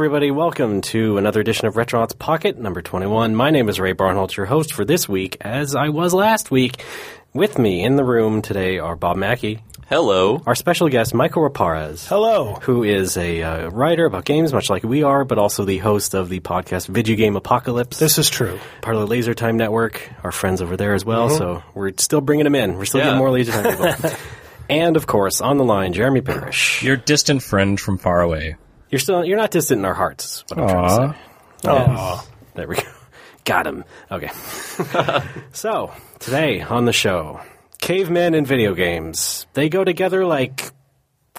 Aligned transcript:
Hi, 0.00 0.04
everybody. 0.06 0.30
Welcome 0.30 0.80
to 0.80 1.18
another 1.18 1.42
edition 1.42 1.66
of 1.66 1.74
Retronauts 1.74 2.18
Pocket, 2.18 2.58
number 2.58 2.80
21. 2.80 3.36
My 3.36 3.50
name 3.50 3.68
is 3.68 3.78
Ray 3.78 3.92
Barnholt, 3.92 4.34
your 4.34 4.46
host 4.46 4.72
for 4.72 4.82
this 4.82 5.06
week, 5.06 5.36
as 5.42 5.74
I 5.76 5.90
was 5.90 6.14
last 6.14 6.50
week. 6.50 6.82
With 7.34 7.58
me 7.58 7.84
in 7.84 7.96
the 7.96 8.02
room 8.04 8.40
today 8.40 8.78
are 8.78 8.96
Bob 8.96 9.18
Mackey, 9.18 9.62
Hello. 9.90 10.42
our 10.46 10.54
special 10.54 10.88
guest, 10.88 11.12
Mikel 11.12 11.46
Reparaz. 11.46 12.06
Hello. 12.08 12.54
Who 12.62 12.82
is 12.82 13.18
a 13.18 13.42
uh, 13.42 13.68
writer 13.68 14.06
about 14.06 14.24
games, 14.24 14.54
much 14.54 14.70
like 14.70 14.84
we 14.84 15.02
are, 15.02 15.26
but 15.26 15.36
also 15.36 15.66
the 15.66 15.76
host 15.76 16.14
of 16.14 16.30
the 16.30 16.40
podcast 16.40 16.88
Vidjagame 16.88 17.36
Apocalypse. 17.36 17.98
This 17.98 18.16
is 18.16 18.30
true. 18.30 18.58
part 18.80 18.96
of 18.96 19.02
the 19.02 19.06
Laser 19.06 19.34
Time 19.34 19.58
Network, 19.58 20.08
our 20.24 20.32
friends 20.32 20.62
over 20.62 20.78
there 20.78 20.94
as 20.94 21.04
well. 21.04 21.28
So 21.28 21.62
we're 21.74 21.92
still 21.98 22.22
bringing 22.22 22.44
them 22.44 22.54
in. 22.54 22.78
We're 22.78 22.86
still 22.86 23.00
Yeah. 23.00 23.04
getting 23.08 23.18
more 23.18 23.30
Laser 23.30 23.52
Time 23.52 23.94
people. 23.96 24.10
and 24.70 24.96
of 24.96 25.06
course, 25.06 25.42
on 25.42 25.58
the 25.58 25.64
line, 25.64 25.92
Jeremy 25.92 26.22
Parrish. 26.22 26.82
Your 26.82 26.96
distant 26.96 27.42
friend 27.42 27.78
from 27.78 27.98
far 27.98 28.22
away. 28.22 28.56
You're 28.90 28.98
still 28.98 29.24
you're 29.24 29.38
not 29.38 29.50
distant 29.50 29.78
in 29.78 29.84
our 29.84 29.94
hearts. 29.94 30.36
Is 30.36 30.44
what 30.48 30.58
I'm 30.60 30.68
trying 30.68 31.12
to 31.12 31.18
say. 31.64 31.70
Aw. 31.70 32.26
There 32.54 32.68
we 32.68 32.76
go. 32.76 32.82
Got 33.44 33.66
him. 33.66 33.84
Okay. 34.10 34.30
so 35.52 35.92
today 36.18 36.60
on 36.60 36.84
the 36.84 36.92
show, 36.92 37.40
cavemen 37.80 38.34
and 38.34 38.46
video 38.46 38.74
games. 38.74 39.46
They 39.54 39.68
go 39.68 39.84
together 39.84 40.26
like 40.26 40.72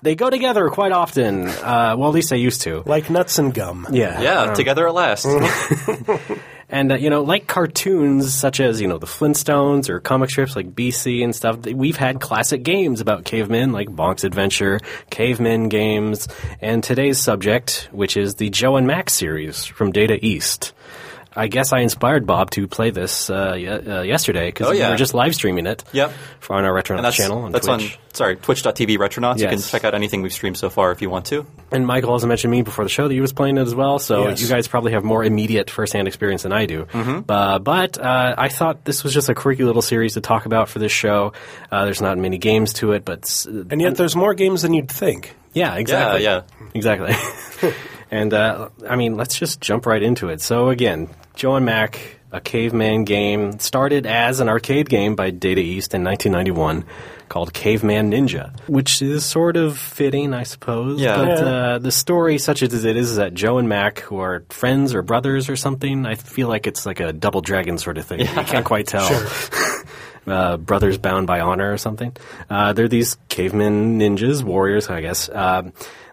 they 0.02 0.16
go 0.16 0.30
together 0.30 0.70
quite 0.70 0.92
often. 0.92 1.48
Uh, 1.48 1.95
well, 1.98 2.09
at 2.09 2.16
least 2.16 2.31
they 2.31 2.38
used 2.38 2.62
to. 2.62 2.84
Like 2.86 3.09
nuts 3.09 3.38
and 3.38 3.53
gum. 3.53 3.88
Yeah. 3.92 4.20
Yeah, 4.22 4.53
together 4.53 4.88
at 4.88 4.94
last. 4.94 5.25
And 6.72 6.94
uh, 6.94 6.95
you 6.95 7.09
know, 7.09 7.22
like 7.22 7.47
cartoons 7.47 8.33
such 8.33 8.61
as 8.61 8.80
you 8.80 8.88
know 8.88 8.97
the 8.97 9.05
Flintstones 9.05 9.89
or 9.89 10.00
comic 10.00 10.30
strips 10.30 10.55
like 10.55 10.73
BC 10.73 11.22
and 11.23 11.36
stuff, 11.36 11.66
we've 11.66 11.97
had 11.97 12.22
classic 12.22 12.63
games 12.63 13.02
about 13.02 13.25
cavemen 13.25 13.73
like 13.73 13.89
Bonk's 13.89 14.23
Adventure, 14.23 14.80
Cavemen 15.09 15.67
games, 15.67 16.30
and 16.61 16.81
today's 16.81 17.19
subject, 17.19 17.89
which 17.91 18.16
is 18.16 18.36
the 18.36 18.50
Joe 18.50 18.78
and 18.78 18.88
Max 18.88 19.13
series 19.13 19.66
from 19.66 19.91
Data 19.91 20.17
East. 20.25 20.73
I 21.36 21.48
guess 21.48 21.72
I 21.72 21.80
inspired 21.80 22.28
Bob 22.28 22.52
to 22.52 22.68
play 22.68 22.90
this 22.92 23.30
uh, 23.30 23.54
ye- 23.58 23.68
uh, 23.68 24.02
yesterday 24.02 24.48
because 24.50 24.68
Oh, 24.68 24.72
we 24.72 24.80
were 24.82 24.98
just 24.98 25.14
live 25.14 25.34
streaming 25.34 25.66
it. 25.66 25.84
Yep. 25.94 26.12
For 26.42 26.56
on 26.58 26.66
our 26.66 26.74
Retronauts 26.74 26.96
And 26.98 27.06
that's, 27.06 27.16
channel 27.16 27.38
on 27.44 27.52
that's 27.54 27.68
Twitch. 27.68 27.94
on, 27.94 27.98
sorry, 28.14 28.36
twitch.tv 28.36 28.98
Retronauts. 28.98 29.40
You 29.40 29.48
can 29.48 29.62
check 29.62 29.86
out 29.86 29.94
anything 29.94 30.22
we've 30.24 30.34
streamed 30.34 30.58
so 30.58 30.70
far 30.70 30.92
if 30.92 31.02
you 31.02 31.09
want 31.09 31.28
to. 31.28 31.46
And 31.72 31.88
Mikel 31.88 32.09
also 32.09 32.28
mentioned 32.28 32.52
me 32.52 32.64
before 32.64 32.84
the 32.84 32.90
show 32.90 33.08
that 33.08 33.14
he 33.14 33.22
was 33.22 33.32
playing 33.32 33.58
it 33.58 33.62
as 33.62 33.74
well, 33.74 33.98
so 34.00 34.28
Yes. 34.28 34.42
you 34.42 34.50
guys 34.50 34.68
probably 34.68 34.92
have 34.92 35.04
more 35.06 35.24
immediate 35.24 35.70
first-hand 35.70 36.08
experience 36.08 36.44
than 36.44 36.52
I 36.52 36.66
do. 36.66 36.84
Mm-hmm. 36.86 37.32
Uh, 37.32 37.59
but 37.59 37.98
uh, 37.98 38.36
I 38.38 38.50
thought 38.50 38.84
this 38.84 39.04
was 39.04 39.14
just 39.14 39.30
a 39.30 39.34
quirky 39.36 39.64
little 39.64 39.82
series 39.82 40.16
to 40.16 40.22
talk 40.22 40.46
about 40.46 40.68
for 40.68 40.80
this 40.80 40.92
show. 40.92 41.32
Uh, 41.72 41.86
there's 41.86 42.02
not 42.02 42.18
many 42.18 42.40
games 42.40 42.74
to 42.74 42.92
it, 42.92 43.06
but 43.06 43.20
s- 43.24 43.46
And 43.46 43.80
yet 43.80 43.96
there's 43.96 44.18
more 44.18 44.34
games 44.34 44.64
than 44.64 44.74
you'd 44.74 44.90
think. 44.92 45.34
yeah, 45.54 45.76
exactly. 45.76 46.24
yeah. 46.24 46.42
exactly. 46.74 47.16
and 48.12 48.34
uh, 48.34 48.68
I 48.90 48.98
mean, 48.98 49.16
let's 49.16 49.36
just 49.40 49.62
jump 49.62 49.86
right 49.86 50.04
into 50.04 50.28
it. 50.28 50.42
So 50.42 50.68
again, 50.70 51.08
Joe 51.42 51.56
and 51.56 51.66
Mac, 51.66 52.00
a 52.31 52.39
caveman 52.39 53.03
game, 53.03 53.58
started 53.58 54.06
as 54.06 54.42
an 54.42 54.47
arcade 54.47 54.88
game 54.88 55.16
by 55.16 55.31
Data 55.31 55.59
East 55.59 55.95
in 55.95 56.03
1991 56.03 56.86
called 57.30 57.52
Caveman 57.52 58.11
Ninja, 58.11 58.56
which 58.70 59.02
is 59.02 59.25
sort 59.25 59.58
of 59.58 59.75
fitting, 59.75 60.36
I 60.36 60.44
suppose. 60.44 61.02
Yeah. 61.02 61.17
But 61.17 61.44
Uh, 61.44 61.80
the 61.80 61.92
story, 61.92 62.38
such 62.38 62.62
as 62.62 62.86
it 62.86 62.96
is, 62.96 63.09
is 63.09 63.16
that 63.18 63.34
Joe 63.34 63.57
and 63.57 63.68
Mac, 63.68 64.02
who 64.02 64.19
are 64.19 64.44
friends 64.50 64.94
or 64.94 65.02
brothers 65.02 65.50
or 65.50 65.56
something, 65.56 66.06
I 66.06 66.13
feel 66.13 66.47
like 66.47 66.68
it's 66.68 66.85
like 66.85 67.00
a 67.00 67.12
double 67.12 67.41
dragon 67.41 67.79
sort 67.79 67.97
of 67.97 68.06
thing. 68.06 68.19
You 68.19 68.28
can't 68.28 68.63
quite 68.63 68.85
tell. 68.85 69.09
uh, 70.28 70.58
brothers 70.58 71.00
bound 71.00 71.25
by 71.25 71.40
honor 71.40 71.73
or 71.73 71.79
something. 71.79 72.16
Uh, 72.52 72.73
they're 72.73 72.88
these 72.88 73.18
caveman 73.29 73.97
ninjas, 74.00 74.44
warriors, 74.44 74.91
I 74.91 75.02
guess. 75.02 75.28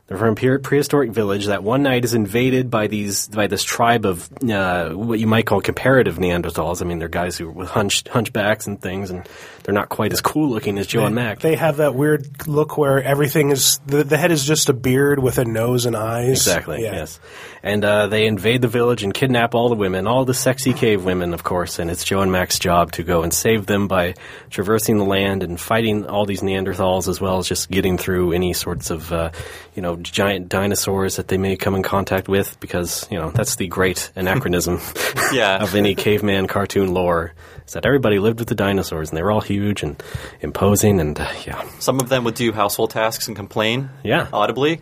They're 0.09 0.17
from 0.17 0.33
a 0.33 0.35
pre- 0.35 0.59
prehistoric 0.59 1.11
village 1.11 1.47
that 1.47 1.63
one 1.63 1.83
night 1.83 2.03
is 2.03 2.15
invaded 2.15 2.71
by 2.71 2.87
these 2.87 3.29
by 3.29 3.47
this 3.47 3.63
tribe 3.63 4.07
of 4.07 4.29
uh, 4.43 4.91
what 4.91 5.21
you 5.21 5.27
might 5.27 5.45
call 5.45 5.61
comparative 5.61 6.17
Neanderthals. 6.17 6.81
I 6.81 6.87
mean, 6.87 6.99
they're 6.99 7.09
guys 7.09 7.37
who 7.37 7.65
hunched 7.65 8.09
hunchbacks 8.09 8.67
and 8.67 8.81
things, 8.81 9.11
and 9.11 9.29
they're 9.69 9.75
not 9.75 9.91
quite 9.91 10.15
as 10.15 10.23
cool 10.23 10.49
looking 10.49 10.79
as 10.79 10.87
Joe 10.87 11.05
and 11.05 11.15
Mac. 11.15 11.41
They 11.41 11.55
have 11.55 11.77
that 11.77 11.95
weird 11.95 12.49
look 12.49 12.79
where 12.79 13.03
everything 13.03 13.51
is 13.51 13.79
the, 13.85 14.03
the 14.03 14.17
head 14.17 14.33
is 14.33 14.43
just 14.43 14.71
a 14.71 14.73
beard 14.73 15.19
with 15.19 15.37
a 15.37 15.45
nose 15.45 15.85
and 15.85 15.95
eyes. 15.95 16.31
Exactly. 16.31 16.83
Yeah. 16.83 16.93
Yes. 16.93 17.21
And 17.63 17.85
uh, 17.85 18.07
they 18.07 18.27
invade 18.27 18.63
the 18.63 18.69
village 18.69 19.03
and 19.03 19.13
kidnap 19.13 19.55
all 19.55 19.69
the 19.69 19.75
women, 19.75 20.07
all 20.07 20.25
the 20.25 20.33
sexy 20.33 20.73
cave 20.73 21.05
women, 21.05 21.35
of 21.35 21.45
course. 21.45 21.79
And 21.79 21.91
it's 21.91 22.03
Joe 22.03 22.23
and 22.23 22.33
Mac's 22.33 22.59
job 22.59 22.93
to 22.93 23.03
go 23.03 23.23
and 23.23 23.35
save 23.35 23.67
them 23.67 23.89
by 23.89 24.15
traversing 24.49 24.97
the 24.97 25.05
land 25.05 25.43
and 25.43 25.61
fighting 25.61 26.07
all 26.07 26.25
these 26.25 26.41
Neanderthals, 26.41 27.07
as 27.07 27.21
well 27.21 27.37
as 27.37 27.47
just 27.47 27.71
getting 27.71 27.99
through 27.99 28.33
any 28.33 28.55
sorts 28.55 28.89
of, 28.89 29.13
uh, 29.13 29.33
you 29.75 29.83
know, 29.83 29.97
giant 29.97 30.49
dinosaurs 30.49 31.17
that 31.17 31.29
they 31.29 31.37
may 31.37 31.59
come 31.59 31.75
in 31.75 31.83
contact 31.83 32.27
with, 32.27 32.59
because 32.61 33.07
you 33.11 33.19
know 33.19 33.31
that's 33.33 33.57
the 33.57 33.67
great 33.67 34.13
anachronism 34.17 34.81
Yeah. 35.31 35.59
of 35.63 35.75
any 35.75 35.95
caveman 35.95 36.47
cartoon 36.47 36.95
lore. 36.95 37.35
Is 37.69 37.75
that 37.75 37.85
everybody 37.87 38.19
lived 38.19 38.39
with 38.41 38.49
the 38.49 38.55
dinosaurs, 38.55 39.11
and 39.11 39.17
they 39.19 39.23
were 39.23 39.31
all 39.31 39.41
huge 39.43 39.83
and 39.83 40.03
imposing, 40.41 41.01
and 41.01 41.21
uh, 41.21 41.29
yeah, 41.47 41.63
Some 41.79 42.01
of 42.01 42.09
them 42.09 42.25
would 42.25 42.35
do 42.35 42.51
household 42.51 42.91
tasks 42.91 43.29
and 43.29 43.37
complain 43.37 43.91
Yeah. 44.03 44.27
audibly. 44.33 44.81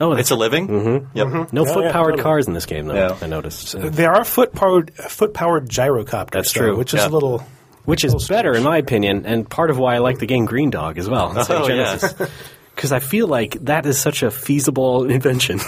oh, 0.00 0.12
It's 0.12 0.30
a 0.30 0.36
living. 0.36 0.68
Mm-hmm. 0.68 1.16
Yep. 1.16 1.52
no 1.52 1.64
Yeah, 1.66 1.72
foot 1.72 1.84
yeah, 1.86 1.92
powered 1.92 2.12
totally. 2.12 2.22
cars 2.22 2.46
in 2.46 2.52
this 2.52 2.66
game, 2.66 2.86
though. 2.86 2.94
Yeah. 2.94 3.16
I 3.22 3.26
noticed. 3.26 3.74
There 3.78 4.12
are 4.12 4.24
foot 4.24 4.52
powered 4.52 4.92
foot 4.94 5.32
powered 5.32 5.68
gyrocopters. 5.70 6.30
That's 6.32 6.52
though, 6.52 6.60
true. 6.60 6.76
which 6.76 6.92
is 6.94 7.00
Yeah. 7.00 7.08
a 7.08 7.10
little. 7.10 7.42
which 7.86 8.04
is 8.04 8.28
better 8.28 8.52
in 8.54 8.62
my 8.62 8.76
opinion, 8.76 9.24
and 9.24 9.48
part 9.48 9.70
of 9.70 9.78
why 9.78 9.94
I 9.94 9.98
like 9.98 10.18
the 10.18 10.26
game 10.26 10.44
Green 10.44 10.68
Dog 10.68 10.98
as 10.98 11.08
well. 11.08 11.32
Oh, 11.48 11.66
Genesis. 11.66 12.14
Because 12.80 12.92
I 12.92 12.98
feel 12.98 13.26
like 13.26 13.58
that 13.66 13.84
is 13.84 14.00
such 14.00 14.22
a 14.22 14.30
feasible 14.30 15.04
invention. 15.10 15.60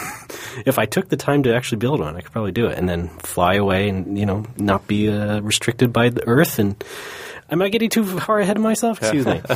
if 0.64 0.78
I 0.78 0.86
took 0.86 1.10
the 1.10 1.18
time 1.18 1.42
to 1.42 1.54
actually 1.54 1.76
build 1.76 2.00
one, 2.00 2.16
I 2.16 2.22
could 2.22 2.32
probably 2.32 2.52
do 2.52 2.68
it, 2.68 2.78
and 2.78 2.88
then 2.88 3.08
fly 3.18 3.56
away, 3.56 3.90
and 3.90 4.18
you 4.18 4.24
know, 4.24 4.46
not 4.56 4.86
be 4.86 5.10
uh, 5.10 5.42
restricted 5.42 5.92
by 5.92 6.08
the 6.08 6.26
Earth. 6.26 6.58
And 6.58 6.82
am 7.50 7.60
I 7.60 7.68
getting 7.68 7.90
too 7.90 8.06
far 8.18 8.40
ahead 8.40 8.56
of 8.56 8.62
myself? 8.62 8.96
Excuse 9.02 9.26
me. 9.26 9.42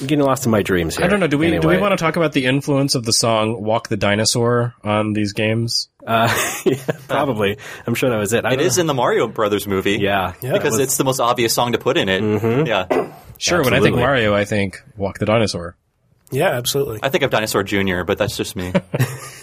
I'm 0.00 0.06
getting 0.08 0.24
lost 0.24 0.46
in 0.46 0.50
my 0.50 0.62
dreams 0.62 0.96
here. 0.96 1.06
I 1.06 1.08
don't 1.08 1.20
know. 1.20 1.28
Do 1.28 1.38
we 1.38 1.56
do 1.60 1.68
we 1.68 1.78
want 1.78 1.92
to 1.92 1.96
talk 1.96 2.16
about 2.16 2.32
the 2.32 2.46
influence 2.46 2.96
of 2.96 3.04
the 3.04 3.12
song 3.12 3.62
"Walk 3.62 3.86
the 3.86 3.96
Dinosaur" 3.96 4.74
on 4.82 5.12
these 5.12 5.32
games? 5.32 5.90
Uh, 6.04 6.26
yeah, 6.66 6.74
probably. 7.06 7.56
I'm 7.86 7.94
sure 7.94 8.10
that 8.10 8.18
was 8.18 8.32
it. 8.32 8.44
I 8.44 8.54
It 8.54 8.56
don't 8.56 8.78
in 8.78 8.86
the 8.88 8.94
Mario 8.94 9.28
Brothers 9.28 9.68
movie. 9.68 9.98
Yeah. 9.98 10.34
Yeah. 10.42 10.54
Because 10.54 10.80
it's 10.80 10.96
the 10.96 11.04
most 11.04 11.20
obvious 11.20 11.54
song 11.54 11.70
to 11.72 11.78
put 11.78 11.96
in 11.96 12.08
it. 12.08 12.20
Mm-hmm. 12.20 12.66
Yeah. 12.66 13.14
Sure. 13.38 13.62
When 13.62 13.74
I 13.74 13.80
think 13.80 13.94
Mario, 13.94 14.34
I 14.34 14.44
think 14.44 14.82
"Walk 14.96 15.18
the 15.20 15.26
Dinosaur." 15.26 15.76
Yeah, 16.30 16.50
absolutely. 16.50 17.00
I 17.02 17.08
think 17.08 17.24
of 17.24 17.30
Dinosaur 17.30 17.62
Jr., 17.62 18.02
but 18.04 18.18
that's 18.18 18.36
just 18.36 18.56
me. 18.56 18.72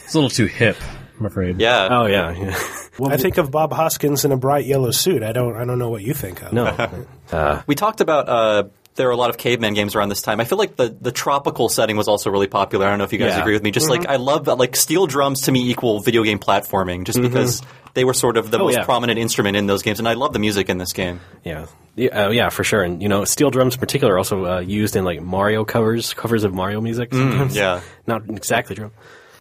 It's 0.07 0.13
a 0.13 0.17
little 0.17 0.29
too 0.29 0.45
hip. 0.45 0.77
I'm 1.19 1.25
afraid. 1.25 1.59
Yeah. 1.59 1.87
Oh 1.91 2.05
yeah. 2.05 2.31
yeah. 2.31 2.57
Well, 2.99 3.11
I 3.11 3.17
think 3.17 3.37
of 3.37 3.51
Bob 3.51 3.71
Hoskins 3.73 4.25
in 4.25 4.31
a 4.31 4.37
bright 4.37 4.65
yellow 4.65 4.89
suit. 4.89 5.21
I 5.21 5.31
don't. 5.31 5.55
I 5.55 5.65
don't 5.65 5.77
know 5.77 5.89
what 5.89 6.01
you 6.01 6.13
think 6.15 6.41
of. 6.41 6.51
no. 6.51 7.61
We 7.67 7.75
talked 7.75 8.01
about 8.01 8.27
uh, 8.29 8.63
there 8.95 9.05
were 9.05 9.11
a 9.11 9.17
lot 9.17 9.29
of 9.29 9.37
caveman 9.37 9.75
games 9.75 9.95
around 9.95 10.09
this 10.09 10.23
time. 10.23 10.39
I 10.39 10.45
feel 10.45 10.57
like 10.57 10.75
the, 10.77 10.95
the 10.99 11.11
tropical 11.11 11.69
setting 11.69 11.95
was 11.97 12.07
also 12.07 12.31
really 12.31 12.47
popular. 12.47 12.87
I 12.87 12.89
don't 12.89 12.97
know 12.97 13.03
if 13.03 13.13
you 13.13 13.19
guys 13.19 13.33
Yeah. 13.33 13.41
agree 13.41 13.53
with 13.53 13.61
me. 13.61 13.69
Just 13.69 13.87
Mm-hmm. 13.89 14.01
like 14.03 14.09
I 14.09 14.15
love 14.15 14.45
that, 14.45 14.55
like 14.57 14.75
steel 14.75 15.05
drums 15.05 15.41
to 15.43 15.51
me 15.51 15.69
equal 15.69 15.99
video 15.99 16.23
game 16.23 16.39
platforming, 16.39 17.03
just 17.03 17.21
because 17.21 17.61
they 17.93 18.03
were 18.03 18.15
sort 18.15 18.37
of 18.37 18.49
the 18.49 18.57
Oh, 18.57 18.63
most 18.63 18.77
yeah. 18.77 18.85
prominent 18.85 19.19
instrument 19.19 19.55
in 19.57 19.67
those 19.67 19.83
games, 19.83 19.99
and 19.99 20.07
I 20.07 20.13
love 20.13 20.33
the 20.33 20.39
music 20.39 20.69
in 20.69 20.79
this 20.79 20.93
game. 20.93 21.19
Yeah, 21.43 21.67
yeah, 21.97 22.25
uh, 22.27 22.29
yeah, 22.29 22.49
for 22.49 22.63
sure. 22.63 22.81
And 22.83 23.01
you 23.01 23.09
know, 23.09 23.25
steel 23.25 23.49
drums 23.51 23.73
in 23.75 23.79
particular 23.81 24.13
are 24.13 24.17
also 24.17 24.45
uh, 24.45 24.59
used 24.59 24.95
in 24.95 25.03
like 25.03 25.21
Mario 25.21 25.65
covers, 25.65 26.13
covers 26.13 26.43
of 26.45 26.53
Mario 26.53 26.79
music. 26.79 27.13
Sometimes. 27.13 27.55
yeah. 27.55 27.81
not 28.05 28.29
exactly 28.29 28.75
drum. 28.75 28.91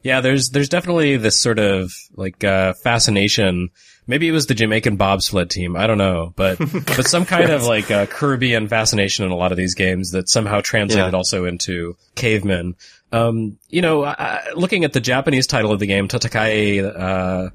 Yeah, 0.02 0.20
there's 0.20 0.50
there's 0.50 0.68
definitely 0.68 1.16
this 1.16 1.38
sort 1.38 1.58
of 1.58 1.92
like 2.16 2.42
uh, 2.44 2.74
fascination. 2.82 3.70
Maybe 4.08 4.28
it 4.28 4.32
was 4.32 4.46
the 4.46 4.54
Jamaican 4.54 4.96
bobsled 4.96 5.50
team. 5.50 5.76
I 5.76 5.86
don't 5.88 5.98
know, 5.98 6.32
but 6.36 6.58
but 6.86 7.06
some 7.08 7.24
kind 7.24 7.50
of 7.50 7.64
like 7.64 7.90
uh, 7.90 8.06
Caribbean 8.06 8.68
fascination 8.68 9.24
in 9.24 9.32
a 9.32 9.36
lot 9.36 9.50
of 9.50 9.56
these 9.58 9.74
games 9.74 10.12
that 10.12 10.28
somehow 10.28 10.60
translated 10.60 11.12
Yeah. 11.12 11.16
also 11.16 11.44
into 11.44 11.96
cavemen. 12.14 12.76
Um, 13.12 13.58
you 13.68 13.82
know, 13.82 14.04
I, 14.04 14.14
I- 14.18 14.52
looking 14.54 14.84
at 14.84 14.92
the 14.92 15.00
Japanese 15.00 15.46
title 15.48 15.72
of 15.72 15.80
the 15.80 15.86
game, 15.86 16.06
Tatakai, 16.06 16.84
uh, 16.84 17.50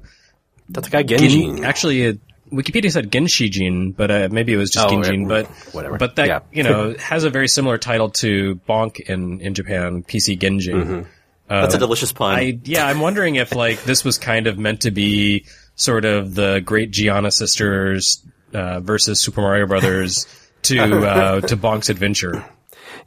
That's 0.68 0.88
the 0.88 0.92
guy 0.92 1.02
Genji. 1.04 1.62
Actually, 1.64 2.20
Wikipedia 2.52 2.90
said 2.92 3.10
Genshijin, 3.10 3.96
but 3.96 4.10
uh, 4.10 4.28
maybe 4.30 4.52
it 4.52 4.56
was 4.56 4.70
just 4.70 4.86
Oh, 4.86 4.90
Genjin. 4.90 5.26
But 5.28 5.46
whatever. 5.74 5.96
But 5.98 6.16
that 6.16 6.28
Yeah. 6.28 6.40
you 6.52 6.62
know 6.62 6.94
has 6.98 7.24
a 7.24 7.30
very 7.30 7.48
similar 7.48 7.78
title 7.78 8.10
to 8.10 8.60
Bonk 8.68 9.00
in 9.00 9.40
in 9.40 9.54
Japan, 9.54 10.02
PC 10.02 10.38
Genjin. 10.38 11.06
That's 11.48 11.74
a 11.74 11.78
delicious 11.78 12.12
pun. 12.12 12.34
I 12.34 12.58
yeah, 12.64 12.86
I'm 12.86 13.00
wondering 13.00 13.34
if 13.36 13.54
like 13.54 13.82
this 13.84 14.04
was 14.04 14.18
kind 14.18 14.46
of 14.46 14.58
meant 14.58 14.82
to 14.82 14.90
be 14.90 15.44
sort 15.74 16.04
of 16.04 16.34
the 16.34 16.60
Great 16.64 16.90
Giana 16.92 17.30
Sisters 17.32 18.22
uh, 18.54 18.80
versus 18.80 19.20
Super 19.20 19.40
Mario 19.42 19.66
Brothers 19.66 20.26
to 20.62 20.78
uh, 21.06 21.40
to 21.42 21.56
Bonk's 21.56 21.90
Adventure. 21.90 22.44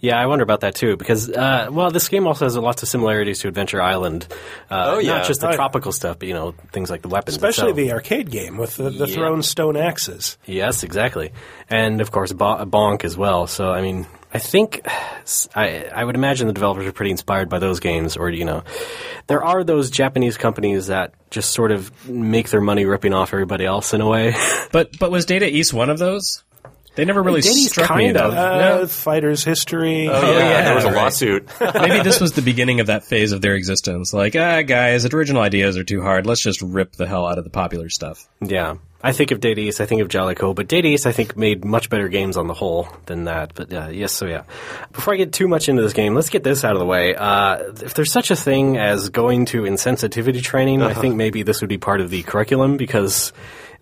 Yeah, 0.05 0.19
I 0.21 0.25
wonder 0.27 0.43
about 0.43 0.61
that 0.61 0.75
too 0.75 0.97
because 0.97 1.29
uh, 1.29 1.67
well, 1.71 1.89
this 1.91 2.07
game 2.09 2.27
also 2.27 2.45
has 2.45 2.55
lots 2.57 2.83
of 2.83 2.89
similarities 2.89 3.39
to 3.39 3.47
Adventure 3.47 3.81
Island. 3.81 4.27
Uh, 4.69 4.93
Oh, 4.95 4.99
yeah. 4.99 5.17
not 5.17 5.25
just 5.27 5.41
the 5.41 5.49
yeah. 5.49 5.55
tropical 5.55 5.91
stuff, 5.91 6.19
but 6.19 6.27
you 6.27 6.33
know 6.33 6.53
things 6.71 6.89
like 6.89 7.01
the 7.01 7.09
weapons, 7.09 7.35
Especially 7.35 7.71
itself. 7.71 7.77
the 7.87 7.91
arcade 7.93 8.29
game 8.29 8.57
with 8.57 8.75
the, 8.77 8.89
the 8.89 9.07
Yeah. 9.07 9.15
thrown 9.15 9.41
stone 9.43 9.77
axes. 9.77 10.37
yes, 10.45 10.83
exactly, 10.83 11.31
and 11.69 12.01
of 12.01 12.11
course 12.11 12.31
Bonk 12.33 13.03
as 13.03 13.17
well. 13.17 13.47
So 13.47 13.71
I 13.71 13.81
mean, 13.81 14.05
I 14.33 14.39
think 14.39 14.81
I, 15.55 15.85
I 15.93 16.03
would 16.03 16.15
imagine 16.15 16.47
the 16.47 16.53
developers 16.53 16.85
are 16.85 16.91
pretty 16.91 17.11
inspired 17.11 17.49
by 17.49 17.59
those 17.59 17.79
games, 17.79 18.15
or 18.17 18.29
you 18.29 18.45
know, 18.45 18.63
there 19.27 19.43
are 19.43 19.63
those 19.63 19.89
Japanese 19.89 20.37
companies 20.37 20.87
that 20.87 21.13
just 21.31 21.51
sort 21.51 21.71
of 21.71 21.91
make 22.07 22.49
their 22.49 22.61
money 22.61 22.85
ripping 22.85 23.13
off 23.13 23.33
everybody 23.33 23.65
else 23.65 23.93
in 23.93 24.01
a 24.01 24.07
way. 24.07 24.35
But 24.71 24.99
but 24.99 25.09
was 25.09 25.25
Data 25.25 25.47
East 25.49 25.73
one 25.73 25.89
of 25.89 25.99
those? 25.99 26.43
They 26.95 27.05
never 27.05 27.21
really 27.21 27.41
Data 27.41 27.53
East 27.55 27.71
struck 27.71 27.95
me 27.97 28.05
kind 28.05 28.15
though. 28.15 28.27
of. 28.29 28.33
Uh, 28.33 28.57
No? 28.79 28.87
Fighter's 28.87 29.43
History. 29.43 30.07
Oh, 30.09 30.31
yeah, 30.31 30.39
yeah, 30.49 30.61
there 30.63 30.75
was 30.75 30.85
a 30.85 30.91
lawsuit. 30.91 31.47
Maybe 31.61 32.01
this 32.03 32.19
was 32.21 32.31
the 32.33 32.41
beginning 32.41 32.79
of 32.79 32.87
that 32.87 33.03
phase 33.03 33.31
of 33.31 33.41
their 33.41 33.55
existence. 33.55 34.13
Like, 34.13 34.35
ah, 34.35 34.61
guys, 34.61 35.05
original 35.05 35.41
ideas 35.41 35.77
are 35.77 35.83
too 35.83 36.01
hard. 36.01 36.25
Let's 36.25 36.41
just 36.41 36.61
rip 36.61 36.93
the 36.93 37.05
hell 37.07 37.25
out 37.27 37.37
of 37.37 37.43
the 37.43 37.49
popular 37.49 37.89
stuff. 37.89 38.27
yeah, 38.41 38.75
I 39.03 39.11
think 39.11 39.29
of 39.31 39.39
Data 39.39 39.61
East, 39.61 39.81
I 39.81 39.85
think 39.85 40.01
of 40.01 40.07
Jaleco, 40.07 40.55
but 40.55 40.67
Data 40.67 40.87
East 40.87 41.05
I 41.05 41.11
think 41.11 41.37
made 41.37 41.63
much 41.63 41.89
better 41.91 42.07
games 42.07 42.37
on 42.37 42.47
the 42.47 42.55
whole 42.55 42.87
than 43.05 43.25
that. 43.25 43.51
But 43.53 43.71
uh, 43.71 43.89
yes, 43.91 44.13
so 44.13 44.25
yeah. 44.25 44.43
Before 44.93 45.13
I 45.13 45.17
get 45.17 45.31
too 45.33 45.47
much 45.47 45.69
into 45.69 45.81
this 45.83 45.93
game, 45.93 46.15
let's 46.15 46.29
get 46.29 46.43
this 46.43 46.63
out 46.63 46.73
of 46.73 46.79
the 46.79 46.85
way. 46.87 47.13
Uh, 47.13 47.57
if 47.83 47.93
there's 47.93 48.11
such 48.11 48.31
a 48.31 48.35
thing 48.35 48.77
as 48.77 49.09
going 49.09 49.45
to 49.47 49.61
insensitivity 49.63 50.41
training, 50.41 50.81
I 50.81 50.93
think 50.95 51.15
maybe 51.15 51.43
this 51.43 51.61
would 51.61 51.69
be 51.69 51.77
part 51.77 52.01
of 52.01 52.09
the 52.09 52.23
curriculum 52.23 52.77
because. 52.77 53.33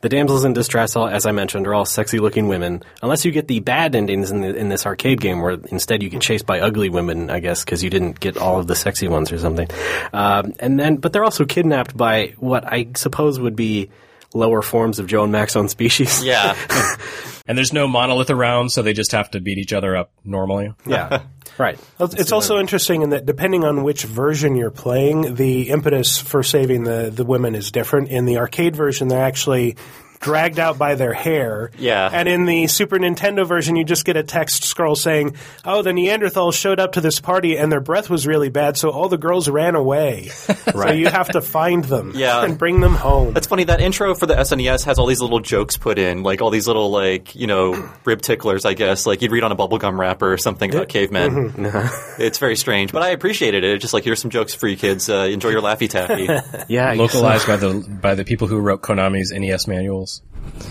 The 0.03 0.09
damsels 0.09 0.43
in 0.43 0.51
distress, 0.51 0.97
as 0.97 1.25
I 1.25 1.31
mentioned, 1.31 1.65
are 1.65 1.73
all 1.73 1.85
sexy-looking 1.85 2.49
women. 2.49 2.83
Unless 3.01 3.23
you 3.23 3.31
get 3.31 3.47
the 3.47 3.61
bad 3.61 3.95
endings 3.95 4.31
in, 4.31 4.41
the, 4.41 4.53
in 4.53 4.67
this 4.67 4.85
arcade 4.85 5.21
game, 5.21 5.39
where 5.39 5.53
instead 5.71 6.03
you 6.03 6.09
get 6.09 6.21
chased 6.21 6.45
by 6.45 6.59
ugly 6.59 6.89
women, 6.89 7.29
I 7.29 7.39
guess, 7.39 7.63
because 7.63 7.85
you 7.85 7.89
didn't 7.89 8.19
get 8.19 8.35
all 8.35 8.59
of 8.59 8.67
the 8.67 8.75
sexy 8.75 9.07
ones 9.07 9.31
or 9.31 9.39
something. 9.39 9.69
Um, 10.11 10.55
and 10.59 10.77
then, 10.77 10.97
but 10.97 11.13
they're 11.13 11.23
also 11.23 11.45
kidnapped 11.45 11.95
by 11.95 12.33
what 12.37 12.65
I 12.65 12.89
suppose 12.97 13.39
would 13.39 13.55
be 13.55 13.91
lower 14.33 14.61
forms 14.61 14.99
of 14.99 15.07
Joe 15.07 15.23
and 15.23 15.31
Mac's 15.31 15.55
own 15.55 15.69
species. 15.69 16.21
yeah. 16.21 16.57
And 17.45 17.57
there's 17.57 17.73
no 17.73 17.89
monolith 17.89 18.29
around, 18.29 18.69
so 18.69 18.81
they 18.81 18.93
just 18.93 19.11
have 19.11 19.31
to 19.31 19.41
beat 19.41 19.57
each 19.57 19.73
other 19.73 19.97
up 19.97 20.11
normally. 20.23 20.73
Yeah. 20.85 21.23
Right. 21.57 21.79
It's 21.99 22.31
also 22.31 22.59
interesting 22.59 23.01
in 23.01 23.09
that 23.11 23.25
depending 23.25 23.63
on 23.63 23.83
which 23.83 24.03
version 24.03 24.55
you're 24.55 24.71
playing, 24.71 25.35
the 25.35 25.69
impetus 25.69 26.17
for 26.17 26.43
saving 26.43 26.83
the, 26.83 27.11
the 27.13 27.25
women 27.25 27.55
is 27.55 27.71
different. 27.71 28.09
In 28.09 28.25
the 28.25 28.37
arcade 28.37 28.75
version, 28.75 29.07
they're 29.07 29.23
actually 29.23 29.75
dragged 30.23 30.57
out 30.57 30.77
by 30.77 30.95
their 30.95 31.13
hair. 31.13 31.69
Yeah. 31.77 32.09
And 32.11 32.27
in 32.27 32.45
the 32.45 32.67
Super 32.67 32.97
Nintendo 32.97 33.45
version, 33.45 33.75
you 33.75 33.83
just 33.83 34.05
get 34.05 34.17
a 34.17 34.23
text 34.23 34.63
scroll 34.63 34.95
saying, 34.95 35.35
"Oh, 35.65 35.81
the 35.81 35.91
Neanderthals 35.91 36.53
showed 36.53 36.79
up 36.79 36.93
to 36.93 37.01
this 37.01 37.19
party 37.19 37.57
and 37.57 37.71
their 37.71 37.81
breath 37.81 38.09
was 38.09 38.25
really 38.25 38.49
bad, 38.49 38.77
so 38.77 38.89
all 38.89 39.09
the 39.09 39.17
girls 39.17 39.47
ran 39.49 39.75
away. 39.75 40.31
right. 40.73 40.87
So 40.87 40.91
you 40.91 41.07
have 41.09 41.29
to 41.29 41.41
find 41.41 41.83
them 41.83 42.13
Yeah. 42.15 42.43
and 42.43 42.57
bring 42.57 42.79
them 42.79 42.95
home." 42.95 43.33
That's 43.33 43.47
funny. 43.47 43.65
That 43.65 43.81
intro 43.81 44.15
for 44.15 44.25
the 44.25 44.35
SNES 44.35 44.85
has 44.85 44.97
all 44.97 45.05
these 45.05 45.21
little 45.21 45.39
jokes 45.39 45.77
put 45.77 45.99
in, 45.99 46.23
like 46.23 46.41
all 46.41 46.49
these 46.49 46.67
little, 46.67 46.89
like 46.89 47.35
you 47.35 47.47
know, 47.47 47.89
rib 48.05 48.21
ticklers. 48.21 48.65
I 48.65 48.73
guess 48.73 49.05
like 49.05 49.21
you'd 49.21 49.31
read 49.31 49.43
on 49.43 49.51
a 49.51 49.55
bubblegum 49.55 49.97
wrapper 49.99 50.31
or 50.31 50.37
something 50.37 50.73
about 50.73 50.87
cavemen. 50.89 51.51
Mm-hmm. 51.51 52.21
it's 52.21 52.37
very 52.37 52.55
strange, 52.55 52.91
but 52.91 53.01
I 53.03 53.09
appreciated 53.09 53.63
it. 53.63 53.73
It's 53.75 53.81
just 53.81 53.93
like 53.93 54.03
here's 54.03 54.21
some 54.21 54.31
jokes 54.31 54.53
for 54.53 54.67
you 54.67 54.77
kids. 54.77 55.09
Uh, 55.09 55.27
enjoy 55.29 55.49
your 55.49 55.61
laffy 55.61 55.89
taffy. 55.89 56.23
Yeah. 56.71 56.89
I 56.89 56.97
guess 56.97 57.11
so. 57.11 57.19
Localized 57.21 57.47
by 57.47 57.55
the 57.57 57.97
by 58.01 58.15
the 58.15 58.23
people 58.23 58.47
who 58.47 58.59
wrote 58.59 58.81
Konami's 58.81 59.31
NES 59.31 59.67
manuals. 59.67 60.12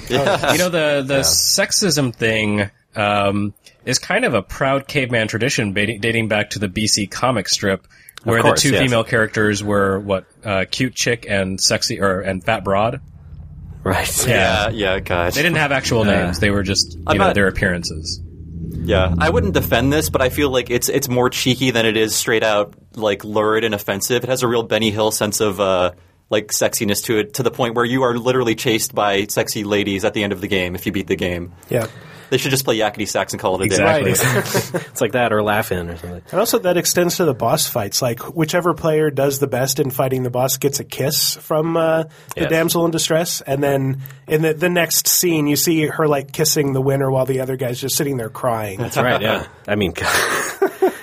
Yeah. 0.09 0.53
You 0.53 0.59
know 0.59 0.69
the 0.69 1.05
the 1.07 1.21
sexism 1.21 2.15
thing 2.15 2.71
um, 2.95 3.55
is 3.85 3.99
kind 3.99 4.25
of 4.25 4.35
a 4.35 4.43
proud 4.43 4.87
caveman 4.87 5.29
tradition 5.29 5.73
dating, 5.73 6.01
dating 6.01 6.29
back 6.29 6.51
to 6.51 6.59
the 6.59 6.69
BC 6.69 7.11
comic 7.11 7.49
strip, 7.49 7.87
where 8.25 8.43
course, 8.43 8.63
the 8.63 8.69
two 8.69 8.75
yes. 8.75 8.83
female 8.83 9.05
characters 9.05 9.63
were 9.63 9.99
what 9.99 10.27
uh, 10.45 10.65
cute 10.71 10.95
chick 10.95 11.27
and 11.29 11.61
sexy 11.61 12.01
or 12.01 12.21
and 12.21 12.45
fat 12.45 12.65
broad. 12.65 13.01
Right. 13.85 14.27
yeah, 14.29 14.69
yeah, 14.69 15.01
God. 15.01 15.33
They 15.33 15.43
didn't 15.43 15.57
have 15.57 15.73
actual 15.73 16.05
names; 16.05 16.39
they 16.39 16.51
were 16.51 16.63
just 16.63 16.95
you 16.95 17.03
I'm 17.07 17.19
know 17.19 17.27
not- 17.27 17.35
their 17.35 17.49
appearances. 17.49 18.23
Yeah, 18.85 19.15
I 19.19 19.31
wouldn't 19.31 19.55
defend 19.55 19.93
this, 19.93 20.09
but 20.09 20.23
I 20.23 20.29
feel 20.29 20.51
like 20.51 20.71
it's 20.71 20.89
it's 20.89 21.09
more 21.09 21.31
cheeky 21.31 21.71
than 21.71 21.87
it 21.87 21.97
is 21.97 22.15
straight 22.15 22.43
out 22.43 22.75
like 22.95 23.25
lurid 23.25 23.65
and 23.65 23.75
offensive. 23.75 24.25
It 24.25 24.29
has 24.29 24.43
a 24.43 24.49
real 24.49 24.63
Benny 24.63 24.91
Hill 24.91 25.11
sense 25.11 25.41
of 25.41 25.61
uh, 25.61 25.93
like 26.33 26.49
sexiness 26.49 27.05
to 27.05 27.19
it, 27.19 27.35
to 27.35 27.45
the 27.45 27.51
point 27.53 27.77
where 27.77 27.85
you 27.85 28.03
are 28.03 28.19
literally 28.19 28.57
chased 28.57 28.93
by 28.95 29.27
sexy 29.27 29.63
ladies 29.63 30.05
at 30.05 30.15
the 30.15 30.25
end 30.25 30.33
of 30.33 30.41
the 30.41 30.49
game 30.49 30.75
if 30.75 30.87
you 30.87 30.91
beat 30.93 31.07
the 31.07 31.15
game. 31.17 31.53
yeah. 31.69 31.87
They 32.31 32.39
should 32.39 32.51
just 32.51 32.65
play 32.65 32.79
yakety 32.79 33.07
sax 33.07 33.35
and 33.35 33.41
call 33.41 33.57
it 33.57 33.61
a 33.61 33.65
Exactly. 33.65 34.05
day. 34.05 34.11
Exactly. 34.13 34.81
it's 34.91 35.03
like 35.03 35.13
that 35.13 35.35
or 35.35 35.43
laughing 35.43 35.91
or 35.91 35.99
something. 35.99 36.23
And 36.31 36.41
also 36.41 36.59
that 36.61 36.79
extends 36.79 37.19
to 37.19 37.27
the 37.27 37.35
boss 37.35 37.67
fights. 37.69 38.01
Like 38.01 38.21
whichever 38.35 38.73
player 38.73 39.11
does 39.11 39.39
the 39.39 39.47
best 39.47 39.79
in 39.79 39.91
fighting 39.91 40.23
the 40.23 40.31
boss 40.31 40.57
gets 40.57 40.81
a 40.81 40.85
kiss 40.85 41.37
from 41.37 41.77
uh, 41.77 42.05
the 42.35 42.41
Yes. 42.41 42.49
damsel 42.49 42.87
in 42.87 42.91
distress, 42.91 43.43
and 43.43 43.63
then 43.63 44.01
in 44.27 44.41
the, 44.41 44.55
the 44.55 44.71
next 44.71 45.09
scene 45.09 45.47
you 45.47 45.57
see 45.57 45.87
her 45.89 46.09
like 46.09 46.33
kissing 46.33 46.73
the 46.73 46.81
winner 46.81 47.11
while 47.11 47.27
the 47.27 47.41
other 47.41 47.57
guy's 47.57 47.79
just 47.79 47.97
sitting 47.97 48.17
there 48.17 48.31
crying. 48.31 48.79
That's 48.79 48.97
right. 48.97 49.21
Yeah. 49.21 49.47
I 49.69 49.75
mean, 49.75 49.93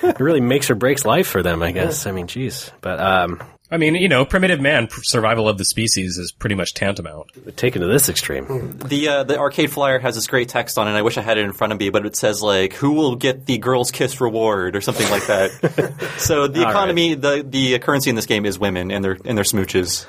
it 0.02 0.18
really 0.18 0.40
makes 0.40 0.68
or 0.68 0.74
breaks 0.74 1.04
life 1.04 1.28
for 1.28 1.44
them. 1.44 1.62
I 1.62 1.70
guess. 1.70 2.08
I 2.08 2.10
mean, 2.12 2.26
geez. 2.26 2.72
But 2.80 2.98
um, 2.98 3.40
I 3.72 3.76
mean, 3.76 3.94
you 3.94 4.08
know, 4.08 4.24
primitive 4.24 4.60
man 4.60 4.88
survival 4.90 5.48
of 5.48 5.56
the 5.56 5.64
species 5.64 6.18
is 6.18 6.32
pretty 6.32 6.56
much 6.56 6.74
tantamount. 6.74 7.56
taken 7.56 7.82
to 7.82 7.86
this 7.88 8.08
extreme. 8.08 8.76
The 8.78 9.08
uh, 9.08 9.22
the 9.24 9.38
arcade 9.38 9.70
flyer 9.70 10.00
has 10.00 10.16
this 10.16 10.26
great 10.26 10.48
text 10.48 10.76
on 10.76 10.88
it. 10.88 10.90
and 10.90 10.98
I 10.98 11.02
wish 11.02 11.16
I 11.16 11.22
had 11.22 11.38
it 11.38 11.44
in 11.44 11.52
front 11.52 11.72
of 11.72 11.78
me, 11.78 11.90
but 11.90 12.04
it 12.04 12.16
says 12.16 12.42
like, 12.42 12.74
"Who 12.74 12.92
will 12.92 13.14
get 13.14 13.46
the 13.46 13.58
girl's 13.58 13.92
kiss 13.92 14.20
reward?" 14.20 14.74
or 14.74 14.80
something 14.80 15.08
like 15.08 15.26
that. 15.28 16.14
so 16.18 16.48
the 16.48 16.64
All 16.64 16.70
economy, 16.70 17.14
the 17.14 17.46
the 17.48 17.78
currency 17.78 18.10
in 18.10 18.16
this 18.16 18.26
game 18.26 18.44
is 18.44 18.58
women 18.58 18.90
and 18.90 19.04
their 19.04 19.16
and 19.24 19.38
their 19.38 19.44
smooches. 19.44 20.06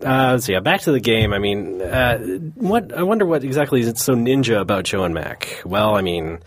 Uh, 0.00 0.38
so 0.38 0.52
yeah, 0.52 0.60
back 0.60 0.80
to 0.82 0.92
the 0.92 1.00
game. 1.00 1.32
I 1.32 1.38
mean, 1.38 1.80
uh, 1.82 2.18
what 2.54 2.92
I 2.92 3.02
wonder 3.02 3.26
what 3.26 3.44
exactly 3.44 3.82
is 3.82 4.00
so 4.00 4.14
ninja 4.14 4.60
about 4.60 4.84
Joe 4.84 5.04
and 5.04 5.14
Mac. 5.14 5.60
Well, 5.64 5.94
I 5.94 6.00
mean, 6.00 6.40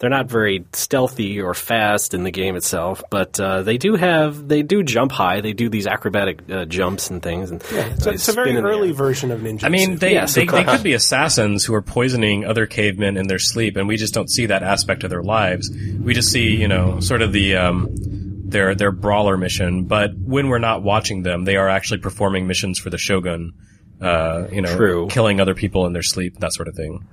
they're 0.00 0.10
not 0.10 0.28
very 0.28 0.64
stealthy 0.72 1.42
or 1.42 1.52
fast 1.52 2.14
in 2.14 2.24
the 2.24 2.30
game 2.30 2.56
itself, 2.56 3.02
but 3.10 3.38
uh, 3.38 3.62
they 3.62 3.76
do 3.76 3.96
have 3.96 4.48
they 4.48 4.62
do 4.62 4.82
jump 4.82 5.12
high. 5.12 5.42
They 5.42 5.52
do 5.52 5.68
these 5.68 5.86
acrobatic 5.86 6.40
uh, 6.50 6.64
jumps 6.64 7.10
and 7.10 7.22
things. 7.22 7.50
And 7.50 7.60
It's, 7.60 8.06
uh, 8.06 8.10
a, 8.10 8.12
it's 8.14 8.28
a 8.28 8.32
very 8.32 8.46
spin 8.46 8.56
in 8.56 8.64
the 8.64 8.70
early 8.70 8.92
version 8.92 9.30
of 9.30 9.40
ninja. 9.40 9.64
I 9.64 9.68
mean, 9.68 9.96
they, 9.96 10.14
Yes, 10.14 10.34
they, 10.34 10.46
they 10.46 10.64
could 10.64 10.82
be 10.82 10.94
assassins 10.94 11.66
who 11.66 11.74
are 11.74 11.82
poisoning 11.82 12.46
other 12.46 12.66
cavemen 12.66 13.18
in 13.18 13.26
their 13.26 13.38
sleep, 13.38 13.76
and 13.76 13.86
we 13.86 13.98
just 13.98 14.14
don't 14.14 14.30
see 14.30 14.46
that 14.46 14.62
aspect 14.62 15.04
of 15.04 15.10
their 15.10 15.22
lives. 15.22 15.70
We 15.70 16.14
just 16.14 16.32
see, 16.32 16.56
you 16.56 16.66
know, 16.66 17.00
sort 17.00 17.20
of 17.20 17.34
the 17.34 17.56
um, 17.56 17.88
their 17.92 18.74
their 18.74 18.92
brawler 18.92 19.36
mission. 19.36 19.84
But 19.84 20.16
when 20.16 20.48
we're 20.48 20.58
not 20.58 20.82
watching 20.82 21.24
them, 21.24 21.44
they 21.44 21.56
are 21.56 21.68
actually 21.68 22.00
performing 22.00 22.46
missions 22.46 22.78
for 22.78 22.88
the 22.88 22.98
shogun. 22.98 23.52
Uh, 24.00 24.46
you 24.50 24.62
know, 24.62 24.74
True. 24.74 25.08
killing 25.08 25.42
other 25.42 25.54
people 25.54 25.84
in 25.84 25.92
their 25.92 26.02
sleep, 26.02 26.38
that 26.38 26.54
sort 26.54 26.68
of 26.68 26.74
thing. 26.74 27.06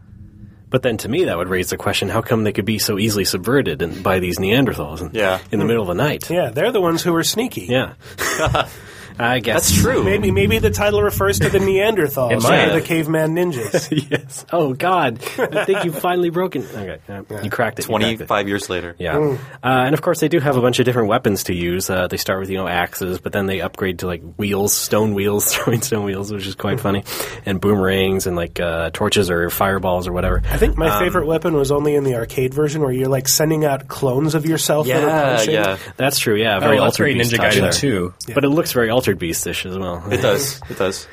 But 0.70 0.84
then 0.84 0.98
to 0.98 1.10
me, 1.10 1.26
that 1.26 1.38
would 1.38 1.50
raise 1.50 1.70
the 1.70 1.78
question: 1.78 2.10
How 2.10 2.22
come 2.22 2.44
they 2.44 2.52
could 2.52 2.66
be 2.66 2.80
so 2.80 2.98
easily 2.98 3.26
subverted 3.26 3.82
in, 3.82 4.02
by 4.02 4.20
these 4.20 4.40
Neanderthals? 4.40 5.02
In, 5.02 5.12
Yeah. 5.14 5.40
in 5.52 5.60
the 5.60 5.66
hmm. 5.66 5.68
middle 5.68 5.90
of 5.90 5.96
the 5.96 6.04
night. 6.04 6.30
yeah, 6.30 6.50
they're 6.50 6.72
the 6.72 6.82
ones 6.82 7.04
who 7.04 7.16
are 7.16 7.24
sneaky. 7.24 7.68
Yeah. 7.70 7.94
I 9.20 9.40
guess 9.40 9.70
That's 9.70 9.82
true. 9.82 10.04
Maybe 10.04 10.32
maybe 10.32 10.60
the 10.60 10.70
title 10.70 11.02
refers 11.02 11.40
to 11.40 11.50
the 11.50 11.60
Neanderthals, 11.60 12.32
It 12.38 12.42
might. 12.44 12.70
or 12.70 12.74
the 12.80 12.82
caveman 12.86 13.36
ninjas. 13.36 13.88
yes. 14.12 14.46
Oh 14.52 14.74
God! 14.74 15.20
I 15.40 15.66
think 15.66 15.86
you've 15.86 15.98
finally 16.00 16.30
broken. 16.30 16.64
Okay, 16.64 17.00
yeah, 17.08 17.22
you 17.44 17.50
cracked 17.50 17.80
it. 17.80 17.84
you 17.84 17.88
Twenty 17.88 18.06
cracked 18.06 18.22
it. 18.22 18.28
five 18.28 18.48
years 18.48 18.70
later. 18.70 18.96
Yeah, 19.00 19.18
uh, 19.18 19.38
and 19.64 19.94
of 19.94 20.02
course 20.02 20.20
they 20.20 20.28
do 20.28 20.40
have 20.40 20.56
a 20.58 20.62
bunch 20.62 20.80
of 20.80 20.86
different 20.86 21.08
weapons 21.10 21.46
to 21.46 21.54
use. 21.56 21.90
Uh, 21.90 22.08
they 22.08 22.18
start 22.18 22.40
with 22.40 22.50
you 22.50 22.58
know 22.58 22.68
axes, 22.68 23.20
but 23.20 23.32
then 23.34 23.46
they 23.48 23.62
upgrade 23.62 24.00
to 24.00 24.08
like 24.08 24.22
wheels, 24.38 24.74
stone 24.74 25.14
wheels, 25.14 25.52
throwing 25.56 25.82
stone 25.82 26.06
wheels, 26.06 26.32
which 26.32 26.46
is 26.48 26.56
quite 26.56 26.80
funny, 26.80 27.04
and 27.46 27.60
boomerangs 27.60 28.28
and 28.28 28.36
like 28.36 28.60
uh, 28.60 28.90
torches 28.92 29.30
or 29.30 29.50
fireballs 29.50 30.08
or 30.08 30.14
whatever. 30.14 30.42
I 30.50 30.58
think 30.58 30.78
my 30.78 31.00
favorite 31.00 31.26
weapon 31.26 31.54
was 31.56 31.72
only 31.72 31.96
in 31.96 32.04
the 32.04 32.16
arcade 32.16 32.54
version, 32.54 32.82
where 32.82 32.92
you're 32.92 33.10
like 33.10 33.28
sending 33.28 33.66
out 33.66 33.88
clones 33.88 34.36
of 34.36 34.46
yourself. 34.46 34.88
that 34.88 35.04
are 35.04 35.08
Yeah, 35.08 35.36
punching. 35.38 35.54
yeah, 35.54 35.78
That's 35.98 36.20
true. 36.20 36.36
Yeah, 36.36 36.60
very 36.60 36.78
oh, 36.78 36.84
that's 36.84 36.94
altered 37.00 37.04
very 37.04 37.14
beast 37.16 37.34
Ninja 37.34 37.38
touch 37.38 37.56
Gaiden 37.56 37.62
there. 37.62 37.72
too. 37.72 38.14
But 38.34 38.44
it 38.44 38.50
looks 38.50 38.72
very 38.74 38.90
altered 39.08 39.20
beastish 39.20 39.66
as 39.66 39.78
well. 39.78 40.04
it 40.12 40.22
does. 40.22 40.62
It 40.70 40.78
does. 40.78 41.08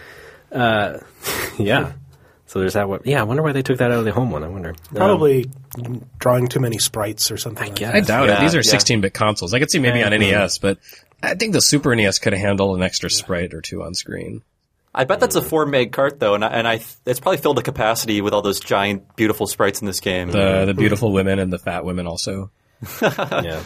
yeah. 1.59 1.93
So 2.47 2.61
there's 2.61 2.75
that 2.75 2.89
one. 2.89 3.01
Yeah, 3.05 3.21
I 3.21 3.25
wonder 3.25 3.43
why 3.43 3.53
they 3.53 3.63
took 3.63 3.79
that 3.79 3.91
out 3.91 3.99
of 3.99 4.05
the 4.05 4.13
home 4.13 4.31
one. 4.31 4.45
I 4.45 4.49
wonder. 4.49 4.71
Um, 4.71 4.95
Probably 4.95 5.51
drawing 6.19 6.49
too 6.49 6.61
many 6.61 6.79
sprites 6.79 7.31
or 7.31 7.37
something. 7.37 7.69
like 7.71 7.77
guess. 7.77 7.93
that. 7.93 7.97
I 7.97 8.01
doubt 8.01 8.29
Yeah, 8.29 8.39
it. 8.39 8.41
These 8.43 8.55
are 8.55 8.59
yeah. 8.77 8.81
16-bit 8.81 9.15
consoles. 9.15 9.55
I 9.55 9.59
could 9.59 9.71
see 9.71 9.79
maybe 9.79 10.03
on 10.03 10.11
NES, 10.11 10.59
but 10.59 10.79
I 11.23 11.35
think 11.35 11.53
the 11.53 11.61
Super 11.61 11.95
NES 11.95 12.19
could 12.19 12.33
have 12.33 12.43
handled 12.43 12.77
an 12.77 12.83
extra 12.83 13.11
sprite 13.11 13.55
or 13.55 13.61
two 13.61 13.83
on 13.83 13.95
screen. 13.95 14.43
I 14.97 15.05
bet 15.05 15.19
that's 15.19 15.35
a 15.35 15.43
four 15.43 15.67
meg 15.67 15.91
cart 15.91 16.21
though, 16.21 16.35
and 16.35 16.45
I, 16.45 16.49
and 16.49 16.69
I 16.69 16.81
it's 17.05 17.19
probably 17.19 17.39
filled 17.39 17.57
to 17.57 17.63
capacity 17.65 18.21
with 18.21 18.33
all 18.33 18.43
those 18.43 18.61
giant, 18.61 19.17
beautiful 19.17 19.49
sprites 19.49 19.81
in 19.81 19.87
this 19.89 19.99
game. 19.99 20.31
The 20.31 20.67
the 20.67 20.75
beautiful 20.75 21.13
women 21.13 21.41
and 21.41 21.53
the 21.53 21.59
fat 21.59 21.85
women 21.85 22.07
also. 22.07 22.53
yeah. 23.03 23.61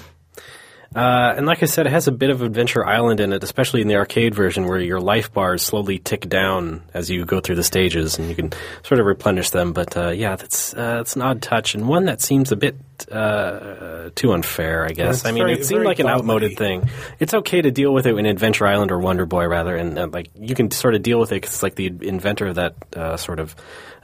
Uh, 0.97 1.35
and 1.37 1.45
like 1.47 1.63
I 1.63 1.67
said, 1.67 1.87
it 1.87 1.91
has 1.91 2.09
a 2.09 2.13
bit 2.13 2.31
of 2.31 2.41
Adventure 2.41 2.85
Island 2.85 3.21
in 3.21 3.33
it, 3.35 3.45
especially 3.45 3.83
in 3.83 3.89
the 3.89 3.97
arcade 3.97 4.35
version, 4.35 4.67
where 4.67 4.81
your 4.81 5.01
life 5.01 5.31
bars 5.33 5.63
slowly 5.63 5.99
tick 5.99 6.29
down 6.29 6.83
as 6.95 7.11
you 7.11 7.27
go 7.27 7.41
through 7.41 7.57
the 7.57 7.63
stages, 7.63 8.19
and 8.19 8.29
you 8.29 8.35
can 8.35 8.53
sort 8.83 8.99
of 8.99 9.07
replenish 9.07 9.51
them. 9.51 9.73
But 9.75 9.97
uh, 9.97 10.09
yeah, 10.11 10.37
that's 10.37 10.73
uh, 10.75 10.99
it's 11.03 11.15
an 11.15 11.23
odd 11.23 11.43
touch, 11.43 11.75
and 11.75 11.87
one 11.87 12.07
that 12.07 12.23
seems 12.23 12.53
a 12.53 12.57
bit 12.57 12.77
uh, 13.13 14.09
too 14.15 14.33
unfair. 14.33 14.87
I 14.87 14.93
guess. 14.93 15.17
It's 15.19 15.27
I 15.27 15.33
mean, 15.33 15.43
very- 15.45 15.53
it 15.55 15.67
seemed 15.67 15.85
like 15.85 15.99
an 15.99 16.07
bubbly. 16.07 16.21
outmoded 16.21 16.57
thing. 16.57 16.89
It's 17.21 17.35
okay 17.35 17.61
to 17.61 17.71
deal 17.71 17.93
with 17.93 18.07
it 18.07 18.17
in 18.17 18.25
Adventure 18.25 18.67
Island 18.67 18.91
or 18.91 18.99
Wonder 18.99 19.27
Boy, 19.27 19.47
rather, 19.47 19.77
and 19.77 19.99
uh, 19.99 20.09
like 20.11 20.31
you 20.37 20.55
can 20.55 20.71
sort 20.71 20.95
of 20.95 21.03
deal 21.03 21.21
with 21.21 21.33
it 21.33 21.37
because 21.37 21.51
it's 21.51 21.63
like 21.63 21.75
the 21.75 21.87
inventor 22.01 22.47
of 22.47 22.55
that 22.55 22.75
uh, 22.97 23.17
sort 23.19 23.41
of 23.41 23.55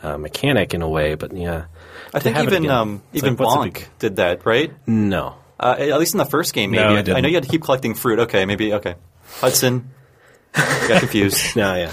uh, 0.03 0.19
mechanic 0.19 0.75
in 0.75 0.83
a 0.83 0.89
way. 0.89 1.15
But 1.15 1.35
yeah. 1.35 1.65
I 2.13 2.21
think 2.21 2.37
even 2.37 2.65
again. 2.65 2.71
um, 2.71 3.03
even 3.15 3.31
like, 3.31 3.41
what's 3.41 3.53
the 3.55 3.57
Blanc 3.59 3.75
big- 3.75 3.89
did 3.99 4.17
that, 4.17 4.45
right? 4.45 4.71
No. 4.87 5.37
Uh, 5.59 5.77
at 5.79 5.99
least 5.99 6.15
in 6.15 6.19
the 6.19 6.25
first 6.25 6.53
game, 6.53 6.73
maybe. 6.73 6.83
No, 6.83 6.91
I, 6.95 6.99
I 6.99 7.03
didn't. 7.03 7.23
know 7.23 7.29
you 7.29 7.35
had 7.37 7.45
to 7.45 7.49
keep 7.49 7.63
collecting 7.63 7.95
fruit. 7.95 8.19
Okay, 8.21 8.45
maybe. 8.45 8.73
Okay, 8.75 8.95
Hudson. 9.41 9.91
got 10.53 11.01
confused. 11.01 11.57
No, 11.57 11.75
yeah. 11.75 11.93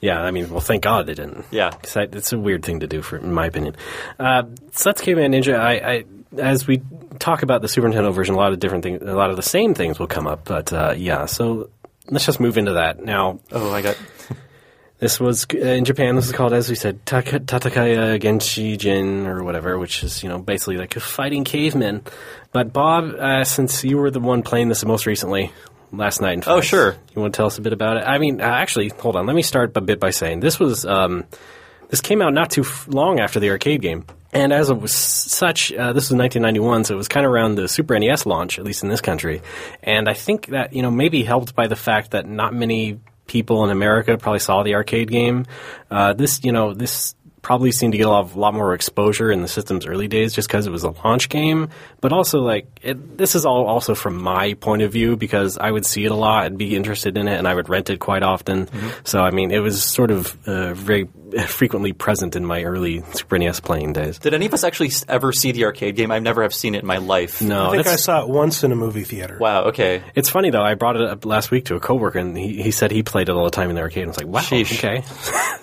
Yeah, 0.00 0.20
I 0.22 0.30
mean, 0.30 0.48
well, 0.48 0.60
thank 0.60 0.84
God 0.84 1.06
they 1.06 1.14
didn't. 1.14 1.44
Yeah. 1.50 1.70
'Cause 1.70 1.96
I- 1.96 2.02
it's 2.12 2.32
a 2.32 2.38
weird 2.38 2.64
thing 2.64 2.80
to 2.80 2.86
do, 2.86 3.02
for, 3.02 3.16
in 3.16 3.32
my 3.32 3.46
opinion. 3.46 3.74
Uh, 4.18 4.44
so 4.70 4.90
that's 4.90 5.00
Caveman 5.00 5.32
Ninja. 5.32 5.58
I, 5.58 5.72
I, 5.72 6.04
as 6.40 6.68
we 6.68 6.82
talk 7.18 7.42
about 7.42 7.62
the 7.62 7.68
Super 7.68 7.88
Nintendo 7.88 8.14
version, 8.14 8.36
a 8.36 8.38
lot 8.38 8.52
of 8.52 8.60
different 8.60 8.84
things, 8.84 9.02
a 9.02 9.12
lot 9.14 9.30
of 9.30 9.36
the 9.36 9.42
same 9.42 9.74
things 9.74 9.98
will 9.98 10.06
come 10.06 10.28
up. 10.28 10.44
But 10.44 10.72
uh, 10.72 10.94
yeah, 10.96 11.26
so 11.26 11.68
let's 12.08 12.24
just 12.24 12.38
move 12.38 12.58
into 12.58 12.74
that 12.74 13.04
now. 13.04 13.40
Oh, 13.50 13.72
I 13.72 13.82
got. 13.82 13.96
This 15.02 15.18
was 15.18 15.48
uh, 15.52 15.58
in 15.58 15.84
Japan. 15.84 16.14
This 16.14 16.26
is 16.26 16.32
called, 16.32 16.52
as 16.52 16.70
we 16.70 16.76
said, 16.76 17.04
Taka- 17.04 17.40
Tatakaya 17.40 18.20
Genshi 18.20 18.78
Jin 18.78 19.26
or 19.26 19.42
whatever, 19.42 19.76
which 19.76 20.04
is 20.04 20.22
you 20.22 20.28
know 20.28 20.38
basically 20.38 20.76
like 20.76 20.94
a 20.94 21.00
fighting 21.00 21.42
cavemen. 21.42 22.02
But 22.52 22.72
Bob, 22.72 23.16
uh, 23.18 23.42
since 23.42 23.82
you 23.82 23.98
were 23.98 24.12
the 24.12 24.20
one 24.20 24.44
playing 24.44 24.68
this 24.68 24.84
most 24.84 25.04
recently 25.04 25.52
last 25.90 26.20
night, 26.20 26.34
in 26.34 26.44
Oh, 26.46 26.60
sure. 26.60 26.96
You 27.16 27.20
want 27.20 27.34
to 27.34 27.36
tell 27.36 27.46
us 27.46 27.58
a 27.58 27.62
bit 27.62 27.72
about 27.72 27.96
it? 27.96 28.04
I 28.06 28.18
mean, 28.18 28.40
uh, 28.40 28.44
actually, 28.44 28.90
hold 28.90 29.16
on. 29.16 29.26
Let 29.26 29.34
me 29.34 29.42
start 29.42 29.76
a 29.76 29.80
bit 29.80 29.98
by 29.98 30.10
saying 30.10 30.38
this 30.38 30.60
was 30.60 30.86
um, 30.86 31.24
this 31.88 32.00
came 32.00 32.22
out 32.22 32.32
not 32.32 32.52
too 32.52 32.64
long 32.86 33.18
after 33.18 33.40
the 33.40 33.50
arcade 33.50 33.82
game. 33.82 34.04
And 34.32 34.52
as 34.52 34.70
it 34.70 34.78
was 34.80 34.92
such, 34.92 35.72
uh, 35.72 35.92
this 35.92 36.10
was 36.10 36.16
1991, 36.16 36.84
so 36.84 36.94
it 36.94 36.96
was 36.96 37.08
kind 37.08 37.26
of 37.26 37.32
around 37.32 37.56
the 37.56 37.66
Super 37.66 37.98
NES 37.98 38.24
launch, 38.24 38.60
at 38.60 38.64
least 38.64 38.84
in 38.84 38.88
this 38.88 39.00
country. 39.00 39.42
And 39.82 40.08
I 40.08 40.14
think 40.14 40.46
that, 40.46 40.72
you 40.72 40.80
know, 40.80 40.92
maybe 40.92 41.24
helped 41.24 41.56
by 41.56 41.66
the 41.66 41.76
fact 41.76 42.12
that 42.12 42.26
not 42.26 42.54
many 42.54 43.00
people 43.32 43.64
in 43.64 43.70
America 43.70 44.18
probably 44.18 44.40
saw 44.40 44.62
the 44.62 44.74
arcade 44.74 45.10
game. 45.10 45.46
Uh, 45.90 46.12
this, 46.12 46.44
you 46.44 46.52
know, 46.52 46.74
this 46.74 47.14
probably 47.42 47.72
seemed 47.72 47.92
to 47.92 47.98
get 47.98 48.06
a 48.06 48.10
lot, 48.10 48.20
of, 48.20 48.36
lot 48.36 48.54
more 48.54 48.72
exposure 48.74 49.30
in 49.30 49.42
the 49.42 49.48
system's 49.48 49.84
early 49.84 50.08
days 50.08 50.32
just 50.32 50.48
because 50.48 50.66
it 50.66 50.70
was 50.70 50.84
a 50.84 50.90
launch 51.04 51.28
game. 51.28 51.68
But 52.00 52.12
also, 52.12 52.40
like, 52.40 52.66
it, 52.82 53.18
this 53.18 53.34
is 53.34 53.44
all 53.44 53.66
also 53.66 53.94
from 53.94 54.22
my 54.22 54.54
point 54.54 54.82
of 54.82 54.92
view 54.92 55.16
because 55.16 55.58
I 55.58 55.70
would 55.70 55.84
see 55.84 56.04
it 56.04 56.12
a 56.12 56.14
lot 56.14 56.46
and 56.46 56.56
be 56.56 56.74
interested 56.76 57.16
in 57.16 57.28
it, 57.28 57.36
and 57.36 57.46
I 57.46 57.54
would 57.54 57.68
rent 57.68 57.90
it 57.90 57.98
quite 57.98 58.22
often. 58.22 58.68
So, 59.04 59.20
I 59.20 59.30
mean, 59.30 59.50
it 59.50 59.58
was 59.58 59.82
sort 59.84 60.10
of 60.10 60.36
uh, 60.46 60.74
very 60.74 61.08
frequently 61.46 61.92
present 61.92 62.36
in 62.36 62.44
my 62.44 62.62
early 62.62 63.02
Super 63.12 63.38
NES 63.38 63.60
playing 63.60 63.92
days. 63.92 64.18
Did 64.18 64.34
any 64.34 64.46
of 64.46 64.54
us 64.54 64.64
actually 64.64 64.90
ever 65.08 65.32
see 65.32 65.52
the 65.52 65.64
arcade 65.64 65.96
game? 65.96 66.10
I've 66.10 66.22
never 66.22 66.42
have 66.42 66.54
seen 66.54 66.74
it 66.74 66.80
in 66.80 66.86
my 66.86 66.98
life. 66.98 67.42
No, 67.42 67.68
I 67.68 67.76
think 67.76 67.86
I 67.86 67.96
saw 67.96 68.22
it 68.22 68.28
once 68.28 68.64
in 68.64 68.72
a 68.72 68.76
movie 68.76 69.04
theater. 69.04 69.38
Wow. 69.40 69.64
Okay. 69.64 70.02
It's 70.14 70.28
funny 70.28 70.50
though. 70.50 70.62
I 70.62 70.74
brought 70.74 70.96
it 70.96 71.02
up 71.02 71.24
last 71.24 71.50
week 71.50 71.66
to 71.66 71.74
a 71.76 71.80
coworker, 71.80 72.18
and 72.18 72.36
he, 72.36 72.62
he 72.62 72.70
said 72.70 72.90
he 72.90 73.02
played 73.02 73.28
it 73.28 73.32
all 73.32 73.44
the 73.44 73.50
time 73.50 73.70
in 73.70 73.76
the 73.76 73.82
arcade. 73.82 74.04
I 74.04 74.06
was 74.08 74.16
like, 74.16 74.26
"Wow, 74.26 74.40
Sheesh. 74.40 74.78
okay, 74.78 75.02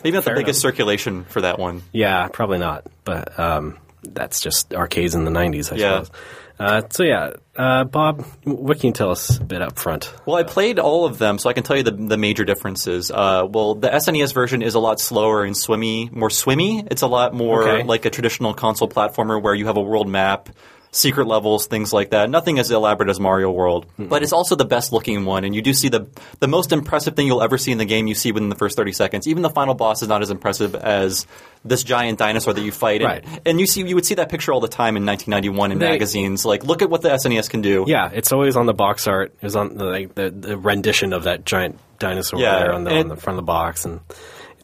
Maybe 0.03 0.15
not 0.15 0.23
the 0.23 0.31
Fair 0.31 0.35
biggest 0.35 0.61
circulation 0.61 1.25
for 1.25 1.41
that 1.41 1.59
one. 1.59 1.68
Yeah, 1.91 2.27
probably 2.27 2.57
not." 2.59 2.85
But 3.03 3.37
um, 3.39 3.77
that's 4.03 4.39
just 4.41 4.73
arcades 4.73 5.15
in 5.15 5.25
the 5.25 5.31
'90s, 5.31 5.71
I 5.71 5.75
Yeah. 5.75 6.03
suppose. 6.03 6.11
Uh, 6.59 6.81
so 6.89 7.03
yeah, 7.03 7.31
uh, 7.55 7.85
Bob, 7.85 8.25
what 8.43 8.79
can 8.81 8.87
you 8.87 8.93
tell 8.93 9.11
us 9.11 9.37
a 9.39 9.43
bit 9.45 9.61
up 9.61 9.79
front? 9.79 10.13
Well, 10.25 10.35
I 10.35 10.43
played 10.43 10.77
all 10.77 11.05
of 11.05 11.17
them, 11.17 11.37
so 11.39 11.49
I 11.49 11.53
can 11.53 11.63
tell 11.63 11.77
you 11.77 11.83
the, 11.83 11.91
the 11.91 12.17
major 12.17 12.43
differences. 12.43 13.09
Uh, 13.11 13.47
well, 13.49 13.75
the 13.75 13.87
SNES 13.87 14.33
version 14.33 14.61
is 14.61 14.75
a 14.75 14.79
lot 14.79 14.99
slower 14.99 15.45
and 15.45 15.55
swimmy, 15.55 16.09
more 16.11 16.29
swimmy. 16.29 16.83
It's 16.91 17.01
a 17.01 17.07
lot 17.07 17.33
more 17.33 17.63
Okay. 17.65 17.83
like 17.83 18.03
a 18.03 18.09
traditional 18.09 18.53
console 18.53 18.89
platformer 18.89 19.41
where 19.41 19.53
you 19.55 19.67
have 19.67 19.77
a 19.77 19.81
world 19.81 20.09
map, 20.09 20.49
secret 20.91 21.27
levels, 21.27 21.67
things 21.67 21.93
like 21.93 22.11
that. 22.11 22.29
Nothing 22.29 22.59
as 22.59 22.71
elaborate 22.71 23.09
as 23.09 23.19
Mario 23.19 23.51
World, 23.51 23.85
mm-hmm. 23.87 24.07
but 24.07 24.23
it's 24.23 24.33
also 24.33 24.55
the 24.55 24.65
best 24.65 24.91
looking 24.91 25.25
one. 25.25 25.43
And 25.43 25.53
you 25.55 25.61
do 25.61 25.73
see 25.73 25.89
the 25.89 26.07
the 26.39 26.47
most 26.47 26.71
impressive 26.71 27.15
thing 27.15 27.27
you'll 27.27 27.43
ever 27.43 27.57
see 27.57 27.71
in 27.71 27.77
the 27.77 27.85
game. 27.85 28.07
You 28.07 28.15
see 28.15 28.31
within 28.31 28.49
the 28.49 28.55
first 28.55 28.75
thirty 28.75 28.91
seconds. 28.91 29.27
Even 29.27 29.43
the 29.43 29.49
final 29.49 29.73
boss 29.73 30.01
is 30.01 30.07
not 30.07 30.21
as 30.21 30.31
impressive 30.31 30.75
as 30.75 31.27
this 31.63 31.83
giant 31.83 32.19
dinosaur 32.19 32.53
that 32.53 32.61
you 32.61 32.71
fight. 32.71 33.03
Right. 33.03 33.23
And, 33.23 33.41
and 33.45 33.59
you 33.59 33.67
see 33.67 33.87
you 33.87 33.95
would 33.95 34.05
see 34.05 34.15
that 34.15 34.29
picture 34.29 34.53
all 34.53 34.61
the 34.61 34.67
time 34.67 34.97
in 34.97 35.05
1991 35.05 35.71
in 35.71 35.79
They- 35.79 35.89
magazines. 35.89 36.45
Like, 36.45 36.63
look 36.63 36.81
at 36.81 36.89
what 36.89 37.01
the 37.01 37.09
SNES 37.09 37.49
can 37.49 37.61
do. 37.61 37.85
Yeah, 37.87 38.09
it's 38.13 38.31
always 38.31 38.55
on 38.55 38.65
the 38.65 38.73
box 38.73 39.07
art. 39.07 39.33
It 39.41 39.43
was 39.43 39.55
on 39.55 39.75
the, 39.75 39.85
like 39.85 40.15
the, 40.15 40.29
the 40.29 40.57
rendition 40.57 41.13
of 41.13 41.23
that 41.23 41.45
giant 41.45 41.77
dinosaur 41.99 42.39
Yeah, 42.39 42.59
there 42.59 42.73
on 42.73 42.83
the, 42.85 42.91
and- 42.91 42.99
on 42.99 43.07
the 43.09 43.21
front 43.21 43.37
of 43.37 43.43
the 43.43 43.47
box, 43.47 43.85
and 43.85 43.99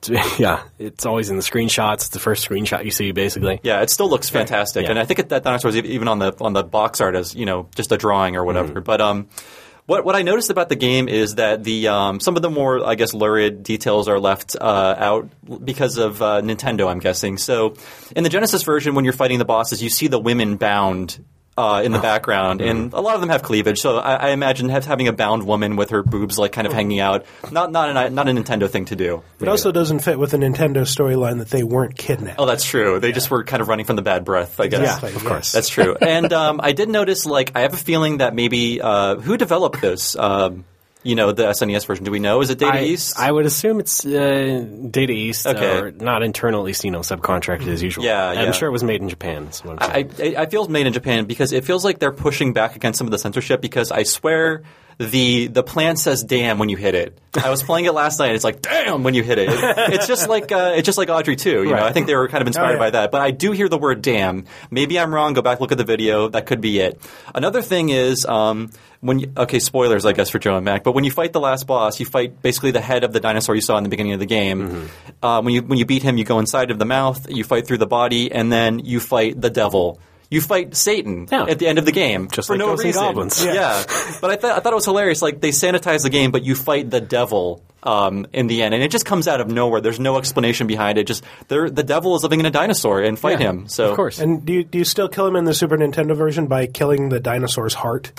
it's 0.10 0.40
yeah, 0.40 0.64
it's 0.80 1.06
always 1.06 1.30
in 1.30 1.36
the 1.38 1.42
screenshots. 1.44 1.94
It's 1.96 2.10
the 2.10 2.20
first 2.20 2.48
screenshot 2.48 2.86
you 2.86 2.92
see, 2.92 3.12
basically. 3.12 3.60
Yeah, 3.64 3.82
it 3.82 3.90
still 3.90 4.10
looks 4.10 4.30
fantastic, 4.30 4.84
Yeah. 4.84 4.92
and 4.92 5.00
I 5.00 5.06
think 5.06 5.20
it, 5.20 5.30
that 5.30 5.44
dinosaur 5.44 5.70
is 5.70 5.76
even 5.78 6.08
on 6.08 6.20
the 6.20 6.34
on 6.42 6.54
the 6.54 6.64
box 6.64 7.02
art 7.02 7.16
as 7.16 7.36
you 7.36 7.46
know 7.46 7.68
just 7.76 7.92
a 7.92 7.98
drawing 7.98 8.36
or 8.36 8.44
whatever. 8.46 8.82
But 8.82 9.02
um, 9.02 9.28
what 9.86 10.04
what 10.06 10.16
I 10.16 10.22
noticed 10.24 10.50
about 10.50 10.70
the 10.70 10.76
game 10.76 11.08
is 11.08 11.36
that 11.36 11.64
the 11.64 11.88
um, 11.88 12.20
some 12.20 12.36
of 12.36 12.42
the 12.42 12.50
more 12.50 12.86
I 12.86 12.96
guess 12.96 13.14
lurid 13.14 13.64
details 13.64 14.08
are 14.08 14.20
left 14.20 14.56
uh, 14.60 14.96
out 14.98 15.30
because 15.64 15.98
of 15.98 16.22
uh, 16.22 16.42
Nintendo. 16.42 16.90
I'm 16.90 17.00
guessing. 17.00 17.38
So 17.38 17.76
in 18.16 18.24
the 18.24 18.30
Genesis 18.30 18.64
version, 18.64 18.96
when 18.96 19.06
you're 19.06 19.14
fighting 19.14 19.40
the 19.40 19.46
bosses, 19.46 19.82
you 19.84 19.90
see 19.90 20.08
the 20.08 20.20
women 20.20 20.58
bound. 20.58 21.24
Uh, 21.58 21.82
in 21.86 21.94
the 21.94 22.00
background, 22.00 22.60
and 22.60 22.92
a 22.92 23.00
lot 23.00 23.16
of 23.16 23.22
them 23.22 23.30
have 23.30 23.42
cleavage. 23.42 23.80
So 23.80 23.98
I, 23.98 24.16
I 24.16 24.30
imagine 24.32 24.68
have, 24.68 24.84
having 24.84 25.08
a 25.08 25.14
bound 25.14 25.44
woman 25.44 25.78
with 25.78 25.92
her 25.92 26.04
boobs 26.04 26.38
like 26.38 26.52
kind 26.52 26.68
of 26.68 26.74
hanging 26.74 27.00
out, 27.00 27.26
not 27.50 27.72
not 27.72 27.96
a, 27.96 28.10
not 28.10 28.28
a 28.28 28.32
Nintendo 28.32 28.70
thing 28.70 28.84
to 28.86 28.98
do. 28.98 29.24
It 29.40 29.48
also 29.48 29.72
doesn't 29.72 30.00
fit 30.00 30.20
with 30.20 30.32
the 30.32 30.38
Nintendo 30.38 30.82
storyline 30.82 31.38
that 31.38 31.50
they 31.50 31.64
weren't 31.64 31.98
kidnapped. 31.98 32.42
Oh, 32.42 32.46
that's 32.46 32.66
true. 32.66 33.00
They 33.00 33.14
just 33.14 33.32
were 33.32 33.46
kind 33.46 33.62
of 33.62 33.70
running 33.70 33.86
from 33.86 33.96
the 33.96 34.02
bad 34.02 34.26
breath, 34.26 34.60
I 34.60 34.68
guess. 34.68 34.82
Exactly, 34.82 35.10
of 35.12 35.16
yes. 35.16 35.24
course. 35.24 35.52
That's 35.54 35.70
true. 35.70 35.96
and 35.96 36.34
um, 36.34 36.60
I 36.62 36.74
did 36.74 36.90
notice, 36.90 37.26
like, 37.26 37.54
I 37.56 37.62
have 37.62 37.74
a 37.74 37.78
feeling 37.78 38.18
that 38.18 38.36
maybe 38.36 38.82
uh, 38.82 39.16
who 39.16 39.38
developed 39.38 39.80
this? 39.80 40.18
Um, 40.18 40.66
you 41.06 41.16
know, 41.16 41.32
the 41.32 41.44
SNES 41.44 41.86
version. 41.86 42.04
Do 42.04 42.12
we 42.12 42.20
know? 42.20 42.42
Is 42.42 42.50
it 42.50 42.58
Data 42.58 42.80
I, 42.80 42.82
East? 42.84 43.18
I 43.18 43.32
would 43.32 43.46
assume 43.46 43.80
it's 43.80 44.06
uh, 44.06 44.66
Data 44.90 45.14
East, 45.14 45.46
Okay. 45.46 45.78
or 45.78 45.92
not 45.92 46.24
internal, 46.24 46.60
at 46.62 46.66
least 46.66 46.84
you 46.84 46.92
know, 46.92 47.00
subcontracted 47.00 47.68
as 47.68 47.84
usual. 47.84 48.04
Yeah, 48.04 48.34
yeah. 48.34 48.42
I'm 48.42 48.54
sure 48.54 48.68
it 48.68 48.72
was 48.72 48.84
made 48.84 49.02
in 49.02 49.10
Japan. 49.10 49.46
Is 49.46 49.64
what 49.64 49.82
I'm 49.82 49.92
I. 49.92 50.10
I, 50.22 50.36
I 50.44 50.46
feel 50.48 50.68
made 50.68 50.88
in 50.88 50.94
Japan 50.94 51.26
because 51.26 51.54
it 51.54 51.64
feels 51.64 51.86
like 51.86 52.00
they're 52.00 52.12
pushing 52.12 52.54
back 52.54 52.76
against 52.76 52.98
some 52.98 53.08
of 53.08 53.12
the 53.12 53.20
censorship. 53.20 53.62
Because 53.62 53.92
I 53.92 54.04
swear 54.04 54.64
the 54.98 55.48
the 55.48 55.64
plan 55.64 55.98
says 55.98 56.24
"damn" 56.24 56.58
when 56.58 56.70
you 56.70 56.78
hit 56.78 56.96
it. 56.96 57.20
I 57.36 57.50
was 57.50 57.62
playing 57.64 57.86
it 57.86 57.94
last 57.94 58.18
night. 58.18 58.34
It's 58.34 58.44
like 58.44 58.62
"damn" 58.62 59.04
when 59.04 59.14
you 59.14 59.24
hit 59.24 59.38
it. 59.38 59.50
It- 59.50 59.94
it's 59.94 60.08
just 60.08 60.30
like 60.30 60.52
uh, 60.52 60.74
it's 60.76 60.86
just 60.86 60.98
like 60.98 61.10
Audrey 61.10 61.36
II. 61.36 61.52
You 61.52 61.66
know, 61.66 61.84
I 61.84 61.92
think 61.92 62.08
they 62.08 62.16
were 62.16 62.28
kind 62.28 62.42
of 62.42 62.48
inspired 62.48 62.74
yeah. 62.74 62.80
by 62.80 62.90
that. 62.92 63.12
But 63.12 63.22
I 63.22 63.32
do 63.32 63.52
hear 63.52 63.68
the 63.70 63.78
word 63.78 64.02
"damn." 64.02 64.46
Maybe 64.72 64.98
I'm 65.00 65.14
wrong. 65.14 65.34
Go 65.34 65.42
back 65.42 65.60
look 65.60 65.72
at 65.72 65.78
the 65.78 65.84
video. 65.84 66.30
That 66.30 66.46
could 66.46 66.62
be 66.62 66.80
it. 66.80 67.00
Another 67.34 67.62
thing 67.62 67.90
is 67.90 68.26
um, 68.26 68.72
when 69.06 69.20
you, 69.20 69.32
okay, 69.38 69.60
spoilers 69.60 70.06
I 70.06 70.14
guess 70.14 70.30
for 70.30 70.40
Joe 70.40 70.56
and 70.56 70.66
Mac. 70.66 70.84
But 70.84 70.94
when 70.94 71.04
you 71.04 71.12
fight 71.12 71.34
the 71.34 71.40
last 71.40 71.66
boss, 71.68 72.00
you 72.00 72.06
fight 72.06 72.42
basically 72.42 72.72
the 72.72 72.82
head 72.82 73.04
of 73.04 73.14
the 73.14 73.20
dinosaur 73.20 73.56
you 73.56 73.62
saw 73.62 73.78
in 73.78 73.84
the 73.84 73.90
beginning 73.90 74.14
of 74.14 74.20
the 74.20 74.26
game. 74.26 74.90
Uh, 75.22 75.42
when 75.42 75.54
you 75.54 75.62
when 75.62 75.78
you 75.80 75.86
beat 75.86 76.04
him, 76.04 76.18
you 76.18 76.24
go 76.26 76.40
inside 76.40 76.72
of 76.72 76.80
the 76.80 76.86
mouth. 76.86 77.30
You 77.30 77.44
fight 77.44 77.68
through 77.68 77.78
the 77.80 77.88
body, 77.88 78.32
and 78.32 78.52
then 78.52 78.80
you 78.80 79.00
fight 79.00 79.40
the 79.40 79.50
devil. 79.50 80.00
You 80.30 80.42
fight 80.42 80.76
Satan 80.76 81.28
Yeah. 81.32 81.46
at 81.46 81.60
the 81.60 81.68
end 81.68 81.78
of 81.78 81.86
the 81.86 81.92
game 81.92 82.30
Just 82.32 82.48
for 82.48 82.54
like 82.54 82.60
no 82.60 82.66
Ghosts 82.70 82.84
and 82.84 82.88
reason. 82.90 83.04
Goblins. 83.04 83.46
Yeah, 83.46 83.84
but 84.22 84.32
I, 84.32 84.36
th- 84.36 84.54
I 84.54 84.60
thought 84.60 84.74
it 84.74 84.76
was 84.76 84.86
hilarious. 84.86 85.22
Like 85.22 85.40
they 85.40 85.50
sanitize 85.50 86.02
the 86.02 86.10
game, 86.10 86.32
but 86.32 86.44
you 86.44 86.56
fight 86.56 86.90
the 86.90 87.00
devil 87.00 87.64
um, 87.84 88.26
in 88.34 88.48
the 88.48 88.64
end, 88.64 88.74
and 88.74 88.82
it 88.84 88.90
just 88.90 89.06
comes 89.06 89.28
out 89.28 89.40
of 89.40 89.48
nowhere. 89.50 89.82
There's 89.82 90.00
no 90.00 90.18
explanation 90.18 90.66
behind 90.66 90.98
it. 90.98 91.06
Just 91.06 91.24
they're, 91.48 91.70
the 91.70 91.84
devil 91.84 92.16
is 92.16 92.24
living 92.24 92.40
in 92.40 92.48
a 92.48 92.52
dinosaur 92.52 93.02
and 93.04 93.20
fight 93.20 93.40
Yeah, 93.40 93.50
him. 93.52 93.68
So 93.68 93.92
of 93.92 93.96
course. 93.96 94.18
And 94.20 94.44
do 94.44 94.54
you, 94.54 94.64
do 94.64 94.80
you 94.80 94.84
still 94.84 95.08
kill 95.08 95.28
him 95.28 95.36
in 95.36 95.46
the 95.46 95.54
Super 95.54 95.78
Nintendo 95.78 96.16
version 96.18 96.48
by 96.48 96.66
killing 96.66 97.10
the 97.10 97.20
dinosaur's 97.20 97.76
heart? 97.76 98.12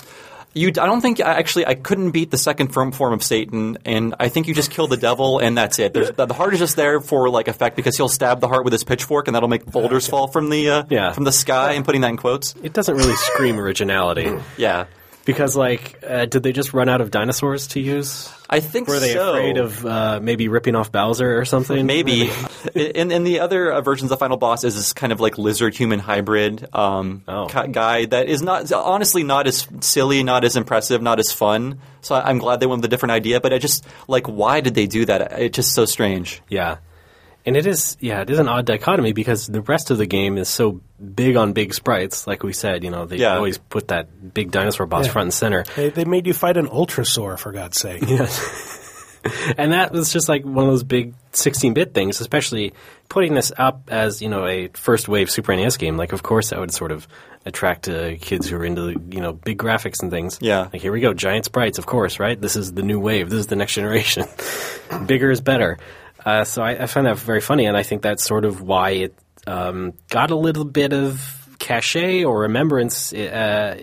You, 0.57 0.67
I 0.69 0.85
don't 0.85 1.01
think 1.01 1.21
I 1.21 1.35
actually 1.35 1.65
I 1.65 1.75
couldn't 1.75 2.11
beat 2.11 2.31
the 2.31 2.37
second 2.37 2.69
form, 2.73 2.91
form 2.91 3.13
of 3.13 3.23
Satan, 3.23 3.77
and 3.85 4.15
I 4.19 4.29
think 4.29 4.47
you 4.47 4.53
just 4.53 4.71
kill 4.71 4.87
the 4.87 4.97
devil 4.97 5.39
and 5.39 5.57
that's 5.57 5.79
it. 5.79 5.93
There's, 5.93 6.11
the, 6.11 6.25
the 6.25 6.33
heart 6.33 6.53
is 6.53 6.59
just 6.59 6.75
there 6.75 6.99
for 6.99 7.29
like 7.29 7.47
effect 7.47 7.75
because 7.75 7.95
he'll 7.95 8.09
stab 8.09 8.39
the 8.41 8.47
heart 8.47 8.63
with 8.63 8.73
his 8.73 8.83
pitchfork 8.83 9.27
and 9.27 9.35
that'll 9.35 9.49
make 9.49 9.65
boulders 9.65 10.07
fall 10.07 10.27
from 10.27 10.49
the 10.49 10.69
uh, 10.69 10.83
Yeah. 10.89 11.11
from 11.13 11.23
the 11.23 11.31
sky. 11.31 11.73
and 11.73 11.85
putting 11.85 12.01
that 12.01 12.09
in 12.09 12.17
quotes. 12.17 12.55
it 12.63 12.73
doesn't 12.73 12.95
really 12.95 13.15
scream 13.15 13.59
originality 13.59 14.29
Yeah, 14.57 14.85
because, 15.27 15.55
like, 15.55 15.99
uh, 16.07 16.25
did 16.25 16.41
they 16.41 16.51
just 16.51 16.73
run 16.73 16.89
out 16.89 17.01
of 17.01 17.11
dinosaurs 17.11 17.67
to 17.67 17.79
use? 17.79 18.33
I 18.49 18.61
think 18.61 18.87
Were 18.87 18.99
they 18.99 19.13
so. 19.13 19.29
afraid 19.31 19.57
of 19.57 19.85
uh, 19.85 20.19
maybe 20.23 20.47
ripping 20.47 20.75
off 20.75 20.91
Bowser 20.91 21.37
or 21.37 21.45
something? 21.45 21.85
Maybe. 21.85 22.31
in, 22.75 23.11
in 23.11 23.23
the 23.25 23.41
other 23.41 23.71
uh, 23.71 23.81
versions, 23.81 24.09
the 24.09 24.17
final 24.17 24.37
boss 24.37 24.63
is 24.63 24.73
this 24.73 24.93
kind 24.93 25.11
of 25.11 25.19
like 25.19 25.37
lizard 25.37 25.75
human 25.75 25.99
hybrid 25.99 26.67
um, 26.73 27.23
Oh. 27.27 27.47
ki- 27.47 27.67
guy 27.71 28.05
that 28.05 28.27
is 28.27 28.41
not 28.41 28.71
honestly 28.71 29.23
not 29.23 29.45
as 29.47 29.67
silly, 29.81 30.23
not 30.23 30.43
as 30.45 30.55
impressive, 30.55 31.01
not 31.01 31.19
as 31.19 31.31
fun. 31.31 31.79
So 32.01 32.15
I'm 32.15 32.37
glad 32.39 32.59
they 32.61 32.65
went 32.65 32.79
with 32.81 32.85
a 32.85 32.89
different 32.89 33.11
idea. 33.11 33.41
But 33.41 33.51
I 33.53 33.57
just 33.59 33.85
like 34.07 34.27
why 34.27 34.61
did 34.61 34.73
they 34.75 34.87
do 34.87 35.05
that? 35.05 35.33
It's 35.33 35.55
just 35.57 35.73
so 35.73 35.83
strange. 35.85 36.41
Yeah. 36.49 36.77
And 37.47 37.55
it 37.57 37.65
is, 37.65 37.95
yeah, 38.01 38.21
it 38.21 38.29
is 38.29 38.37
an 38.39 38.47
odd 38.49 38.65
dichotomy 38.65 39.13
because 39.13 39.47
the 39.47 39.61
rest 39.61 39.89
of 39.89 39.97
the 39.97 40.05
game 40.05 40.37
is 40.37 40.49
so 40.49 40.81
big 41.15 41.37
on 41.37 41.53
big 41.53 41.73
sprites. 41.73 42.27
Like 42.27 42.43
we 42.43 42.51
said, 42.53 42.83
you 42.83 42.91
know, 42.91 43.05
they 43.05 43.15
Yeah. 43.17 43.35
always 43.37 43.57
put 43.57 43.87
that 43.87 44.33
big 44.33 44.51
dinosaur 44.51 44.85
boss 44.85 45.05
Yeah. 45.05 45.13
front 45.13 45.25
and 45.27 45.33
center. 45.33 45.63
They, 45.77 45.89
they 45.89 46.03
made 46.05 46.27
you 46.27 46.33
fight 46.33 46.57
an 46.57 46.67
Ultrasaur, 46.67 47.39
for 47.39 47.51
God's 47.53 47.79
sake. 47.79 48.03
Yes. 48.07 48.83
And 49.57 49.73
that 49.73 49.91
was 49.91 50.13
just 50.13 50.29
like 50.29 50.45
one 50.45 50.65
of 50.65 50.71
those 50.71 50.83
big 50.83 51.13
16 51.33 51.73
bit 51.73 51.93
things, 51.93 52.21
especially 52.21 52.71
putting 53.09 53.33
this 53.33 53.51
up 53.57 53.81
as, 53.89 54.21
you 54.21 54.29
know, 54.29 54.45
a 54.45 54.69
first 54.73 55.09
wave 55.09 55.29
Super 55.29 55.53
NES 55.53 55.75
game. 55.75 55.97
Like, 55.97 56.13
of 56.13 56.23
course, 56.23 56.51
that 56.51 56.59
would 56.59 56.71
sort 56.71 56.93
of 56.93 57.07
attract 57.45 57.89
uh, 57.89 58.15
kids 58.21 58.47
who 58.47 58.55
are 58.55 58.63
into, 58.63 58.91
you 59.09 59.19
know, 59.19 59.33
big 59.33 59.57
graphics 59.57 60.01
and 60.01 60.11
things. 60.11 60.37
Yeah. 60.39 60.69
Like, 60.71 60.81
here 60.81 60.93
we 60.93 61.01
go, 61.01 61.13
giant 61.13 61.43
sprites, 61.43 61.77
of 61.77 61.85
course, 61.85 62.19
right? 62.21 62.39
This 62.39 62.55
is 62.55 62.71
the 62.73 62.83
new 62.83 62.99
wave. 63.01 63.29
This 63.29 63.39
is 63.39 63.47
the 63.47 63.57
next 63.57 63.73
generation. 63.73 64.25
Bigger 65.07 65.29
is 65.29 65.41
better. 65.41 65.77
Uh, 66.27 66.43
so 66.43 66.61
I, 66.61 66.71
I 66.83 66.85
find 66.87 67.07
that 67.07 67.17
very 67.17 67.39
funny, 67.39 67.67
and 67.67 67.77
I 67.77 67.83
think 67.83 68.01
that's 68.01 68.25
sort 68.25 68.43
of 68.43 68.61
why 68.61 68.89
it. 68.89 69.15
um, 69.47 69.93
got 70.09 70.29
a 70.29 70.35
little 70.35 70.65
bit 70.65 70.91
of 70.91 71.36
cachet 71.59 72.23
or 72.23 72.41
remembrance 72.41 73.13
uh, 73.13 73.77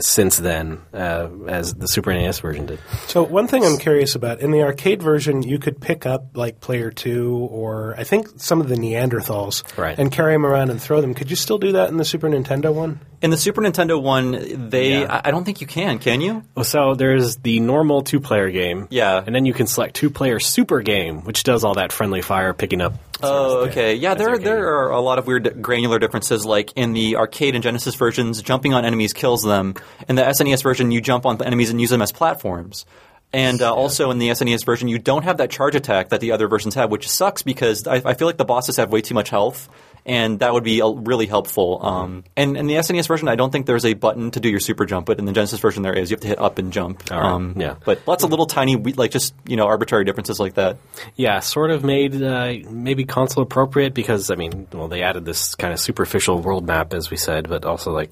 since 0.00 0.38
then, 0.38 0.80
uh, 0.94 1.28
as 1.48 1.74
the 1.74 1.86
Super 1.88 2.12
NES 2.12 2.40
version 2.40 2.66
did. 2.66 2.78
So 3.06 3.22
one 3.22 3.46
thing 3.46 3.64
I'm 3.64 3.78
curious 3.78 4.14
about 4.14 4.40
in 4.40 4.50
the 4.50 4.62
arcade 4.62 5.02
version, 5.02 5.42
you 5.42 5.58
could 5.58 5.80
pick 5.80 6.06
up 6.06 6.36
like 6.36 6.60
Player 6.60 6.90
Two 6.90 7.36
or 7.50 7.94
I 7.98 8.04
think 8.04 8.28
some 8.36 8.60
of 8.60 8.68
the 8.68 8.76
Neanderthals 8.76 9.62
Right. 9.78 9.98
and 9.98 10.10
carry 10.10 10.32
them 10.32 10.46
around 10.46 10.70
and 10.70 10.80
throw 10.80 11.00
them. 11.00 11.14
Could 11.14 11.30
you 11.30 11.36
still 11.36 11.58
do 11.58 11.72
that 11.72 11.90
in 11.90 11.96
the 11.96 12.04
Super 12.04 12.28
Nintendo 12.28 12.72
one? 12.72 13.00
In 13.20 13.30
the 13.30 13.36
Super 13.36 13.60
Nintendo 13.62 14.02
one, 14.02 14.70
they 14.70 15.00
Yeah. 15.02 15.20
I, 15.24 15.28
I 15.28 15.30
don't 15.30 15.44
think 15.44 15.60
you 15.60 15.66
can. 15.66 15.98
Can 16.00 16.20
you? 16.20 16.42
Well, 16.56 16.64
So 16.64 16.94
there's 16.94 17.36
the 17.36 17.60
normal 17.60 18.02
two-player 18.02 18.50
game, 18.50 18.88
Yeah. 18.90 19.22
and 19.24 19.34
then 19.34 19.46
you 19.46 19.52
can 19.54 19.66
select 19.68 19.94
two-player 19.94 20.40
super 20.40 20.80
game, 20.80 21.22
which 21.22 21.44
does 21.44 21.62
all 21.64 21.74
that 21.74 21.92
friendly 21.92 22.20
fire 22.22 22.52
picking 22.52 22.80
up. 22.80 22.94
Oh, 23.22 23.66
okay. 23.66 23.94
Yeah, 23.94 24.14
there 24.14 24.36
game. 24.36 24.44
there 24.44 24.74
are 24.76 24.90
a 24.90 25.00
lot 25.00 25.18
of 25.18 25.26
weird 25.26 25.62
granular 25.62 25.98
differences. 25.98 26.44
Like 26.44 26.72
in 26.76 26.92
the 26.92 27.16
arcade 27.16 27.54
and 27.54 27.62
Genesis 27.62 27.94
versions, 27.94 28.42
jumping 28.42 28.74
on 28.74 28.84
enemies 28.84 29.12
kills 29.12 29.42
them. 29.42 29.74
In 30.08 30.16
the 30.16 30.22
SNES 30.22 30.62
version, 30.62 30.90
you 30.90 31.00
jump 31.00 31.26
on 31.26 31.40
enemies 31.42 31.70
and 31.70 31.80
use 31.80 31.90
them 31.90 32.02
as 32.02 32.12
platforms. 32.12 32.84
And 33.32 33.62
uh, 33.62 33.74
also 33.74 34.10
in 34.10 34.18
the 34.18 34.28
SNES 34.28 34.64
version, 34.64 34.88
you 34.88 34.98
don't 34.98 35.22
have 35.22 35.38
that 35.38 35.50
charge 35.50 35.74
attack 35.74 36.10
that 36.10 36.20
the 36.20 36.32
other 36.32 36.48
versions 36.48 36.74
have, 36.74 36.90
which 36.90 37.08
sucks 37.08 37.42
because 37.42 37.86
I, 37.86 38.02
I 38.04 38.14
feel 38.14 38.28
like 38.28 38.36
the 38.36 38.44
bosses 38.44 38.76
have 38.76 38.92
way 38.92 39.00
too 39.00 39.14
much 39.14 39.30
health, 39.30 39.70
and 40.04 40.40
that 40.40 40.52
would 40.52 40.64
be 40.64 40.82
uh, 40.82 40.88
really 40.88 41.26
helpful. 41.26 41.78
Um, 41.84 42.24
and 42.36 42.56
in 42.56 42.66
the 42.66 42.74
SNES 42.74 43.06
version, 43.06 43.28
I 43.28 43.36
don't 43.36 43.50
think 43.50 43.66
there's 43.66 43.84
a 43.84 43.94
button 43.94 44.30
to 44.32 44.40
do 44.40 44.48
your 44.48 44.60
super 44.60 44.84
jump, 44.84 45.06
but 45.06 45.18
in 45.18 45.24
the 45.24 45.32
Genesis 45.32 45.60
version, 45.60 45.82
there 45.82 45.92
is. 45.92 46.10
You 46.10 46.16
have 46.16 46.22
to 46.22 46.28
hit 46.28 46.38
up 46.38 46.58
and 46.58 46.72
jump. 46.72 47.10
Right. 47.10 47.52
Yeah. 47.56 47.76
But 47.84 48.06
lots 48.06 48.24
of 48.24 48.30
little 48.30 48.46
tiny, 48.46 48.76
like 48.76 49.10
just 49.10 49.34
you 49.46 49.56
know, 49.56 49.66
arbitrary 49.66 50.04
differences 50.04 50.40
like 50.40 50.54
that. 50.54 50.78
Yeah, 51.16 51.40
sort 51.40 51.70
of 51.70 51.84
made 51.84 52.20
uh, 52.20 52.54
maybe 52.68 53.04
console 53.04 53.42
appropriate 53.42 53.94
because 53.94 54.30
I 54.30 54.34
mean, 54.34 54.66
well, 54.72 54.88
they 54.88 55.02
added 55.02 55.24
this 55.24 55.54
kind 55.54 55.72
of 55.72 55.80
superficial 55.80 56.40
world 56.40 56.66
map, 56.66 56.94
as 56.94 57.10
we 57.10 57.16
said, 57.16 57.48
but 57.48 57.64
also 57.64 57.92
like 57.92 58.10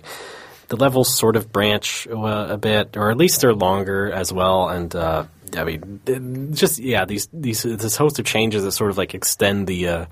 the 0.68 0.76
levels 0.76 1.12
sort 1.12 1.37
of 1.37 1.52
branch 1.52 2.06
uh, 2.09 2.47
a 2.50 2.56
bit, 2.56 2.97
or 2.97 3.11
at 3.11 3.16
least 3.16 3.40
they're 3.40 3.52
longer 3.52 4.11
as 4.11 4.32
well. 4.32 4.68
And 4.68 4.94
uh, 4.94 5.25
I 5.56 5.64
mean, 5.64 6.52
just 6.54 6.78
yeah, 6.78 7.04
these 7.04 7.28
these 7.32 7.62
this 7.62 7.97
host 7.97 8.18
of 8.18 8.25
changes 8.25 8.62
that 8.62 8.73
sort 8.73 8.90
of 8.90 8.97
like 8.97 9.14
extend 9.14 9.66
the 9.66 9.88
uh, 9.88 10.06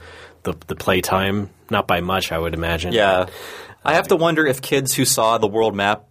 the 0.53 0.75
the 0.75 1.53
not 1.71 1.87
by 1.87 2.01
much, 2.01 2.33
I 2.33 2.39
would 2.39 2.55
imagine. 2.55 2.93
Yeah. 2.93 3.27
I 3.85 3.95
have 3.95 4.09
to 4.09 4.17
wonder 4.17 4.47
if 4.47 4.61
kids 4.61 4.95
who 4.95 5.05
saw 5.05 5.39
the 5.39 5.47
world 5.47 5.75
map 5.75 6.08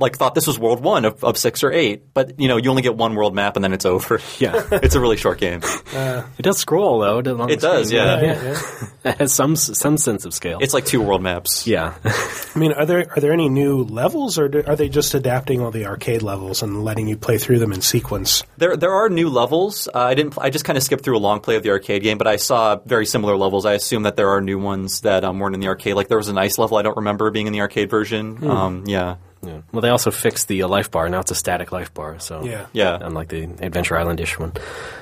like 0.00 0.16
thought 0.16 0.34
this 0.34 0.46
was 0.46 0.58
world 0.58 0.80
one 0.82 1.04
of, 1.04 1.22
of 1.22 1.36
six 1.38 1.62
or 1.62 1.70
eight, 1.72 2.12
but 2.14 2.40
you 2.40 2.48
know, 2.48 2.56
you 2.56 2.70
only 2.70 2.82
get 2.82 2.96
one 2.96 3.14
world 3.14 3.34
map 3.34 3.56
and 3.56 3.64
then 3.64 3.72
it's 3.72 3.84
over. 3.86 4.18
Yeah. 4.38 4.62
it's 4.72 4.94
a 4.94 5.00
really 5.00 5.16
short 5.18 5.38
game. 5.38 5.60
It 5.92 6.42
does 6.42 6.58
scroll 6.58 7.00
though. 7.00 7.18
on 7.18 7.50
It 7.50 7.60
does, 7.60 7.88
screen. 7.88 8.02
yeah. 8.02 8.58
it 9.04 9.18
has 9.18 9.32
some 9.34 9.54
some 9.56 9.98
sense 9.98 10.24
of 10.24 10.32
scale. 10.32 10.58
It's 10.60 10.72
like 10.74 10.86
two 10.86 11.02
world 11.02 11.22
maps. 11.22 11.66
yeah. 11.66 11.94
I 12.04 12.58
mean, 12.58 12.72
are 12.72 12.86
there 12.86 13.06
are 13.14 13.20
there 13.20 13.32
any 13.32 13.48
new 13.48 13.82
levels, 13.84 14.38
or 14.38 14.48
do, 14.48 14.62
are 14.66 14.76
they 14.76 14.88
just 14.88 15.14
adapting 15.14 15.60
all 15.60 15.70
the 15.70 15.86
arcade 15.86 16.22
levels 16.22 16.62
and 16.62 16.82
letting 16.84 17.06
you 17.06 17.16
play 17.16 17.38
through 17.38 17.58
them 17.58 17.72
in 17.72 17.80
sequence? 17.82 18.42
There, 18.56 18.76
there 18.76 18.92
are 18.92 19.08
new 19.08 19.28
levels. 19.28 19.88
Uh, 19.88 19.98
I 19.98 20.14
didn't. 20.14 20.38
I 20.38 20.50
just 20.50 20.64
kind 20.64 20.76
of 20.76 20.82
skipped 20.82 21.04
through 21.04 21.18
a 21.18 21.20
long 21.20 21.40
play 21.40 21.56
of 21.56 21.62
the 21.62 21.70
arcade 21.70 22.02
game, 22.02 22.16
but 22.18 22.26
I 22.26 22.36
saw 22.36 22.76
very 22.86 23.04
similar 23.06 23.36
levels. 23.36 23.66
I 23.66 23.74
assume 23.74 24.04
that 24.04 24.16
there 24.16 24.30
are 24.30 24.40
new 24.40 24.58
ones 24.58 25.02
that 25.02 25.22
um, 25.24 25.38
weren't 25.38 25.54
in 25.54 25.60
the 25.60 25.68
arcade. 25.68 25.94
Like 25.94 26.08
there 26.08 26.18
was 26.18 26.28
an 26.28 26.38
ice 26.38 26.56
level 26.58 26.78
I 26.78 26.82
don't 26.82 26.96
remember 26.96 27.30
being 27.30 27.46
in 27.46 27.52
the 27.52 27.60
arcade 27.60 27.90
version. 27.90 28.42
Um, 28.48 28.84
yeah, 28.86 29.16
Yeah. 29.42 29.60
Well, 29.72 29.80
they 29.80 29.88
also 29.88 30.10
fixed 30.10 30.48
the 30.48 30.62
uh, 30.64 30.68
life 30.68 30.90
bar. 30.90 31.08
Now 31.08 31.20
it's 31.20 31.30
a 31.30 31.34
static 31.34 31.72
life 31.72 31.94
bar. 31.94 32.18
So 32.18 32.44
Yeah. 32.44 32.66
yeah. 32.72 32.98
unlike 33.00 33.28
the 33.28 33.44
Adventure 33.44 33.96
Island-ish 33.96 34.38
one. 34.38 34.52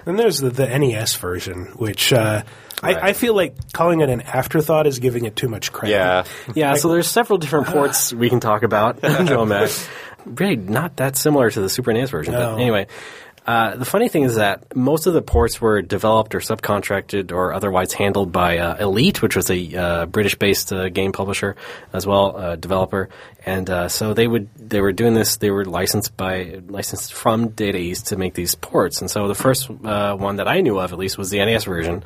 Then 0.04 0.16
there's 0.16 0.38
the, 0.38 0.50
the 0.50 0.66
NES 0.78 1.16
version, 1.16 1.66
which 1.76 2.12
uh, 2.12 2.42
Right. 2.82 2.96
I, 2.96 3.08
I 3.08 3.12
feel 3.12 3.34
like 3.34 3.72
calling 3.72 4.00
it 4.02 4.08
an 4.08 4.20
afterthought 4.20 4.86
is 4.86 5.00
giving 5.00 5.24
it 5.24 5.34
too 5.34 5.48
much 5.48 5.72
credit. 5.72 5.94
yeah. 5.94 6.24
Yeah, 6.54 6.74
so 6.74 6.88
there's 6.88 7.08
several 7.10 7.38
different 7.38 7.66
ports 7.66 8.12
we 8.12 8.30
can 8.30 8.38
talk 8.38 8.62
about. 8.62 9.02
Joe 9.02 9.44
Mac. 9.44 9.68
Really 10.24 10.54
not 10.56 10.96
that 10.98 11.16
similar 11.16 11.50
to 11.50 11.60
the 11.60 11.68
Super 11.68 11.92
NES 11.92 12.10
version. 12.10 12.34
No. 12.34 12.52
But 12.54 12.60
anyway, 12.60 12.86
uh, 13.48 13.76
the 13.76 13.86
funny 13.86 14.10
thing 14.10 14.24
is 14.24 14.34
that 14.34 14.76
most 14.76 15.06
of 15.06 15.14
the 15.14 15.22
ports 15.22 15.58
were 15.58 15.80
developed 15.80 16.34
or 16.34 16.40
subcontracted 16.40 17.32
or 17.32 17.54
otherwise 17.54 17.94
handled 17.94 18.30
by 18.30 18.58
uh, 18.58 18.76
Elite, 18.76 19.22
which 19.22 19.36
was 19.36 19.48
a 19.50 19.74
uh, 19.74 20.04
British-based 20.04 20.70
uh, 20.70 20.90
game 20.90 21.12
publisher 21.12 21.56
as 21.94 22.06
well, 22.06 22.36
uh, 22.36 22.56
developer. 22.56 23.08
And 23.46 23.70
uh, 23.70 23.88
so 23.88 24.12
they 24.12 24.28
would 24.28 24.50
they 24.54 24.82
were 24.82 24.92
doing 24.92 25.14
this. 25.14 25.38
They 25.38 25.50
were 25.50 25.64
licensed 25.64 26.14
by 26.14 26.60
licensed 26.66 27.14
from 27.14 27.48
Data 27.48 27.78
East 27.78 28.08
to 28.08 28.16
make 28.16 28.34
these 28.34 28.54
ports. 28.54 29.00
And 29.00 29.10
so 29.10 29.28
the 29.28 29.34
first 29.34 29.70
uh, 29.70 30.14
one 30.14 30.36
that 30.36 30.46
I 30.46 30.60
knew 30.60 30.78
of, 30.78 30.92
at 30.92 30.98
least, 30.98 31.16
was 31.16 31.30
the 31.30 31.38
NES 31.38 31.64
version. 31.64 32.02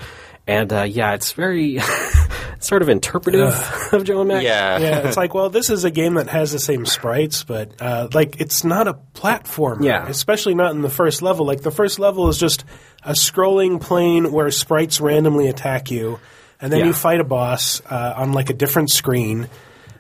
And 0.47 0.73
uh, 0.73 0.83
yeah, 0.83 1.15
it's 1.15 1.33
very 1.33 1.81
sort 2.65 2.83
of 2.83 2.89
interpretive 2.89 3.53
of 3.93 4.05
Joe 4.05 4.21
and 4.21 4.29
Mac. 4.29 4.43
Yeah. 4.43 4.79
Yeah, 4.79 4.99
it's 5.09 5.17
like, 5.17 5.35
well, 5.35 5.51
this 5.51 5.69
is 5.71 5.85
a 5.85 5.91
game 5.91 6.15
that 6.15 6.29
has 6.29 6.53
the 6.53 6.59
same 6.59 6.87
sprites, 6.87 7.45
but 7.45 7.81
uh, 7.81 8.09
like 8.15 8.41
it's 8.41 8.65
not 8.65 8.89
a 8.89 8.95
platformer. 9.15 9.85
Yeah. 9.85 10.07
especially 10.09 10.55
not 10.55 10.73
in 10.73 10.83
the 10.83 10.91
first 10.91 11.23
level. 11.23 11.47
Like 11.47 11.63
the 11.63 11.71
first 11.71 11.99
level 11.99 12.29
is 12.29 12.39
just 12.39 12.65
a 13.05 13.13
scrolling 13.13 13.81
plane 13.81 14.31
where 14.33 14.51
sprites 14.51 15.01
randomly 15.01 15.49
attack 15.49 15.91
you, 15.91 16.19
and 16.61 16.73
then 16.73 16.81
Yeah. 16.81 16.87
you 16.87 16.93
fight 16.93 17.21
a 17.21 17.25
boss 17.25 17.83
uh, 17.91 18.15
on 18.17 18.33
like 18.33 18.51
a 18.51 18.55
different 18.55 18.91
screen. 18.91 19.49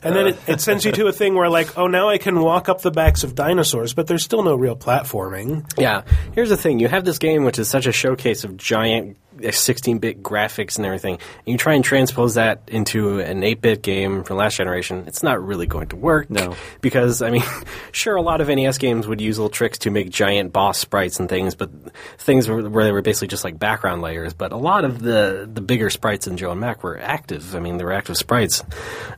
And 0.04 0.16
then 0.16 0.26
it, 0.26 0.36
it 0.48 0.60
sends 0.60 0.84
you 0.84 0.90
to 0.90 1.06
a 1.06 1.12
thing 1.12 1.36
where, 1.36 1.48
like, 1.48 1.78
oh, 1.78 1.86
now 1.86 2.08
I 2.08 2.18
can 2.18 2.40
walk 2.40 2.68
up 2.68 2.80
the 2.82 2.90
backs 2.90 3.22
of 3.22 3.36
dinosaurs, 3.36 3.94
but 3.94 4.08
there's 4.08 4.24
still 4.24 4.42
no 4.42 4.56
real 4.56 4.74
platforming. 4.74 5.64
Yeah. 5.78 6.02
Here's 6.34 6.48
the 6.48 6.56
thing: 6.56 6.80
you 6.80 6.88
have 6.88 7.04
this 7.04 7.18
game, 7.18 7.44
which 7.44 7.56
is 7.60 7.68
such 7.68 7.86
a 7.86 7.92
showcase 7.92 8.42
of 8.42 8.56
giant 8.56 9.16
16-bit 9.50 10.22
graphics 10.22 10.76
and 10.76 10.86
everything. 10.86 11.14
And 11.14 11.46
you 11.46 11.58
try 11.58 11.74
and 11.74 11.84
transpose 11.84 12.34
that 12.34 12.62
into 12.68 13.20
an 13.20 13.40
8-bit 13.40 13.82
game 13.82 14.24
from 14.24 14.36
last 14.36 14.56
generation. 14.56 15.04
It's 15.06 15.22
not 15.22 15.44
really 15.44 15.66
going 15.66 15.88
to 15.88 15.96
work. 15.96 16.30
No. 16.30 16.56
because 16.80 17.22
I 17.22 17.30
mean, 17.30 17.42
sure, 17.92 18.16
a 18.16 18.22
lot 18.22 18.40
of 18.40 18.48
NES 18.48 18.78
games 18.78 19.06
would 19.06 19.20
use 19.20 19.38
little 19.38 19.50
tricks 19.50 19.78
to 19.78 19.90
make 19.90 20.10
giant 20.10 20.52
boss 20.52 20.78
sprites 20.78 21.18
and 21.18 21.28
things, 21.28 21.54
but 21.54 21.70
things 22.18 22.48
where, 22.48 22.68
where 22.68 22.84
they 22.84 22.92
were 22.92 23.02
basically 23.02 23.28
just 23.28 23.44
like 23.44 23.58
background 23.58 24.02
layers. 24.02 24.32
But 24.32 24.52
a 24.52 24.56
lot 24.56 24.84
of 24.84 25.00
the 25.00 25.48
the 25.52 25.60
bigger 25.60 25.90
sprites 25.90 26.26
in 26.26 26.36
Joe 26.36 26.50
and 26.50 26.60
Mac 26.60 26.82
were 26.82 26.98
active. 26.98 27.54
I 27.54 27.60
mean, 27.60 27.78
they 27.78 27.84
were 27.84 27.92
active 27.92 28.16
sprites, 28.16 28.62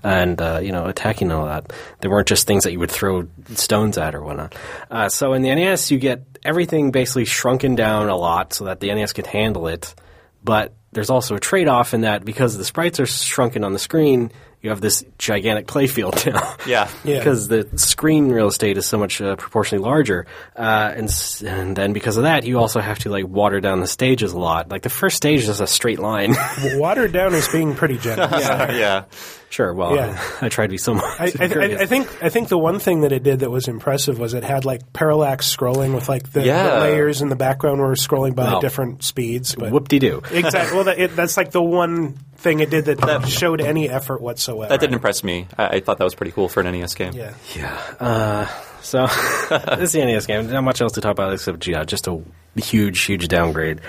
and 0.02 0.40
uh, 0.40 0.60
you 0.62 0.72
know, 0.72 0.86
attacking 0.86 1.30
and 1.30 1.40
all 1.40 1.46
that. 1.46 1.72
They 2.00 2.08
weren't 2.08 2.28
just 2.28 2.46
things 2.46 2.64
that 2.64 2.72
you 2.72 2.78
would 2.78 2.90
throw 2.90 3.28
stones 3.54 3.98
at 3.98 4.14
or 4.14 4.22
whatnot. 4.22 4.54
Uh, 4.90 5.08
so 5.08 5.32
in 5.32 5.42
the 5.42 5.54
NES, 5.54 5.90
you 5.90 5.98
get 5.98 6.22
everything 6.44 6.90
basically 6.90 7.24
shrunken 7.24 7.74
down 7.74 8.08
a 8.08 8.16
lot 8.16 8.52
so 8.52 8.64
that 8.64 8.80
the 8.80 8.94
NES 8.94 9.12
could 9.12 9.26
handle 9.26 9.68
it. 9.68 9.94
But 10.44 10.74
there's 10.92 11.10
also 11.10 11.34
a 11.34 11.40
trade-off 11.40 11.94
in 11.94 12.02
that 12.02 12.24
because 12.24 12.56
the 12.56 12.64
sprites 12.64 13.00
are 13.00 13.06
shrunken 13.06 13.64
on 13.64 13.72
the 13.72 13.78
screen, 13.78 14.30
you 14.60 14.70
have 14.70 14.80
this 14.80 15.04
gigantic 15.18 15.66
playfield 15.66 16.24
now. 16.32 16.56
Yeah. 16.66 16.88
Yeah. 17.04 17.18
Because 17.18 17.48
the 17.48 17.68
screen 17.76 18.30
real 18.30 18.46
estate 18.46 18.78
is 18.78 18.86
so 18.86 18.96
much 18.96 19.20
uh, 19.20 19.36
proportionally 19.36 19.84
larger, 19.84 20.26
uh, 20.56 20.94
and 20.96 21.10
and 21.44 21.76
then 21.76 21.92
because 21.92 22.16
of 22.16 22.22
that, 22.22 22.44
you 22.44 22.58
also 22.58 22.80
have 22.80 23.00
to 23.00 23.10
like 23.10 23.26
water 23.26 23.60
down 23.60 23.80
the 23.80 23.86
stages 23.86 24.32
a 24.32 24.38
lot. 24.38 24.70
Like 24.70 24.80
the 24.80 24.88
first 24.88 25.16
stage 25.16 25.46
is 25.46 25.60
a 25.60 25.66
straight 25.66 25.98
line. 25.98 26.34
Watered 26.76 27.12
down 27.12 27.34
is 27.34 27.46
being 27.48 27.74
pretty 27.74 27.98
generous. 27.98 28.30
yeah. 28.48 29.04
sure, 29.54 29.72
well, 29.72 29.94
Yeah. 29.94 30.20
I 30.40 30.48
tried 30.48 30.66
to 30.66 30.70
be 30.70 30.78
so 30.78 30.94
much. 30.94 31.20
I, 31.20 31.24
I, 31.24 31.46
I, 31.46 31.64
I 31.82 31.86
think 31.86 32.22
I 32.22 32.28
think 32.28 32.48
the 32.48 32.58
one 32.58 32.78
thing 32.78 33.02
that 33.02 33.12
it 33.12 33.22
did 33.22 33.40
that 33.40 33.50
was 33.50 33.68
impressive 33.68 34.18
was 34.18 34.34
it 34.34 34.44
had 34.44 34.64
like 34.64 34.92
parallax 34.92 35.54
scrolling 35.54 35.94
with 35.94 36.08
like 36.08 36.30
the, 36.32 36.40
the 36.40 36.46
layers 36.80 37.22
in 37.22 37.28
the 37.28 37.36
background 37.36 37.80
were 37.80 37.94
scrolling 37.94 38.34
by 38.34 38.44
Well, 38.44 38.60
different 38.60 39.02
speeds. 39.04 39.56
Whoop 39.56 39.88
de 39.88 39.98
doo. 39.98 40.22
exactly, 40.30 40.74
well, 40.76 40.84
that, 40.84 40.98
it, 40.98 41.16
that's 41.16 41.36
like 41.36 41.50
the 41.52 41.62
one 41.62 42.14
thing 42.36 42.60
it 42.60 42.68
did 42.70 42.84
that, 42.84 43.28
showed 43.28 43.60
any 43.60 43.88
effort 43.88 44.20
whatsoever. 44.20 44.68
That 44.68 44.80
didn't 44.80 44.94
impress 44.94 45.24
me. 45.24 45.46
I, 45.56 45.76
I 45.76 45.80
thought 45.80 45.98
that 45.98 46.04
was 46.04 46.14
pretty 46.14 46.32
cool 46.32 46.48
for 46.48 46.60
an 46.60 46.70
NES 46.70 46.94
game. 46.94 47.12
Yeah, 47.14 47.34
Yeah. 47.56 48.48
So 48.82 49.06
this 49.48 49.80
is 49.80 49.92
the 49.92 50.04
NES 50.04 50.26
game. 50.26 50.50
Not 50.50 50.62
much 50.62 50.82
else 50.82 50.92
to 50.92 51.00
talk 51.00 51.12
about 51.12 51.32
except 51.32 51.66
yeah, 51.66 51.84
just 51.84 52.06
a 52.06 52.22
huge, 52.56 53.00
huge 53.02 53.28
downgrade. 53.28 53.80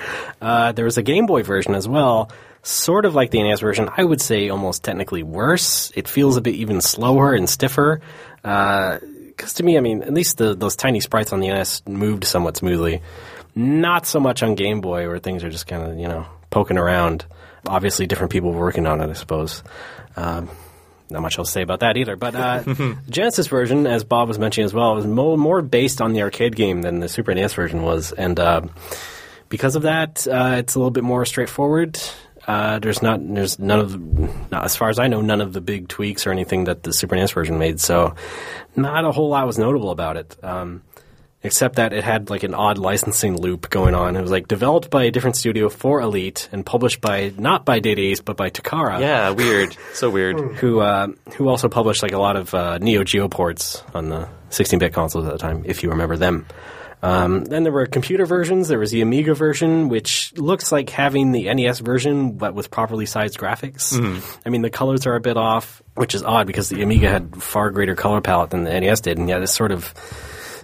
Uh, 0.41 0.71
there 0.71 0.85
was 0.85 0.97
a 0.97 1.03
Game 1.03 1.25
Boy 1.25 1.43
version 1.43 1.75
as 1.75 1.85
well, 1.87 2.31
sort 2.65 3.05
of 3.05 3.13
like 3.13 3.29
the 3.31 3.41
NES 3.43 3.59
version. 3.59 3.89
I 3.95 4.03
would 4.03 4.19
say 4.19 4.49
almost 4.49 4.83
technically 4.83 5.23
worse. 5.23 5.91
It 5.95 6.07
feels 6.07 6.35
a 6.35 6.41
bit 6.41 6.55
even 6.55 6.81
slower 6.81 7.33
and 7.33 7.49
stiffer. 7.49 8.01
Because 8.41 9.53
to 9.55 9.63
me, 9.63 9.77
I 9.77 9.81
mean, 9.81 10.01
at 10.01 10.13
least 10.13 10.37
the, 10.37 10.55
those 10.55 10.75
tiny 10.75 10.99
sprites 10.99 11.31
on 11.31 11.39
the 11.39 11.47
NES 11.49 11.83
moved 11.87 12.23
somewhat 12.23 12.57
smoothly. 12.57 13.01
Not 13.53 14.05
so 14.07 14.19
much 14.19 14.41
on 14.43 14.55
Game 14.55 14.81
Boy, 14.81 15.07
where 15.07 15.19
things 15.19 15.43
are 15.43 15.49
just 15.49 15.67
kind 15.67 15.83
of 15.83 15.99
you 15.99 16.07
know 16.07 16.25
poking 16.49 16.77
around. 16.77 17.25
Obviously, 17.67 18.07
different 18.07 18.31
people 18.31 18.51
were 18.51 18.59
working 18.59 18.85
on 18.85 18.99
it, 18.99 19.09
I 19.09 19.13
suppose. 19.13 19.63
Um, 20.15 20.49
not 21.09 21.21
much 21.21 21.37
else 21.37 21.49
to 21.49 21.53
say 21.53 21.61
about 21.61 21.81
that 21.81 21.97
either. 21.97 22.15
But 22.15 22.35
uh, 22.35 22.63
Genesis 23.09 23.47
version, 23.47 23.85
as 23.87 24.03
Bob 24.03 24.27
was 24.27 24.39
mentioning 24.39 24.65
as 24.65 24.73
well, 24.73 24.95
was 24.95 25.05
mo- 25.05 25.37
more 25.37 25.61
based 25.61 26.01
on 26.01 26.13
the 26.13 26.23
arcade 26.23 26.55
game 26.55 26.81
than 26.81 26.99
the 26.99 27.07
Super 27.07 27.33
NES 27.33 27.53
version 27.53 27.83
was, 27.83 28.11
and 28.11 28.39
uh, 28.39 28.61
because 29.49 29.75
of 29.75 29.83
that, 29.83 30.27
uh, 30.27 30.55
it's 30.57 30.75
a 30.75 30.79
little 30.79 30.91
bit 30.91 31.03
more 31.03 31.25
straightforward. 31.25 31.99
Uh, 32.47 32.79
there's 32.79 33.01
not, 33.01 33.19
there's 33.21 33.57
none 33.57 33.79
of, 33.79 33.91
the, 33.91 33.97
not, 34.51 34.65
as 34.65 34.75
far 34.75 34.89
as 34.89 34.99
I 34.99 35.07
know, 35.07 35.21
none 35.21 35.41
of 35.41 35.53
the 35.53 35.61
big 35.61 35.87
tweaks 35.87 36.27
or 36.27 36.31
anything 36.31 36.65
that 36.65 36.83
the 36.83 36.93
Super 36.93 37.15
NES 37.15 37.31
version 37.31 37.57
made. 37.57 37.79
So, 37.79 38.15
not 38.75 39.03
a 39.03 39.11
whole 39.11 39.29
lot 39.29 39.47
was 39.47 39.57
notable 39.57 39.89
about 39.89 40.17
it. 40.17 40.37
Um, 40.43 40.83
except 41.45 41.75
that 41.75 41.93
it 41.93 42.03
had 42.03 42.29
like 42.29 42.43
an 42.43 42.55
odd 42.55 42.77
licensing 42.79 43.37
loop 43.39 43.69
going 43.69 43.93
on. 43.93 44.15
It 44.15 44.21
was 44.21 44.31
like 44.31 44.47
developed 44.47 44.89
by 44.89 45.03
a 45.03 45.11
different 45.11 45.35
studio 45.35 45.69
for 45.69 46.01
Elite 46.01 46.49
and 46.51 46.65
published 46.65 47.01
by 47.01 47.31
not 47.37 47.65
by 47.65 47.79
Data 47.79 48.01
East 48.01 48.25
but 48.25 48.35
by 48.35 48.49
Takara. 48.49 48.99
Yeah, 48.99 49.29
weird. 49.29 49.77
so 49.93 50.09
weird. 50.09 50.39
Who 50.55 50.79
uh, 50.79 51.07
who 51.35 51.47
also 51.47 51.69
published 51.69 52.01
like 52.01 52.13
a 52.13 52.17
lot 52.17 52.35
of 52.35 52.53
uh, 52.53 52.79
Neo 52.79 53.03
Geo 53.03 53.27
ports 53.27 53.83
on 53.93 54.09
the 54.09 54.27
16-bit 54.49 54.93
consoles 54.93 55.25
at 55.25 55.31
the 55.31 55.37
time, 55.37 55.63
if 55.65 55.83
you 55.83 55.89
remember 55.89 56.17
them. 56.17 56.45
Um, 57.05 57.45
then 57.45 57.63
there 57.63 57.71
were 57.71 57.85
computer 57.85 58.25
versions. 58.25 58.67
There 58.67 58.79
was 58.79 58.89
the 58.89 59.01
Amiga 59.01 59.35
version, 59.35 59.89
which 59.89 60.33
looks 60.37 60.71
like 60.71 60.89
having 60.89 61.31
the 61.31 61.53
NES 61.53 61.79
version, 61.79 62.31
but 62.37 62.55
with 62.55 62.71
properly 62.71 63.05
sized 63.05 63.37
graphics. 63.37 63.93
I 64.45 64.49
mean, 64.49 64.63
the 64.63 64.71
colors 64.71 65.05
are 65.05 65.15
a 65.15 65.21
bit 65.21 65.37
off, 65.37 65.83
which 65.93 66.15
is 66.15 66.23
odd 66.23 66.47
because 66.47 66.69
the 66.69 66.81
Amiga 66.81 67.09
had 67.09 67.41
far 67.43 67.69
greater 67.69 67.95
color 67.95 68.21
palette 68.21 68.49
than 68.49 68.63
the 68.63 68.79
NES 68.79 69.01
did, 69.01 69.17
and 69.19 69.29
yet 69.29 69.43
it 69.43 69.47
sort 69.47 69.71
of 69.71 69.93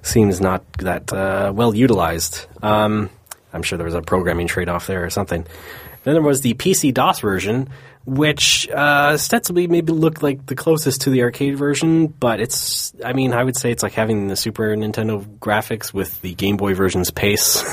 seems 0.02 0.42
not 0.42 0.64
that 0.80 1.14
uh, 1.14 1.52
well 1.54 1.76
utilized. 1.76 2.48
Um, 2.64 3.12
I'm 3.54 3.62
sure 3.62 3.78
there 3.78 3.86
was 3.86 3.94
a 3.94 4.02
programming 4.02 4.48
trade 4.48 4.70
off 4.70 4.88
there 4.88 5.04
or 5.06 5.10
something. 5.12 5.46
Then 6.04 6.14
there 6.16 6.22
was 6.22 6.42
the 6.42 6.54
PC 6.56 6.94
DOS 6.94 7.20
version, 7.20 7.70
which 8.06 8.68
uh, 8.70 9.12
ostensibly 9.14 9.68
maybe 9.68 9.94
looked 9.94 10.24
like 10.24 10.46
the 10.46 10.56
closest 10.56 11.02
to 11.02 11.10
the 11.12 11.22
arcade 11.24 11.58
version, 11.58 12.08
but 12.08 12.40
it's, 12.40 12.94
I 13.06 13.14
mean, 13.14 13.34
I 13.34 13.44
would 13.44 13.56
say 13.56 13.72
it's 13.72 13.84
like 13.84 13.94
having 13.94 14.28
the 14.28 14.36
Super 14.36 14.76
Nintendo 14.76 15.24
graphics 15.38 15.94
with 15.94 16.20
the 16.22 16.34
Game 16.34 16.58
Boy 16.58 16.74
version's 16.74 17.12
pace. 17.12 17.64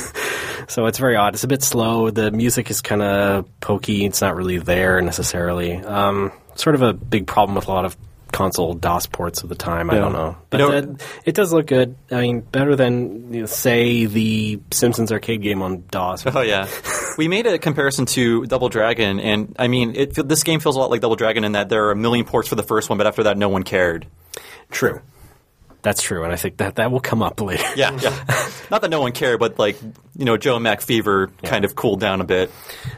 so 0.68 0.86
it's 0.86 0.98
very 0.98 1.16
odd. 1.16 1.34
It's 1.34 1.44
a 1.44 1.48
bit 1.48 1.62
slow. 1.62 2.10
The 2.10 2.30
music 2.30 2.70
is 2.70 2.82
kind 2.82 3.02
of 3.02 3.60
pokey. 3.60 4.04
It's 4.04 4.20
not 4.20 4.36
really 4.36 4.58
there 4.58 5.00
necessarily. 5.00 5.76
Um, 5.76 6.32
sort 6.54 6.74
of 6.74 6.82
a 6.82 6.92
big 6.92 7.26
problem 7.26 7.56
with 7.56 7.68
a 7.68 7.72
lot 7.72 7.86
of 7.86 7.96
console 8.32 8.74
DOS 8.74 9.06
ports 9.06 9.42
of 9.42 9.48
the 9.48 9.54
time. 9.54 9.90
I 9.90 9.94
don't 9.96 10.12
know, 10.12 10.36
but 10.50 10.60
You 10.60 10.68
know- 10.68 10.80
that- 10.80 11.02
it 11.24 11.34
does 11.34 11.52
look 11.52 11.66
good. 11.66 11.94
I 12.10 12.20
mean, 12.20 12.40
better 12.40 12.76
than 12.76 13.32
you 13.32 13.40
know, 13.40 13.46
say 13.46 14.06
the 14.06 14.60
Simpsons 14.70 15.10
arcade 15.12 15.42
game 15.42 15.62
on 15.62 15.84
DOS. 15.90 16.24
Oh 16.26 16.40
yeah, 16.40 16.68
we 17.18 17.28
made 17.28 17.46
a 17.46 17.58
comparison 17.58 18.06
to 18.06 18.44
Double 18.46 18.68
Dragon, 18.68 19.20
and 19.20 19.54
I 19.58 19.68
mean, 19.68 19.94
it, 19.96 20.14
this 20.28 20.42
game 20.44 20.60
feels 20.60 20.76
a 20.76 20.78
lot 20.78 20.90
like 20.90 21.00
Double 21.00 21.16
Dragon 21.16 21.44
in 21.44 21.52
that 21.52 21.68
there 21.68 21.86
are 21.86 21.90
a 21.90 21.96
million 21.96 22.24
ports 22.26 22.48
for 22.48 22.54
the 22.54 22.62
first 22.62 22.88
one, 22.88 22.98
but 22.98 23.06
after 23.06 23.24
that, 23.24 23.36
no 23.38 23.48
one 23.48 23.62
cared. 23.62 24.06
True. 24.70 25.00
That's 25.80 26.02
true, 26.02 26.24
and 26.24 26.32
I 26.32 26.36
think 26.36 26.56
that 26.56 26.74
that 26.74 26.90
will 26.90 26.98
come 27.00 27.22
up 27.22 27.40
later. 27.40 27.62
Yeah, 27.76 27.96
yeah. 28.02 28.10
Not 28.70 28.82
that 28.82 28.90
no 28.90 29.00
one 29.00 29.12
cared, 29.12 29.38
but 29.38 29.58
like 29.60 29.80
you 30.16 30.24
know, 30.24 30.36
Joe 30.36 30.56
and 30.56 30.64
Mac 30.64 30.80
fever 30.80 31.30
kind 31.44 31.64
of 31.64 31.76
cooled 31.76 32.00
down 32.00 32.20
a 32.20 32.24
bit. 32.24 32.50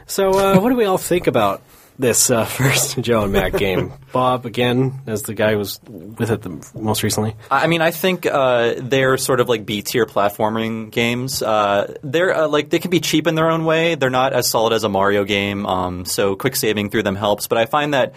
So, 0.07 0.31
uh, 0.31 0.59
what 0.59 0.69
do 0.71 0.75
we 0.75 0.85
all 0.85 0.97
think 0.97 1.27
about 1.27 1.61
this 2.01 2.29
uh, 2.29 2.45
first 2.59 2.99
Joe 2.99 3.23
and 3.23 3.33
Mac 3.33 3.53
game? 3.53 3.93
Bob, 4.11 4.45
again, 4.45 5.01
as 5.07 5.23
the 5.23 5.33
guy 5.33 5.51
who 5.51 5.57
was 5.57 5.79
with 5.87 6.31
it 6.31 6.41
the 6.41 6.71
most 6.75 7.03
recently. 7.03 7.35
I 7.49 7.67
mean, 7.67 7.81
I 7.81 7.91
think 7.91 8.25
uh, 8.25 8.75
they're 8.77 9.17
sort 9.17 9.39
of 9.39 9.47
like 9.47 9.65
B 9.65 9.81
tier 9.81 10.05
platforming 10.05 10.91
games. 10.91 11.41
Uh, 11.41 11.93
they're 12.03 12.35
uh, 12.35 12.47
like 12.47 12.69
they 12.69 12.79
can 12.79 12.91
be 12.91 12.99
cheap 12.99 13.27
in 13.27 13.35
their 13.35 13.49
own 13.49 13.63
way. 13.63 13.95
They're 13.95 14.09
not 14.09 14.33
as 14.33 14.49
solid 14.49 14.73
as 14.73 14.83
a 14.83 14.89
Mario 14.89 15.23
game, 15.23 15.65
um, 15.65 16.05
so 16.05 16.35
quick 16.35 16.55
saving 16.55 16.89
through 16.89 17.03
them 17.03 17.15
helps. 17.15 17.47
But 17.47 17.57
I 17.57 17.65
find 17.65 17.93
that 17.93 18.13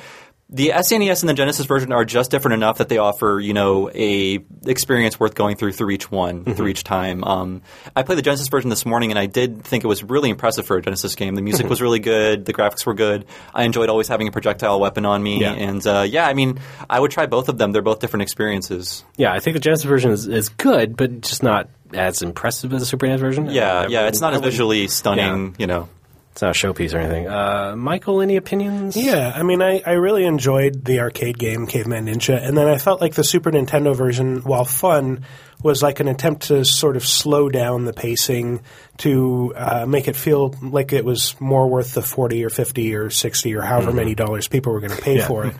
the 0.50 0.68
SNES 0.68 1.22
and 1.22 1.28
the 1.28 1.35
Genesis 1.35 1.66
version 1.66 1.90
are 1.92 2.04
just 2.04 2.30
different 2.30 2.54
enough 2.54 2.78
that 2.78 2.88
they 2.88 2.98
offer 2.98 3.40
you 3.40 3.54
know 3.54 3.90
a 3.94 4.44
experience 4.66 5.18
worth 5.18 5.35
going 5.35 5.57
through 5.57 5.72
through 5.72 5.90
each 5.90 6.11
one 6.11 6.44
through 6.54 6.68
each 6.68 6.85
time. 6.85 7.24
Um, 7.24 7.62
I 7.96 8.02
played 8.02 8.18
the 8.18 8.22
Genesis 8.22 8.48
version 8.48 8.70
this 8.70 8.85
morning, 8.87 9.11
and 9.11 9.18
I 9.18 9.26
did 9.26 9.64
think 9.64 9.85
it 9.85 9.87
was 9.87 10.04
really 10.04 10.30
impressive 10.30 10.66
for 10.66 10.76
a 10.76 10.83
Genesis 10.83 11.14
game. 11.14 11.35
The 11.35 11.42
music 11.42 11.68
was 11.68 11.80
really 11.80 11.98
good, 11.98 12.44
the 12.44 12.52
graphics 12.52 12.85
were 12.87 12.94
good. 12.94 13.24
I 13.54 13.64
enjoyed 13.64 13.88
always 13.88 14.07
having 14.09 14.28
a 14.28 14.33
projectile 14.33 14.78
weapon 14.80 15.07
on 15.07 15.22
me, 15.22 15.40
Yeah. 15.40 15.52
and 15.52 15.85
uh, 15.87 16.07
yeah, 16.09 16.26
I 16.26 16.35
mean, 16.35 16.61
I 16.88 17.00
would 17.00 17.11
try 17.11 17.26
both 17.26 17.48
of 17.48 17.59
them. 17.59 17.72
They're 17.72 17.83
both 17.83 18.00
different 18.00 18.22
experiences. 18.22 19.02
Yeah, 19.16 19.33
I 19.33 19.40
think 19.40 19.54
the 19.54 19.61
Genesis 19.61 19.85
version 19.87 20.11
is, 20.11 20.26
is 20.28 20.48
good, 20.50 20.96
but 20.96 21.22
just 21.22 21.42
not 21.42 21.68
as 21.92 22.22
impressive 22.22 22.72
as 22.74 22.80
the 22.80 22.87
Super 22.87 23.07
NES 23.07 23.20
version. 23.20 23.46
Yeah, 23.50 23.87
yeah, 23.88 24.09
it's 24.09 24.20
not 24.20 24.35
as 24.35 24.40
visually 24.40 24.88
stunning, 24.88 25.54
you 25.59 25.66
know. 25.66 25.88
It's 26.35 26.42
not 26.42 26.57
a 26.57 26.59
showpiece 26.66 26.92
or 26.92 26.99
anything. 26.99 27.29
Uh, 27.29 27.77
Mikel, 27.77 28.20
any 28.20 28.35
opinions? 28.35 28.97
Yeah, 28.97 29.33
I 29.33 29.44
mean, 29.44 29.62
I, 29.62 29.81
I 29.87 29.92
really 29.92 30.25
enjoyed 30.27 30.85
the 30.85 30.99
arcade 30.99 31.38
game 31.38 31.68
Caveman 31.68 32.07
Ninja, 32.07 32.44
and 32.44 32.59
then 32.59 32.66
I 32.66 32.77
felt 32.79 33.01
like 33.01 33.14
the 33.14 33.23
Super 33.23 33.53
Nintendo 33.53 33.94
version, 33.94 34.38
while 34.40 34.64
fun, 34.64 35.25
was 35.62 35.81
like 35.81 36.01
an 36.01 36.09
attempt 36.09 36.49
to 36.49 36.64
sort 36.64 36.97
of 36.97 37.07
slow 37.07 37.49
down 37.49 37.85
the 37.85 37.92
pacing 37.92 38.62
to 38.99 39.53
uh, 39.55 39.87
make 39.87 40.09
it 40.09 40.16
feel 40.16 40.57
like 40.61 40.92
it 40.92 41.05
was 41.05 41.37
more 41.40 41.68
worth 41.68 41.94
the 41.94 42.03
forty 42.03 42.44
or 42.44 42.51
fifty 42.51 42.97
or 42.97 43.11
sixty 43.11 43.55
or 43.55 43.62
however 43.62 43.92
many 43.92 44.16
dollars 44.16 44.49
people 44.49 44.73
were 44.73 44.81
going 44.81 44.90
to 44.97 45.01
pay 45.01 45.18
Yeah. 45.18 45.29
for 45.29 45.47
it. 45.47 45.55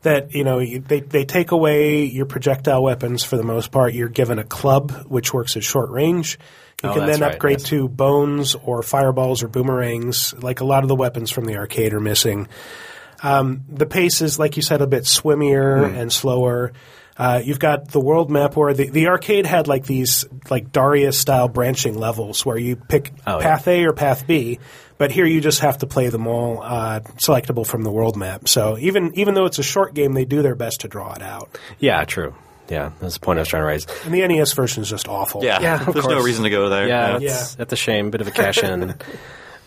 That 0.00 0.34
you 0.34 0.44
know 0.44 0.64
they 0.64 1.00
they 1.00 1.26
take 1.26 1.50
away 1.50 2.04
your 2.04 2.24
projectile 2.26 2.82
weapons 2.82 3.22
for 3.22 3.36
the 3.36 3.42
most 3.44 3.70
part. 3.70 3.92
You're 3.92 4.08
given 4.08 4.38
a 4.38 4.44
club 4.44 4.92
which 5.08 5.34
works 5.34 5.56
at 5.58 5.62
short 5.62 5.90
range. 5.90 6.38
You 6.82 6.90
Oh, 6.90 6.94
can 6.94 7.06
then 7.06 7.22
upgrade 7.22 7.60
yes. 7.60 7.68
to 7.70 7.88
bones 7.88 8.54
or 8.54 8.82
fireballs 8.82 9.42
or 9.42 9.48
boomerangs. 9.48 10.34
Like 10.34 10.60
a 10.60 10.64
lot 10.64 10.82
of 10.84 10.88
the 10.88 10.94
weapons 10.94 11.30
from 11.30 11.46
the 11.46 11.56
arcade 11.56 11.94
are 11.94 12.00
missing. 12.00 12.48
Um, 13.22 13.62
the 13.68 13.86
pace 13.86 14.20
is, 14.20 14.38
like 14.38 14.56
you 14.56 14.62
said, 14.62 14.82
a 14.82 14.86
bit 14.86 15.04
swimmier 15.04 15.88
Hmm. 15.90 15.96
and 15.96 16.12
slower. 16.12 16.72
Uh, 17.18 17.40
you've 17.42 17.58
got 17.58 17.88
the 17.88 17.98
world 18.00 18.30
map 18.30 18.56
where 18.56 18.74
the, 18.74 18.90
the 18.90 19.06
arcade 19.08 19.46
had 19.46 19.68
like 19.68 19.86
these 19.86 20.26
like 20.50 20.70
Darius 20.70 21.18
style 21.18 21.48
branching 21.48 21.96
levels 21.98 22.44
where 22.44 22.58
you 22.58 22.76
pick 22.76 23.10
Oh, 23.26 23.38
yeah. 23.38 23.42
path 23.42 23.66
A 23.68 23.86
or 23.86 23.94
path 23.94 24.26
B, 24.26 24.58
but 24.98 25.10
here 25.10 25.24
you 25.24 25.40
just 25.40 25.60
have 25.60 25.78
to 25.78 25.86
play 25.86 26.10
them 26.10 26.26
all 26.26 26.60
uh, 26.62 27.00
selectable 27.16 27.66
from 27.66 27.84
the 27.84 27.90
world 27.90 28.18
map. 28.18 28.48
So 28.48 28.76
even 28.76 29.12
even 29.14 29.32
though 29.32 29.46
it's 29.46 29.58
a 29.58 29.62
short 29.62 29.94
game, 29.94 30.12
they 30.12 30.26
do 30.26 30.42
their 30.42 30.54
best 30.54 30.82
to 30.82 30.88
draw 30.88 31.14
it 31.14 31.22
out. 31.22 31.48
Yeah, 31.78 32.04
true. 32.04 32.34
Yeah, 32.68 32.90
that's 33.00 33.14
the 33.14 33.20
point 33.20 33.38
I 33.38 33.42
was 33.42 33.48
trying 33.48 33.62
to 33.62 33.66
raise. 33.66 33.86
And 34.04 34.12
the 34.14 34.26
NES 34.26 34.52
version 34.54 34.82
is 34.82 34.90
just 34.90 35.06
awful. 35.08 35.44
Yeah, 35.44 35.60
Yeah, 35.60 35.86
of 35.86 35.94
there's 35.94 36.06
no 36.06 36.20
reason 36.22 36.44
to 36.44 36.50
go 36.50 36.68
there. 36.68 36.88
Yeah, 36.88 37.18
Yeah. 37.18 37.28
that's, 37.28 37.54
that's 37.54 37.72
a 37.72 37.76
shame. 37.76 38.10
Bit 38.10 38.20
of 38.20 38.28
a 38.28 38.32
cash 38.32 38.62
in. 38.62 38.94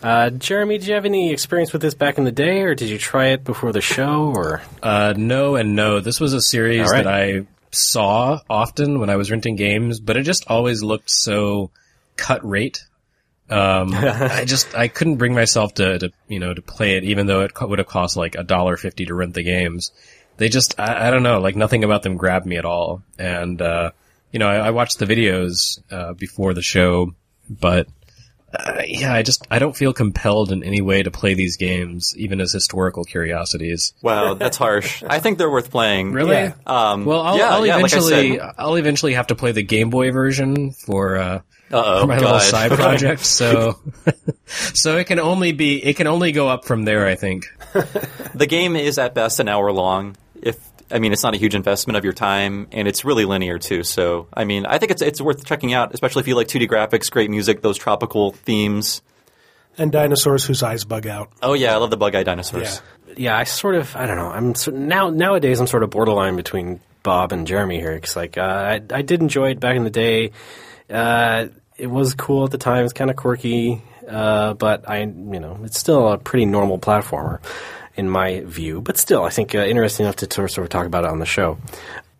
Uh, 0.02 0.30
Jeremy, 0.30 0.78
did 0.78 0.86
you 0.86 0.94
have 0.94 1.04
any 1.04 1.30
experience 1.30 1.74
with 1.74 1.82
this 1.82 1.92
back 1.92 2.16
in 2.16 2.24
the 2.24 2.32
day, 2.32 2.62
or 2.62 2.74
did 2.74 2.88
you 2.88 2.96
try 2.96 3.26
it 3.32 3.44
before 3.44 3.70
the 3.70 3.82
show? 3.82 4.32
Or 4.34 4.62
Uh, 4.82 5.12
no 5.14 5.56
and 5.56 5.76
no. 5.76 6.00
This 6.00 6.18
was 6.18 6.32
a 6.32 6.40
series 6.40 6.86
All 6.88 6.94
right. 6.94 7.04
that 7.04 7.12
I 7.12 7.46
saw 7.70 8.40
often 8.48 8.98
when 9.00 9.10
I 9.10 9.16
was 9.16 9.30
renting 9.30 9.56
games, 9.56 10.00
but 10.00 10.16
it 10.16 10.22
just 10.22 10.46
always 10.48 10.82
looked 10.82 11.10
so 11.10 11.70
cut 12.16 12.42
rate. 12.48 12.82
Um, 13.50 13.92
I 13.94 14.46
just 14.46 14.74
I 14.74 14.88
couldn't 14.88 15.16
bring 15.16 15.34
myself 15.34 15.74
to, 15.74 15.98
to 15.98 16.10
you 16.28 16.38
know 16.38 16.54
to 16.54 16.62
play 16.62 16.96
it, 16.96 17.04
even 17.04 17.26
though 17.26 17.42
it 17.42 17.52
co- 17.52 17.66
would 17.66 17.78
have 17.78 17.88
cost 17.88 18.16
like 18.16 18.36
a 18.36 18.42
dollar 18.42 18.78
fifty 18.78 19.04
to 19.04 19.14
rent 19.14 19.34
the 19.34 19.42
games. 19.42 19.90
They 20.40 20.48
just 20.48 20.80
I, 20.80 21.08
I 21.08 21.10
don't 21.10 21.22
know, 21.22 21.38
like 21.38 21.54
nothing 21.54 21.84
about 21.84 22.02
them 22.02 22.16
grabbed 22.16 22.46
me 22.46 22.56
at 22.56 22.64
all. 22.64 23.02
And 23.18 23.60
uh, 23.60 23.90
you 24.32 24.38
know, 24.38 24.48
I, 24.48 24.68
I 24.68 24.70
watched 24.70 24.98
the 24.98 25.04
videos 25.04 25.78
uh, 25.92 26.14
before 26.14 26.54
the 26.54 26.62
show, 26.62 27.14
but 27.50 27.86
uh, 28.54 28.80
yeah, 28.86 29.12
I 29.12 29.20
just 29.22 29.46
I 29.50 29.58
don't 29.58 29.76
feel 29.76 29.92
compelled 29.92 30.50
in 30.50 30.64
any 30.64 30.80
way 30.80 31.02
to 31.02 31.10
play 31.10 31.34
these 31.34 31.58
games, 31.58 32.14
even 32.16 32.40
as 32.40 32.52
historical 32.54 33.04
curiosities. 33.04 33.92
Wow, 34.00 34.32
that's 34.32 34.56
harsh. 34.56 35.02
I 35.06 35.18
think 35.20 35.36
they're 35.36 35.50
worth 35.50 35.70
playing. 35.70 36.12
Really? 36.12 36.36
Yeah. 36.36 36.54
Um, 36.66 37.04
Well, 37.04 37.20
I'll, 37.20 37.36
yeah, 37.36 37.50
I'll 37.50 37.66
yeah, 37.66 37.76
like 37.76 37.92
I 37.92 37.98
eventually 37.98 38.38
said. 38.38 38.50
I'll 38.56 38.76
eventually 38.76 39.12
have 39.12 39.26
to 39.26 39.34
play 39.34 39.52
the 39.52 39.62
Game 39.62 39.90
Boy 39.90 40.10
version 40.10 40.72
for 40.72 41.18
uh, 41.18 41.40
Uh-oh, 41.70 42.00
for 42.00 42.06
my 42.06 42.18
little 42.18 42.40
side 42.40 42.72
project. 42.72 43.20
So 43.26 43.78
so 44.46 44.96
it 44.96 45.04
can 45.06 45.20
only 45.20 45.52
be 45.52 45.84
it 45.84 45.96
can 45.96 46.06
only 46.06 46.32
go 46.32 46.48
up 46.48 46.64
from 46.64 46.84
there. 46.84 47.06
I 47.06 47.14
think. 47.14 47.44
The 48.32 48.46
game 48.46 48.74
is 48.76 48.96
at 48.98 49.14
best 49.14 49.38
an 49.40 49.48
hour 49.48 49.70
long. 49.70 50.16
If 50.42 50.58
I 50.90 50.98
mean, 50.98 51.12
it's 51.12 51.22
not 51.22 51.34
a 51.34 51.38
huge 51.38 51.54
investment 51.54 51.96
of 51.96 52.04
your 52.04 52.12
time, 52.12 52.66
and 52.72 52.88
it's 52.88 53.04
really 53.04 53.24
linear 53.24 53.58
too. 53.58 53.82
So, 53.82 54.26
I 54.34 54.44
mean, 54.44 54.66
I 54.66 54.78
think 54.78 54.90
it's 54.90 55.02
it's 55.02 55.20
worth 55.20 55.44
checking 55.44 55.72
out, 55.72 55.94
especially 55.94 56.20
if 56.20 56.28
you 56.28 56.34
like 56.34 56.48
2D 56.48 56.68
graphics, 56.68 57.10
great 57.10 57.30
music, 57.30 57.62
those 57.62 57.78
tropical 57.78 58.32
themes. 58.32 59.02
And 59.78 59.92
dinosaurs 59.92 60.44
whose 60.44 60.62
eyes 60.62 60.84
bug 60.84 61.06
out. 61.06 61.30
Oh 61.42 61.54
yeah, 61.54 61.74
I 61.74 61.76
love 61.76 61.90
the 61.90 61.96
bug 61.96 62.14
eye 62.14 62.24
dinosaurs. 62.24 62.82
Yeah. 63.06 63.14
yeah, 63.16 63.38
I 63.38 63.44
sort 63.44 63.76
of 63.76 63.94
I 63.94 64.06
don't 64.06 64.16
know. 64.16 64.30
I'm 64.30 64.54
sort 64.54 64.76
now 64.76 65.10
nowadays 65.10 65.60
I'm 65.60 65.68
sort 65.68 65.84
of 65.84 65.90
borderline 65.90 66.36
between 66.36 66.80
Bob 67.02 67.32
and 67.32 67.46
Jeremy 67.46 67.78
here 67.78 67.94
because 67.94 68.16
like 68.16 68.36
uh, 68.36 68.40
I 68.42 68.80
I 68.90 69.02
did 69.02 69.20
enjoy 69.20 69.50
it 69.50 69.60
back 69.60 69.76
in 69.76 69.84
the 69.84 69.90
day. 69.90 70.32
Uh, 70.90 71.48
it 71.76 71.86
was 71.86 72.14
cool 72.14 72.44
at 72.44 72.50
the 72.50 72.58
time. 72.58 72.84
It's 72.84 72.92
kind 72.92 73.10
of 73.10 73.16
quirky, 73.16 73.80
uh, 74.08 74.54
but 74.54 74.88
I 74.88 75.02
you 75.02 75.40
know 75.40 75.60
it's 75.62 75.78
still 75.78 76.08
a 76.08 76.18
pretty 76.18 76.46
normal 76.46 76.78
platformer 76.78 77.40
in 78.00 78.08
my 78.08 78.40
view. 78.40 78.80
But 78.80 78.96
still, 78.96 79.24
I 79.24 79.30
think 79.30 79.54
uh, 79.54 79.58
interesting 79.58 80.06
enough 80.06 80.16
to 80.16 80.48
sort 80.48 80.58
of, 80.58 80.68
talk 80.70 80.86
about 80.86 81.04
it 81.04 81.10
on 81.10 81.20
the 81.20 81.26
show. 81.26 81.58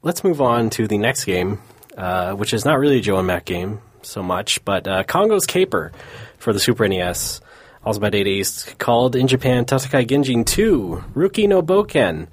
Let's 0.03 0.23
move 0.23 0.41
on 0.41 0.71
to 0.71 0.87
the 0.87 0.99
next 0.99 1.25
game, 1.25 1.59
uh, 1.97 2.35
which 2.35 2.55
is 2.55 2.65
not 2.65 2.79
really 2.79 2.99
a 2.99 3.01
Joe 3.01 3.19
and 3.19 3.27
Mac 3.27 3.47
game 3.47 3.81
so 4.03 4.23
much, 4.23 4.65
but 4.65 4.87
uh, 4.87 5.03
Congo's 5.05 5.47
Caper 5.47 5.93
for 6.39 6.53
the 6.53 6.61
Super 6.61 6.87
NES, 6.87 7.41
also 7.85 7.99
by 7.99 8.11
Data 8.11 8.31
East, 8.31 8.79
called 8.79 9.17
in 9.17 9.27
Japan 9.27 9.65
Tatakai 9.65 10.07
Genjin 10.07 10.47
2, 10.47 11.05
Ruki 11.15 11.49
no 11.49 11.63
Boken. 11.63 12.29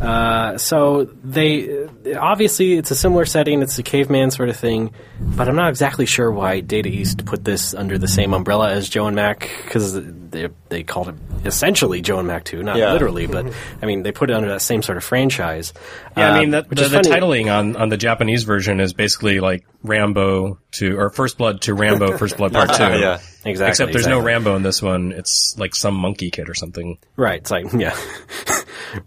Uh, 0.00 0.58
so 0.58 1.04
they 1.22 1.86
obviously 2.18 2.74
it's 2.74 2.90
a 2.90 2.94
similar 2.96 3.24
setting. 3.24 3.62
It's 3.62 3.78
a 3.78 3.82
caveman 3.82 4.30
sort 4.30 4.48
of 4.48 4.56
thing, 4.56 4.92
but 5.20 5.48
I'm 5.48 5.54
not 5.54 5.70
exactly 5.70 6.06
sure 6.06 6.30
why 6.30 6.60
Data 6.60 6.88
East 6.88 7.24
put 7.24 7.44
this 7.44 7.72
under 7.72 7.96
the 7.96 8.08
same 8.08 8.34
umbrella 8.34 8.72
as 8.72 8.88
Joe 8.88 9.06
and 9.06 9.14
Mac 9.14 9.48
because 9.64 9.94
they 10.36 10.48
they 10.68 10.82
called 10.82 11.08
it 11.08 11.14
essentially 11.44 12.00
Joe 12.02 12.18
and 12.18 12.28
Mac 12.28 12.44
Two, 12.44 12.62
not 12.62 12.76
Yeah. 12.76 12.92
literally, 12.92 13.26
but 13.26 13.52
I 13.82 13.86
mean 13.86 14.02
they 14.02 14.12
put 14.12 14.30
it 14.30 14.34
under 14.34 14.48
that 14.50 14.62
same 14.62 14.82
sort 14.82 14.98
of 14.98 15.04
franchise. 15.04 15.72
Yeah, 16.16 16.32
I 16.32 16.36
Uh, 16.36 16.40
mean 16.40 16.50
that, 16.50 16.68
which 16.70 16.78
the, 16.78 16.84
is 16.86 16.90
the 16.92 16.98
titling 17.00 17.52
on, 17.52 17.76
on 17.76 17.88
the 17.88 17.96
Japanese 17.96 18.44
version 18.44 18.80
is 18.80 18.92
basically 18.92 19.40
like 19.40 19.64
Rambo 19.82 20.58
to 20.72 20.98
or 20.98 21.10
First 21.10 21.38
Blood 21.38 21.62
to 21.62 21.74
Rambo 21.74 22.16
First 22.18 22.36
Blood 22.36 22.52
Part 22.52 22.72
Two. 22.74 22.82
yeah. 22.82 23.18
Exactly, 23.44 23.70
Except 23.70 23.92
there's 23.92 24.06
no. 24.08 24.20
Rambo 24.20 24.56
in 24.56 24.62
this 24.62 24.82
one. 24.82 25.12
It's 25.12 25.54
like 25.56 25.74
some 25.76 25.94
monkey 25.94 26.30
kid 26.32 26.48
or 26.48 26.54
something. 26.54 26.98
Right. 27.16 27.38
It's 27.40 27.50
like, 27.52 27.66
yeah. 27.78 27.96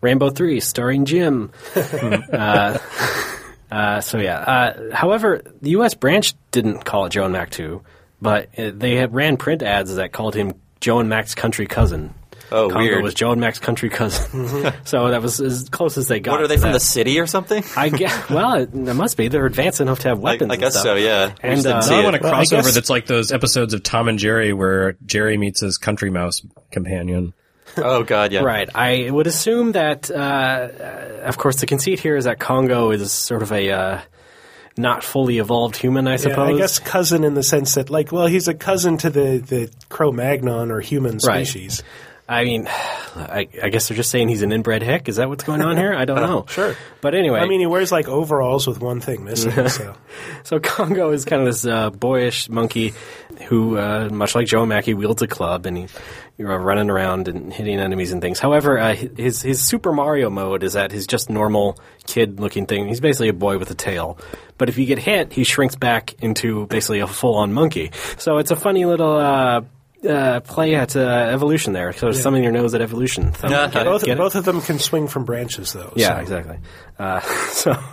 Rambo 0.02 0.30
3 0.30 0.62
starring 0.62 1.04
Jim. 1.04 1.52
uh, 1.76 2.78
uh, 3.72 4.02
so, 4.02 4.18
yeah. 4.18 4.38
Uh, 4.40 4.96
however, 4.96 5.42
the 5.62 5.72
U.S. 5.72 5.94
branch 5.94 6.36
didn't 6.52 6.86
call 6.86 7.06
it 7.06 7.10
Joe 7.12 7.26
and 7.26 7.34
Mac 7.34 7.50
2, 7.52 7.82
but 8.22 8.48
uh, 8.58 8.72
they 8.74 8.96
had 8.96 9.14
ran 9.14 9.38
print 9.38 9.62
ads 9.62 9.96
that 9.96 10.12
called 10.12 10.36
him 10.36 10.54
Joe 10.82 11.00
and 11.00 11.10
Mac's 11.10 11.36
country 11.36 11.68
cousin. 11.68 12.14
Oh, 12.52 12.70
Congo 12.70 12.80
weird. 12.80 13.04
was 13.04 13.14
Joe 13.14 13.32
and 13.32 13.40
Mac's 13.40 13.60
country 13.60 13.90
cousin. 13.90 14.74
so 14.84 15.10
that 15.10 15.22
was 15.22 15.40
as 15.40 15.70
close 15.70 15.98
as 16.00 16.08
they 16.08 16.20
got. 16.20 16.32
What 16.32 16.42
are 16.42 16.48
they 16.48 16.56
from 16.58 16.70
that. 16.70 16.74
the 16.74 16.80
city 16.80 17.20
or 17.20 17.28
something? 17.28 17.64
I 17.78 17.90
guess. 17.90 18.28
Well, 18.30 18.54
it, 18.56 18.74
it 18.74 18.94
must 18.96 19.18
be. 19.18 19.28
They're 19.28 19.46
advanced 19.46 19.82
enough 19.82 20.00
to 20.00 20.08
have 20.10 20.20
weapons. 20.20 20.50
I 20.50 20.54
and 20.56 20.62
guess 20.62 20.74
stuff. 20.74 20.84
so. 20.84 20.96
Yeah. 20.96 21.32
And, 21.42 21.54
just 21.58 21.64
didn't 21.64 21.78
uh, 21.78 21.82
see 21.84 21.94
I 21.96 22.04
want 22.04 22.16
a 22.16 22.20
Well, 22.24 22.34
I 22.34 22.44
crossover 22.44 22.50
guess- 22.64 22.74
that's 22.74 22.90
like 22.90 23.06
those 23.06 23.32
episodes 23.32 23.76
of 23.76 23.84
Tom 23.84 24.08
and 24.08 24.18
Jerry 24.18 24.52
where 24.54 24.94
Jerry 25.06 25.38
meets 25.38 25.60
his 25.62 25.78
country 25.78 26.10
mouse 26.10 26.42
companion. 26.72 27.34
Oh 27.78 28.02
God, 28.04 28.32
yeah. 28.32 28.42
Right. 28.42 28.68
I 28.74 29.12
would 29.12 29.28
assume 29.28 29.74
that, 29.74 30.10
uh, 30.10 30.14
uh, 30.16 31.22
of 31.26 31.38
course, 31.38 31.58
the 31.58 31.68
conceit 31.68 32.00
here 32.00 32.16
is 32.16 32.26
that 32.26 32.40
Congo 32.40 32.90
is 32.90 33.12
sort 33.12 33.44
of 33.44 33.52
a 33.52 33.70
uh, 33.72 34.02
not 34.80 35.04
fully 35.04 35.38
evolved 35.38 35.76
human, 35.76 36.08
I 36.08 36.12
Yeah, 36.12 36.18
suppose. 36.18 36.56
I 36.56 36.58
guess 36.58 36.80
cousin 36.80 37.24
in 37.24 37.34
the 37.34 37.44
sense 37.44 37.76
that, 37.76 37.90
like, 37.90 38.12
well, 38.12 38.28
he's 38.28 38.48
a 38.48 38.54
cousin 38.54 38.98
to 39.00 39.10
the, 39.10 39.38
the 39.38 39.70
Cro-Magnon 39.90 40.72
or 40.72 40.80
human 40.80 41.20
Right. 41.26 41.46
I 42.30 42.44
mean, 42.44 42.68
I, 43.16 43.48
I 43.62 43.70
guess 43.70 43.88
they're 43.88 43.98
just 43.98 44.12
saying 44.12 44.30
he's 44.30 44.44
an 44.44 44.52
inbred 44.52 44.84
hick. 44.84 45.10
Is 45.10 45.16
that 45.16 45.28
what's 45.28 45.44
going 45.44 45.62
on 45.62 45.76
here? 45.78 45.94
I 45.94 46.06
don't 46.06 46.18
know. 46.22 46.46
Sure. 46.48 46.76
But 47.02 47.16
anyway, 47.16 47.40
I 47.40 47.48
mean, 47.48 47.60
he 47.60 47.66
wears 47.66 47.92
like 47.92 48.08
overalls 48.08 48.68
with 48.68 48.80
one 48.80 49.02
thing 49.02 49.24
missing. 49.24 49.52
so 49.70 49.96
so 50.44 50.60
Congo 50.60 51.12
is 51.12 51.26
kind 51.26 51.42
of 51.42 51.48
this 51.48 51.66
uh, 51.66 51.90
boyish 51.90 52.48
monkey 52.48 52.94
who, 53.48 53.78
uh, 53.78 54.10
much 54.12 54.36
like 54.36 54.46
Joe 54.46 54.66
Mackey, 54.66 54.94
wields 54.94 55.22
a 55.24 55.28
club 55.28 55.66
and 55.66 55.76
he, 55.76 55.88
you 56.38 56.46
know, 56.46 56.56
running 56.56 56.90
around 56.90 57.28
and 57.28 57.52
hitting 57.52 57.80
enemies 57.80 58.12
and 58.12 58.22
things. 58.22 58.40
However, 58.40 58.78
uh, 58.78 58.94
his 58.96 59.42
his 59.42 59.64
Super 59.64 59.92
Mario 59.92 60.30
mode 60.30 60.64
is 60.64 60.74
that 60.74 60.92
he's 60.92 61.08
just 61.08 61.30
normal 61.32 61.80
kid 62.06 62.40
looking 62.40 62.68
thing. 62.68 62.88
He's 62.88 63.00
basically 63.00 63.30
a 63.30 63.34
boy 63.34 63.58
with 63.58 63.72
a 63.72 63.76
tail. 63.76 64.20
But 64.60 64.70
if 64.70 64.78
you 64.78 64.86
get 64.86 65.00
hit, 65.00 65.34
he 65.34 65.44
shrinks 65.44 65.76
back 65.76 66.14
into 66.22 66.68
basically 66.68 67.00
a 67.00 67.08
full 67.08 67.36
on 67.36 67.54
monkey. 67.54 67.92
So 68.18 68.38
it's 68.38 68.52
a 68.52 68.56
funny 68.56 68.86
little. 68.86 69.18
Uh, 70.08 70.40
play 70.40 70.76
at 70.76 70.96
uh, 70.96 71.00
evolution 71.00 71.74
there. 71.74 71.92
So 71.92 72.14
thumbing 72.14 72.44
your 72.44 72.54
nose 72.54 72.74
at 72.74 72.82
evolution. 72.82 73.34
Thumb, 73.34 73.52
Yeah. 73.52 73.68
get 73.68 73.82
it? 73.82 73.86
both 73.86 74.04
Get 74.06 74.18
both 74.18 74.36
of 74.36 74.46
them 74.46 74.62
can 74.62 74.80
swing 74.80 75.10
from 75.10 75.26
branches, 75.26 75.74
though. 75.74 75.92
Yeah, 75.96 76.16
so. 76.16 76.22
exactly. 76.22 76.58
Uh, 76.98 77.20
so, 77.52 77.72
uh, 77.72 77.84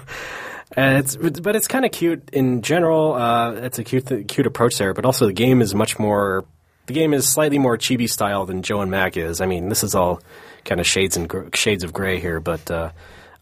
it's 0.76 1.16
but 1.16 1.56
it's 1.56 1.66
kind 1.66 1.84
of 1.84 1.90
cute 1.90 2.30
in 2.32 2.62
general. 2.62 3.14
Uh, 3.14 3.52
it's 3.54 3.80
a 3.80 3.84
cute 3.84 4.28
cute 4.28 4.46
approach 4.46 4.78
there, 4.78 4.94
but 4.94 5.04
also 5.04 5.26
the 5.26 5.32
game 5.32 5.60
is 5.60 5.74
much 5.74 5.98
more. 5.98 6.44
The 6.86 6.92
game 6.92 7.12
is 7.12 7.26
slightly 7.28 7.58
more 7.58 7.76
chibi 7.76 8.08
style 8.08 8.46
than 8.46 8.62
Joe 8.62 8.82
and 8.82 8.90
Mac 8.90 9.16
is. 9.16 9.40
I 9.40 9.46
mean, 9.46 9.68
this 9.68 9.82
is 9.82 9.96
all 9.96 10.20
kind 10.64 10.80
of 10.80 10.86
shades 10.86 11.16
and 11.16 11.28
gr- 11.28 11.48
shades 11.54 11.82
of 11.82 11.92
gray 11.92 12.20
here, 12.20 12.38
but 12.38 12.70
uh, 12.70 12.90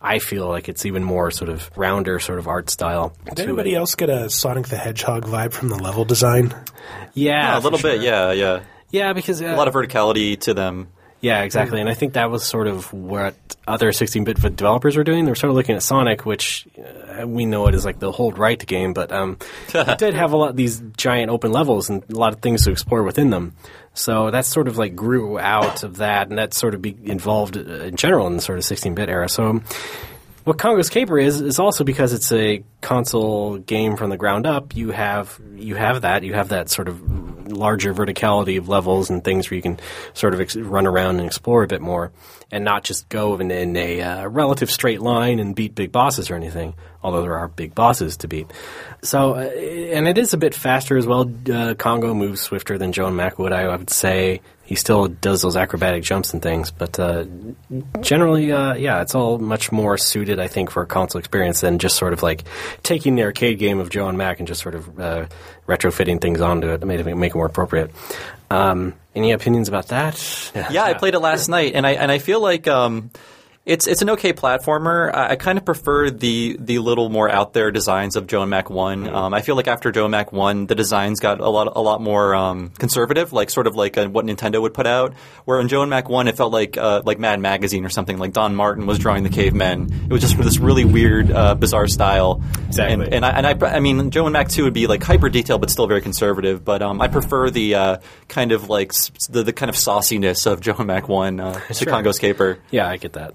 I 0.05 0.19
feel 0.19 0.47
like 0.47 0.69
it's 0.69 0.85
even 0.85 1.03
more 1.03 1.31
sort 1.31 1.49
of 1.49 1.71
rounder 1.77 2.21
sort 2.21 2.39
of 2.39 2.47
art 2.47 2.69
style. 2.69 3.17
Did 3.25 3.41
anybody 3.41 3.73
it. 3.73 3.79
else 3.79 3.95
get 3.95 4.11
a 4.11 4.29
Sonic 4.29 4.69
the 4.69 4.77
Hedgehog 4.77 5.25
vibe 5.25 5.53
from 5.53 5.71
the 5.71 5.77
level 5.77 6.05
design? 6.05 6.55
Yeah, 7.15 7.57
a 7.57 7.61
little 7.61 7.79
for 7.79 7.89
bit. 7.89 8.03
Yeah, 8.03 8.33
yeah. 8.33 8.61
Yeah, 8.91 9.15
because 9.15 9.41
uh, 9.41 9.47
A 9.47 9.57
lot 9.57 9.67
of 9.67 9.73
verticality 9.73 10.39
to 10.41 10.53
them. 10.53 10.89
Yeah, 11.23 11.41
exactly. 11.41 11.81
And 11.81 11.89
I 11.89 11.95
think 11.95 12.13
that 12.13 12.31
was 12.31 12.45
sort 12.45 12.67
of 12.67 12.93
what 12.93 13.35
other 13.67 13.93
16-bit 13.93 14.57
developers 14.57 14.95
were 14.95 15.05
doing. 15.05 15.25
They 15.25 15.31
were 15.31 15.37
sort 15.37 15.49
of 15.49 15.57
looking 15.57 15.75
at 15.75 15.83
Sonic, 15.83 16.27
which 16.27 16.69
uh, 16.79 17.27
we 17.27 17.47
know 17.47 17.67
it 17.67 17.75
is 17.75 17.83
like 17.87 17.99
the 17.99 18.13
hold 18.13 18.37
right 18.37 18.59
game, 18.67 18.93
but 18.93 19.11
um, 19.11 19.39
it 19.75 19.97
did 19.97 20.13
have 20.13 20.35
a 20.35 20.37
lot 20.37 20.51
of 20.51 20.57
these 20.57 20.83
giant 20.99 21.31
open 21.31 21.51
levels 21.51 21.89
and 21.89 22.05
a 22.11 22.15
lot 22.15 22.35
of 22.35 22.43
things 22.43 22.65
to 22.65 22.71
explore 22.71 23.03
within 23.03 23.31
them. 23.31 23.55
So 23.95 24.31
that 24.31 24.45
sort 24.45 24.69
of 24.69 24.77
like 24.77 24.97
grew 24.97 25.39
out 25.39 25.85
of 25.85 25.99
that, 25.99 26.29
and 26.29 26.39
that 26.39 26.53
sort 26.53 26.75
of 26.75 26.83
be 26.83 26.97
involved 27.05 27.57
uh, 27.57 27.61
in 27.61 27.97
general 27.97 28.27
in 28.27 28.37
the 28.37 28.43
sort 28.43 28.59
of 28.59 28.65
16-bit 28.65 29.09
era. 29.09 29.29
So 29.29 29.63
what 30.45 30.59
Congo's 30.59 30.91
Caper 30.91 31.19
is 31.19 31.41
is 31.41 31.59
also 31.59 31.85
because 31.85 32.13
it's 32.13 32.31
a 32.31 32.63
console 32.81 33.59
game 33.59 33.97
from 33.97 34.11
the 34.11 34.17
ground 34.17 34.47
up. 34.47 34.77
You 34.77 34.91
have 34.91 35.41
you 35.57 35.75
have 35.75 36.03
that 36.03 36.23
you 36.23 36.35
have 36.35 36.51
that 36.51 36.69
sort 36.69 36.89
of 36.89 37.51
larger 37.51 37.95
verticality 37.95 38.59
of 38.59 38.69
levels 38.69 39.11
and 39.11 39.23
things 39.25 39.51
where 39.51 39.57
you 39.57 39.63
can 39.63 39.79
sort 40.13 40.35
of 40.35 40.41
ex- 40.41 40.57
run 40.57 40.87
around 40.87 41.19
and 41.19 41.27
explore 41.27 41.63
a 41.63 41.67
bit 41.67 41.81
more, 41.81 42.13
and 42.51 42.65
not 42.65 42.85
just 42.85 43.09
go 43.09 43.39
in, 43.39 43.51
in 43.51 43.77
a 43.77 44.01
uh, 44.01 44.27
relative 44.29 44.71
straight 44.71 45.01
line 45.01 45.39
and 45.39 45.55
beat 45.55 45.75
big 45.75 45.93
bosses 45.93 46.31
or 46.31 46.35
anything. 46.35 46.75
Although 47.03 47.23
there 47.23 47.37
are 47.37 47.49
big 47.49 47.75
bosses 47.75 48.19
to 48.19 48.29
beat, 48.29 48.51
so 49.03 49.35
uh, 49.35 49.41
and 49.41 50.07
it 50.07 50.19
is 50.19 50.35
a 50.35 50.39
bit 50.39 50.55
faster 50.55 50.97
as 50.97 51.07
well. 51.07 51.31
Uh, 51.51 51.75
Congo 51.75 52.15
moves 52.15 52.43
swifter 52.43 52.77
than 52.79 52.93
Joe 52.93 53.07
and 53.07 53.17
Mac 53.17 53.39
would. 53.39 53.53
I 53.53 53.69
would 53.69 53.91
say 53.91 54.41
he 54.65 54.75
still 54.75 55.09
does 55.09 55.43
those 55.43 55.57
acrobatic 55.57 56.03
jumps 56.03 56.33
and 56.33 56.43
things, 56.43 56.71
but 56.71 56.99
uh, 56.99 57.27
generally, 58.01 58.51
uh, 58.51 58.75
yeah, 58.75 59.03
it's 59.03 59.15
all 59.15 59.39
much 59.39 59.71
more 59.71 59.99
suited, 59.99 60.41
I 60.41 60.49
think, 60.49 60.71
for 60.71 60.83
a 60.83 60.87
console 60.87 61.19
experience 61.19 61.61
than 61.61 61.79
just 61.79 61.97
sort 61.97 62.15
of 62.15 62.23
like 62.23 62.45
taking 62.83 63.15
the 63.15 63.25
arcade 63.25 63.59
game 63.59 63.79
of 63.79 63.91
Joe 63.91 64.09
and 64.09 64.17
Mac 64.17 64.39
and 64.39 64.49
just 64.49 64.63
sort 64.63 64.75
of 64.75 64.99
uh, 64.99 65.27
retrofitting 65.69 66.21
things 66.21 66.41
onto 66.41 66.71
it 66.71 66.79
to 66.79 66.87
make 66.87 66.99
it, 66.99 67.15
make 67.15 67.33
it 67.33 67.37
more 67.37 67.47
appropriate. 67.47 67.91
Um, 68.51 68.95
any 69.15 69.33
opinions 69.33 69.69
about 69.69 69.89
that? 69.89 70.53
Yeah, 70.71 70.85
I 70.85 70.95
played 70.95 71.15
it 71.15 71.21
last 71.21 71.49
night, 71.49 71.75
and 71.75 71.87
I 71.87 71.93
and 71.93 72.11
I 72.11 72.19
feel 72.19 72.41
like 72.41 72.67
um, 72.67 73.11
it's 73.67 73.87
it's 73.87 74.03
an 74.03 74.11
okay 74.11 74.35
platformer. 74.35 75.15
I, 75.15 75.31
I 75.31 75.37
kind 75.37 75.57
of 75.57 75.65
prefer 75.65 76.11
the 76.11 76.57
the 76.61 76.81
little 76.81 77.09
more 77.09 77.31
out 77.31 77.55
there 77.55 77.71
designs 77.71 78.15
of 78.15 78.27
Joe 78.27 78.43
and 78.43 78.51
Mac 78.51 78.69
One. 78.69 79.09
Um, 79.09 79.33
I 79.33 79.41
feel 79.41 79.57
like 79.57 79.69
after 79.69 79.91
Joe 79.91 80.05
and 80.05 80.11
Mac 80.11 80.33
One, 80.33 80.67
the 80.67 80.75
designs 80.75 81.19
got 81.19 81.41
a 81.41 81.49
lot 81.49 81.73
a 81.75 81.81
lot 81.81 82.03
more 82.03 82.35
um, 82.35 82.69
conservative, 82.71 83.33
like 83.33 83.49
sort 83.49 83.67
of 83.67 83.75
like 83.75 83.97
uh 83.97 84.09
what 84.09 84.27
Nintendo 84.27 84.61
would 84.61 84.75
put 84.75 84.87
out. 84.87 85.15
Where 85.47 85.61
in 85.61 85.69
Joe 85.69 85.81
and 85.81 85.89
Mac 85.89 86.11
One, 86.11 86.29
it 86.29 86.37
felt 86.37 86.53
like 86.53 86.77
uh, 86.77 87.03
like 87.07 87.19
Mad 87.19 87.41
Magazine 87.41 87.87
or 87.87 87.89
something. 87.89 88.19
Like 88.19 88.35
Don 88.35 88.55
Martin 88.55 88.85
was 88.85 88.99
drawing 88.99 89.23
the 89.23 89.31
cavemen. 89.31 89.91
It 90.05 90.13
was 90.13 90.21
just 90.21 90.37
this 90.37 90.59
really 90.59 90.85
weird, 90.85 91.31
uh, 91.31 91.55
bizarre 91.55 91.89
style. 91.89 92.43
Exactly. 92.67 93.07
And, 93.07 93.15
and 93.15 93.25
I, 93.25 93.31
and 93.31 93.47
I, 93.47 93.77
I 93.77 93.81
mean, 93.81 94.11
Joe 94.11 94.27
and 94.27 94.33
Mac 94.35 94.49
2 94.49 94.65
would 94.65 94.75
be 94.75 94.87
like 94.87 95.03
hyper 95.03 95.31
detailed, 95.31 95.63
but 95.63 95.71
still 95.71 95.87
very 95.87 96.03
conservative. 96.03 96.65
But 96.65 96.83
um, 96.83 97.01
I 97.01 97.09
prefer 97.09 97.49
the 97.49 97.75
uh, 97.75 97.97
kind 98.29 98.53
of 98.53 98.69
like 98.69 98.93
the, 99.31 99.43
the 99.43 99.53
kind 99.55 99.71
of 99.71 99.77
sauciness 99.77 100.47
of 100.47 100.61
Joe 100.61 100.75
and 100.77 100.87
Mac 100.87 101.09
1 101.09 101.41
uh, 101.41 101.61
to 101.61 101.87
Congo's 101.87 102.19
Caper. 102.19 102.59
Yeah, 102.71 102.89
I 102.89 102.99
get 102.99 103.15
that. 103.15 103.35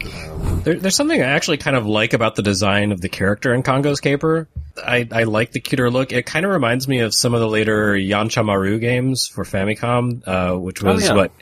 There, 0.00 0.74
there's 0.74 0.96
something 0.96 1.20
I 1.20 1.26
actually 1.26 1.58
kind 1.58 1.76
of 1.76 1.86
like 1.86 2.12
about 2.12 2.34
the 2.36 2.42
design 2.42 2.92
of 2.92 3.00
the 3.00 3.08
character 3.08 3.54
in 3.54 3.62
Congo's 3.62 4.00
Caper. 4.00 4.48
I, 4.82 5.08
I 5.10 5.22
like 5.24 5.52
the 5.52 5.60
cuter 5.60 5.90
look. 5.90 6.12
It 6.12 6.26
kind 6.26 6.44
of 6.44 6.52
reminds 6.52 6.88
me 6.88 7.00
of 7.00 7.14
some 7.14 7.34
of 7.34 7.40
the 7.40 7.48
later 7.48 7.94
Yancha 7.94 8.44
Maru 8.44 8.78
games 8.78 9.26
for 9.28 9.44
Famicom, 9.44 10.26
uh, 10.26 10.58
which 10.58 10.82
was 10.82 11.04
yeah. 11.04 11.14
what 11.14 11.32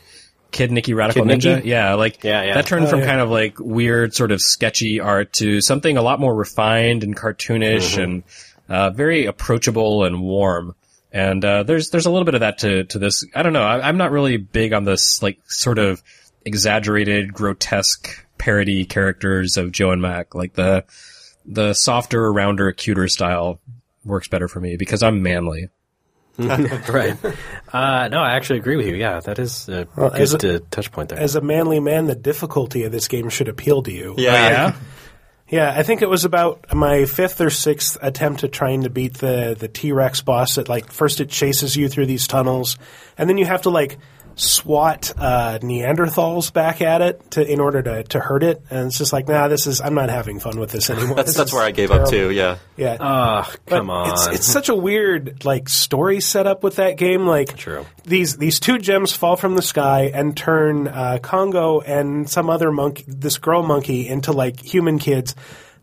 Kid 0.51 0.71
Niki 0.71 0.95
Radical 0.95 1.25
Kid 1.25 1.41
Ninja. 1.41 1.62
Niki? 1.62 1.65
Yeah, 1.65 1.95
like 1.95 2.23
Yeah, 2.23 2.43
yeah. 2.43 2.55
that 2.55 2.67
turned 2.67 2.87
Oh, 2.87 2.91
from 2.91 3.01
yeah. 3.01 3.07
kind 3.07 3.21
of 3.21 3.31
like 3.31 3.59
weird, 3.59 4.15
sort 4.15 4.33
of 4.33 4.41
sketchy 4.41 5.01
art 5.01 5.33
to 5.35 5.61
something 5.62 5.97
a 5.97 6.03
lot 6.03 6.21
more 6.21 6.35
refined 6.35 7.05
and 7.05 7.17
cartoonish 7.17 8.03
and 8.03 8.23
uh, 8.69 8.91
very 8.91 9.27
approachable 9.27 10.05
and 10.05 10.21
warm. 10.21 10.75
And 11.11 11.45
uh, 11.45 11.62
there's 11.62 11.91
there's 11.91 12.07
a 12.07 12.11
little 12.11 12.25
bit 12.27 12.35
of 12.35 12.41
that 12.41 12.59
to 12.59 12.85
to 12.85 12.99
this. 12.99 13.25
I 13.35 13.43
don't 13.43 13.53
know. 13.53 13.62
I, 13.62 13.87
I'm 13.88 13.97
not 13.97 14.11
really 14.11 14.37
big 14.37 14.73
on 14.73 14.85
this 14.85 15.23
like 15.23 15.38
sort 15.47 15.79
of 15.79 16.03
exaggerated, 16.45 17.33
grotesque 17.33 18.27
parody 18.42 18.85
characters 18.85 19.57
of 19.57 19.70
Joe 19.70 19.92
and 19.92 20.02
Mac. 20.02 20.35
Like 20.35 20.55
the 20.55 20.85
the 21.46 21.74
softer, 21.74 22.33
rounder, 22.33 22.72
cuter 22.72 23.07
style 23.07 23.61
works 24.05 24.26
better 24.26 24.48
for 24.48 24.59
me 24.59 24.76
because 24.76 25.00
I'm 25.05 25.22
manly. 25.22 25.68
right. 26.38 27.16
Uh, 27.72 28.09
no, 28.09 28.20
I 28.20 28.33
actually 28.35 28.59
agree 28.59 28.76
with 28.76 28.87
you. 28.87 28.96
Yeah, 28.96 29.20
that 29.20 29.38
is 29.38 29.68
a 29.68 29.87
as 30.12 30.35
a- 30.35 30.38
good 30.38 30.62
uh, 30.62 30.64
touch 30.72 30.90
point 30.90 31.11
there. 31.11 31.20
As 31.20 31.37
a 31.37 31.40
manly 31.40 31.78
man, 31.78 32.07
the 32.07 32.16
difficulty 32.16 32.83
of 32.83 32.90
this 32.90 33.07
game 33.07 33.28
should 33.28 33.48
appeal 33.48 33.83
to 33.85 33.92
you. 33.92 34.14
yeah. 34.18 34.74
Yeah, 35.48 35.70
I 35.76 35.83
think 35.83 36.00
it 36.00 36.09
was 36.09 36.24
about 36.24 36.72
my 36.74 37.05
fifth 37.05 37.38
or 37.42 37.50
sixth 37.50 37.98
attempt 38.00 38.42
at 38.42 38.52
trying 38.52 38.85
to 38.85 38.90
beat 38.90 39.18
the 39.18 39.55
the 39.59 39.68
T 39.68 39.92
Rex 39.92 40.22
boss. 40.22 40.55
That 40.55 40.70
like 40.70 40.90
first 40.90 41.20
it 41.20 41.28
chases 41.28 41.76
you 41.76 41.90
through 41.90 42.07
these 42.07 42.26
tunnels, 42.26 42.78
and 43.18 43.28
then 43.28 43.37
you 43.37 43.44
have 43.44 43.61
to 43.62 43.68
like 43.70 43.98
swat 44.37 45.12
uh, 45.16 45.59
Neanderthals 45.62 46.53
back 46.53 46.81
at 46.81 47.01
it 47.03 47.31
to 47.33 47.47
in 47.47 47.61
order 47.61 47.83
to 47.83 48.03
to 48.05 48.21
hurt 48.21 48.42
it. 48.42 48.62
And 48.71 48.87
it's 48.88 48.99
just 48.99 49.12
like, 49.12 49.29
nah, 49.29 49.49
this 49.49 49.66
is 49.66 49.81
I'm 49.81 49.95
not 49.95 50.09
having 50.11 50.40
fun 50.40 50.59
with 50.59 50.71
this 50.71 50.90
anymore. 50.90 51.16
That's 51.16 51.29
This 51.29 51.37
that's 51.37 51.53
where 51.53 51.62
I 51.62 51.71
gave 51.71 51.90
up 51.90 52.09
too. 52.09 52.31
Yeah. 52.31 52.59
Yeah. 52.77 52.97
Ah, 53.01 53.53
But 53.66 53.79
come 53.79 53.90
on. 53.90 54.11
It's, 54.11 54.27
it's 54.29 54.47
such 54.47 54.68
a 54.68 54.75
weird 54.75 55.45
like 55.45 55.68
story 55.68 56.21
setup 56.21 56.62
with 56.62 56.77
that 56.77 56.97
game. 56.97 57.27
Like 57.27 57.57
True. 57.57 57.87
these 58.05 58.37
these 58.37 58.61
two 58.61 58.79
gems 58.79 59.12
fall 59.12 59.37
from 59.37 59.55
the 59.55 59.62
sky 59.62 60.11
and 60.14 60.37
turn 60.37 60.88
uh, 60.88 61.18
Congo 61.23 61.81
and 61.81 62.29
some 62.29 62.51
other 62.51 62.71
monkey, 62.73 63.05
this 63.07 63.38
girl 63.38 63.62
monkey, 63.62 64.09
into 64.09 64.33
like 64.33 64.61
human 64.61 64.99
kids. 64.99 65.35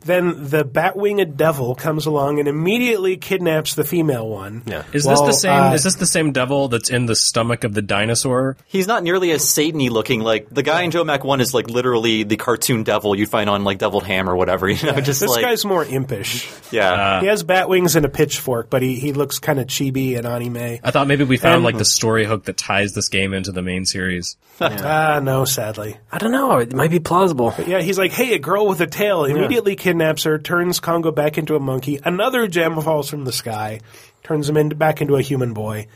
Then 0.02 0.50
the 0.50 0.64
bat-winged 0.64 1.36
devil 1.36 1.76
comes 1.76 2.06
along 2.06 2.40
and 2.40 2.48
immediately 2.48 3.18
kidnaps 3.18 3.76
the 3.76 3.84
female 3.84 4.28
one. 4.30 4.64
Yeah. 4.66 4.84
Is 4.94 5.06
Well, 5.06 5.26
this 5.26 5.36
the 5.36 5.40
same? 5.42 5.52
uh, 5.64 5.74
is 5.74 5.84
this 5.84 5.96
the 5.96 6.06
same 6.06 6.32
devil 6.32 6.70
that's 6.70 6.90
in 6.90 7.06
the 7.06 7.16
stomach 7.16 7.64
of 7.66 7.74
the 7.74 7.82
dinosaur? 7.82 8.56
He's 8.66 8.88
not 8.88 9.04
nearly 9.04 9.32
as 9.32 9.48
Satan-y 9.48 9.88
looking. 9.90 10.22
Like 10.22 10.50
the 10.50 10.64
guy 10.64 10.84
in 10.84 10.92
Joe 10.92 11.04
Mac 11.04 11.24
One 11.26 11.42
is 11.42 11.54
like 11.54 11.70
literally 11.70 12.24
the 12.24 12.38
cartoon 12.38 12.84
devil 12.84 13.14
you'd 13.16 13.30
find 13.30 13.50
on 13.50 13.64
like 13.66 13.78
Deviled 13.80 14.04
Ham 14.06 14.30
or 14.30 14.36
whatever. 14.36 14.70
You 14.80 14.92
know, 14.92 15.02
just 15.02 15.20
This 15.20 15.30
like 15.30 15.42
guy's 15.44 15.66
more 15.66 15.84
impish. 15.84 16.50
yeah. 16.72 17.20
he 17.22 17.28
has 17.28 17.44
bat 17.44 17.68
wings 17.68 17.96
and 17.98 18.06
a 18.06 18.10
pitchfork, 18.10 18.70
but 18.70 18.82
he, 18.82 18.96
he 18.96 19.12
looks 19.14 19.40
kind 19.40 19.60
of 19.60 19.68
chibi 19.68 20.18
and 20.18 20.26
anime. 20.26 20.80
I 20.84 20.92
thought 20.92 21.08
maybe 21.08 21.24
we 21.26 21.36
found 21.38 21.56
And- 21.56 21.64
like 21.66 21.78
the 21.78 21.84
story 21.86 22.26
hook 22.26 22.46
that 22.46 22.56
ties 22.58 22.94
this 22.94 23.10
game 23.10 23.34
into 23.34 23.52
the 23.52 23.62
main 23.62 23.86
series. 23.86 24.38
Ah, 24.62 25.20
no, 25.24 25.46
sadly. 25.46 25.96
I 26.12 26.18
don't 26.18 26.32
know. 26.34 26.58
It 26.58 26.74
might 26.74 26.92
be 26.92 27.00
plausible. 27.00 27.54
But 27.56 27.68
Yeah, 27.70 27.80
he's 27.82 27.98
like, 27.98 28.12
hey, 28.12 28.34
a 28.34 28.40
girl 28.40 28.68
with 28.68 28.82
a 28.82 28.88
tail. 28.88 29.24
Immediately 29.24 29.78
kidnaps 29.90 30.24
her, 30.24 30.38
turns 30.38 30.80
Congo 30.80 31.12
back 31.12 31.40
into 31.40 31.56
a 31.56 31.60
monkey. 31.60 32.00
Another 32.04 32.48
gem 32.48 32.80
falls 32.80 33.10
from 33.10 33.26
the 33.26 33.32
sky, 33.32 33.80
turns 34.22 34.48
him 34.48 34.56
into, 34.56 34.76
back 34.76 35.02
into 35.02 35.16
a 35.16 35.22
human 35.24 35.54
boy. 35.54 35.88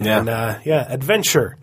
Yeah. 0.00 0.20
Uh, 0.20 0.58
yeah, 0.64 0.86
adventure. 0.88 1.58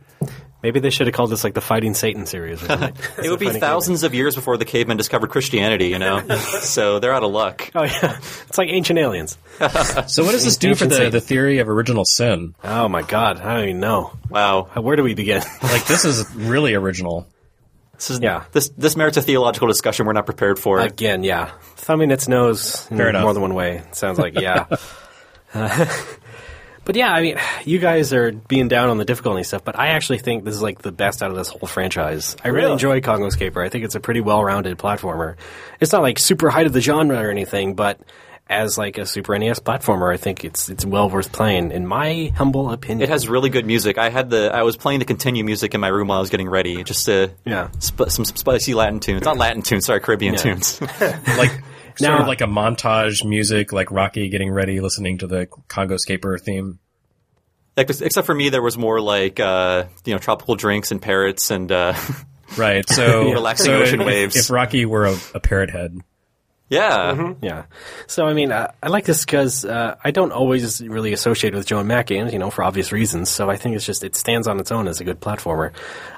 Maybe 0.62 0.80
they 0.82 0.92
should 0.92 1.08
have 1.08 1.16
called 1.16 1.32
this 1.32 1.44
like 1.44 1.56
the 1.56 1.62
Fighting 1.62 1.96
Satan 1.96 2.28
series. 2.28 2.62
Or 2.62 2.68
something. 2.68 2.94
It 3.24 3.32
would 3.32 3.40
be 3.40 3.50
thousands 3.50 4.04
of 4.04 4.14
years 4.14 4.36
before 4.36 4.58
the 4.58 4.66
cavemen 4.66 4.98
discovered 4.98 5.32
Christianity, 5.32 5.88
you 5.88 5.98
know. 5.98 6.20
so 6.60 7.00
they're 7.00 7.14
out 7.14 7.24
of 7.24 7.32
luck. 7.32 7.72
Oh 7.74 7.84
yeah, 7.84 8.18
it's 8.48 8.58
like 8.58 8.70
ancient 8.70 9.00
aliens. 9.00 9.36
So 10.08 10.24
what 10.24 10.34
does 10.34 10.44
this 10.44 10.58
do 10.58 10.76
for 10.76 10.86
the, 10.86 10.96
Satan. 10.96 11.12
the 11.12 11.22
theory 11.22 11.58
of 11.58 11.70
original 11.70 12.06
sin? 12.06 12.54
Oh 12.64 12.88
my 12.88 13.02
god, 13.02 13.40
I 13.40 13.56
don't 13.56 13.70
even 13.70 13.80
know. 13.80 14.12
Wow. 14.30 14.70
Where 14.76 14.96
do 14.96 15.02
we 15.02 15.16
begin? 15.16 15.42
Like 15.64 15.88
this 15.88 16.06
is 16.06 16.30
really 16.36 16.76
original. 16.76 17.28
This 18.00 18.10
is 18.12 18.20
Yeah. 18.22 18.44
This 18.52 18.70
this 18.78 18.96
merits 18.96 19.18
a 19.18 19.22
theological 19.22 19.68
discussion 19.68 20.06
we're 20.06 20.14
not 20.14 20.26
prepared 20.26 20.58
for. 20.58 20.80
Again, 20.80 21.24
yeah, 21.24 21.52
thumbing 21.76 22.12
its 22.12 22.28
nose 22.28 22.88
in 22.90 23.00
enough. 23.00 23.22
more 23.22 23.34
than 23.34 23.42
one 23.42 23.54
way. 23.54 23.84
Sounds 23.92 24.18
like 24.18 24.40
yeah. 24.40 24.66
Uh, 25.54 25.86
but 26.86 26.96
yeah, 26.96 27.12
I 27.14 27.22
mean, 27.22 27.38
you 27.66 27.78
guys 27.80 28.14
are 28.14 28.32
being 28.32 28.68
down 28.68 28.90
on 28.90 28.98
the 28.98 29.06
difficulty 29.06 29.44
stuff, 29.44 29.64
but 29.64 29.78
I 29.78 29.88
actually 29.90 30.20
think 30.20 30.44
this 30.46 30.56
is 30.56 30.62
like 30.62 30.82
the 30.82 30.92
best 30.92 31.22
out 31.22 31.30
of 31.30 31.38
this 31.38 31.50
whole 31.50 31.68
franchise. 31.68 32.36
I 32.44 32.48
really 32.48 32.62
Really? 32.62 32.74
enjoy 32.74 33.02
Congo's 33.02 33.36
Caper. 33.36 33.62
I 33.62 33.70
think 33.70 33.84
it's 33.86 33.96
a 33.96 34.00
pretty 34.00 34.22
well-rounded 34.22 34.78
platformer. 34.78 35.36
It's 35.80 35.92
not 35.92 36.02
like 36.02 36.18
super 36.20 36.50
height 36.50 36.66
of 36.68 36.74
the 36.74 36.82
genre 36.82 37.20
or 37.20 37.30
anything, 37.30 37.76
but 37.76 38.00
as 38.50 38.78
like 38.78 38.98
a 38.98 39.06
Super 39.06 39.38
NES 39.38 39.60
platformer, 39.60 40.12
I 40.14 40.18
think 40.18 40.44
it's 40.44 40.70
it's 40.70 40.84
well 40.86 41.10
worth 41.10 41.32
playing, 41.32 41.72
in 41.72 41.86
my 41.86 42.32
humble 42.36 42.72
opinion. 42.72 43.02
It 43.04 43.10
has 43.10 43.30
really 43.30 43.50
good 43.50 43.66
music. 43.66 43.98
I 44.00 44.10
had 44.10 44.30
the 44.32 44.52
I 44.54 44.64
was 44.64 44.76
playing 44.76 45.00
the 45.00 45.06
continue 45.06 45.44
music 45.44 45.76
in 45.76 45.82
my 45.82 45.88
room 45.90 46.08
while 46.08 46.18
I 46.18 46.22
was 46.22 46.30
getting 46.32 46.50
ready, 46.50 46.84
just 46.84 47.06
to 47.06 47.32
Yeah. 47.46 47.70
sp- 47.78 48.10
some 48.10 48.26
spicy 48.26 48.74
Latin 48.74 49.00
tunes. 49.00 49.24
Not 49.24 49.38
Latin 49.38 49.62
tunes, 49.62 49.86
sorry, 49.86 50.02
Caribbean 50.02 50.34
Yeah. 50.34 50.40
tunes. 50.40 50.80
Like 51.00 51.52
sort 51.52 52.02
Now- 52.02 52.22
of 52.22 52.28
like 52.28 52.42
a 52.42 52.46
montage 52.46 53.24
music, 53.24 53.72
like 53.72 53.92
Rocky 53.92 54.30
getting 54.30 54.52
ready, 54.52 54.80
listening 54.80 55.20
to 55.20 55.28
the 55.28 55.48
Congo's 55.68 56.04
Caper 56.06 56.38
theme. 56.38 56.80
Except 57.78 58.26
for 58.26 58.36
me, 58.36 58.50
there 58.50 58.62
was 58.62 58.78
more 58.78 59.00
like 59.00 59.40
uh, 59.40 59.86
you 60.06 60.14
know 60.14 60.20
tropical 60.20 60.56
drinks 60.56 60.92
and 60.92 61.02
parrots 61.02 61.50
and 61.52 61.72
uh, 61.72 61.94
Right. 62.58 62.88
So 62.90 63.32
Relaxing 63.32 63.68
so 63.68 63.82
ocean 63.82 64.02
if- 64.02 64.08
waves. 64.08 64.36
If 64.36 64.50
Rocky 64.50 64.86
were 64.86 65.06
a, 65.06 65.16
a 65.36 65.40
parrot 65.40 65.70
head, 65.70 65.98
yeah. 66.70 67.34
Yeah. 67.42 67.64
So, 68.08 68.28
I 68.28 68.34
mean, 68.34 68.52
uh, 68.52 68.72
I 68.82 68.90
like 68.90 69.06
this 69.06 69.26
because 69.26 69.66
uh, 69.66 69.96
I 70.04 70.12
don't 70.12 70.32
always 70.32 70.82
really 70.82 71.14
associate 71.14 71.54
with 71.56 71.66
Joe 71.66 71.80
and 71.80 71.88
Mac 71.88 72.08
games, 72.08 72.32
you 72.32 72.40
know, 72.40 72.52
for 72.52 72.64
obvious 72.64 72.92
reasons. 72.92 73.30
So 73.30 73.50
I 73.50 73.58
think 73.58 73.76
it's 73.76 73.86
just, 73.86 74.04
it 74.04 74.16
stands 74.16 74.48
on 74.48 74.60
its 74.60 74.72
own 74.72 74.88
as 74.88 75.02
a 75.02 75.04
good 75.04 75.20
platformer. 75.20 75.72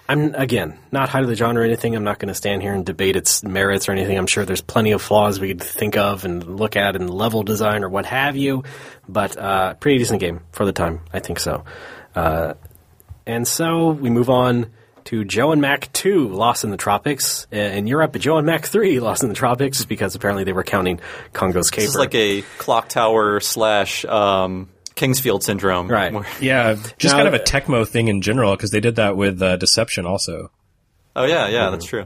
I'm, 0.10 0.36
again, 0.36 0.78
not 0.92 1.08
high 1.08 1.22
to 1.22 1.28
the 1.28 1.36
genre 1.36 1.62
or 1.62 1.66
anything. 1.66 1.96
I'm 1.96 2.04
not 2.04 2.20
going 2.20 2.28
to 2.28 2.36
stand 2.36 2.62
here 2.62 2.74
and 2.74 2.86
debate 2.86 3.16
its 3.16 3.44
merits 3.44 3.88
or 3.88 3.94
anything. 3.94 4.18
I'm 4.18 4.28
sure 4.28 4.44
there's 4.44 4.62
plenty 4.62 4.92
of 4.92 5.02
flaws 5.02 5.40
we 5.40 5.48
could 5.48 5.64
think 5.64 5.96
of 5.96 6.26
and 6.26 6.44
look 6.60 6.76
at 6.76 6.98
in 6.98 7.08
level 7.08 7.44
design 7.44 7.86
or 7.86 7.90
what 7.90 8.06
have 8.06 8.36
you. 8.36 8.64
But 9.08 9.38
uh, 9.38 9.76
pretty 9.76 10.00
decent 10.00 10.20
game 10.20 10.42
for 10.52 10.66
the 10.66 10.74
time. 10.74 11.00
I 11.14 11.20
think 11.20 11.40
so. 11.40 11.64
Uh, 12.14 12.56
and 13.26 13.48
so 13.48 13.92
we 13.92 14.10
move 14.10 14.30
on 14.30 14.72
to 15.06 15.24
Joe 15.26 15.52
and 15.52 15.62
Mac 15.62 15.92
2, 15.94 16.30
Lost 16.30 16.64
in 16.64 16.72
the 16.72 16.78
Tropics. 16.78 17.48
Uh, 17.52 17.58
In 17.58 17.88
Europe, 17.88 18.18
Joe 18.20 18.38
and 18.38 18.46
Mac 18.46 18.66
3, 18.66 19.00
Lost 19.00 19.24
in 19.24 19.30
the 19.30 19.36
Tropics, 19.36 19.86
because 19.86 20.16
apparently 20.16 20.44
they 20.44 20.54
were 20.54 20.64
counting 20.64 21.00
Congo's 21.34 21.70
Caper. 21.70 21.82
This 21.82 21.90
is 21.92 21.96
like 21.98 22.16
a 22.16 22.42
clock 22.58 22.90
tower 22.90 23.40
slash 23.40 24.06
um, 24.06 24.70
King's 24.96 25.20
Field 25.20 25.44
syndrome. 25.44 25.88
Right. 25.90 26.14
yeah, 26.42 26.76
just 26.98 27.14
Now- 27.16 27.24
kind 27.24 27.28
of 27.28 27.34
a 27.34 27.44
Tecmo 27.44 27.88
thing 27.88 28.08
in 28.08 28.22
general 28.22 28.56
because 28.56 28.72
they 28.72 28.80
did 28.82 28.96
that 28.98 29.16
with 29.18 29.42
uh, 29.42 29.58
Deception 29.58 30.06
also. 30.06 30.52
oh 31.16 31.26
yeah, 31.26 31.48
yeah, 31.48 31.70
that's 31.70 31.86
true. 31.86 32.06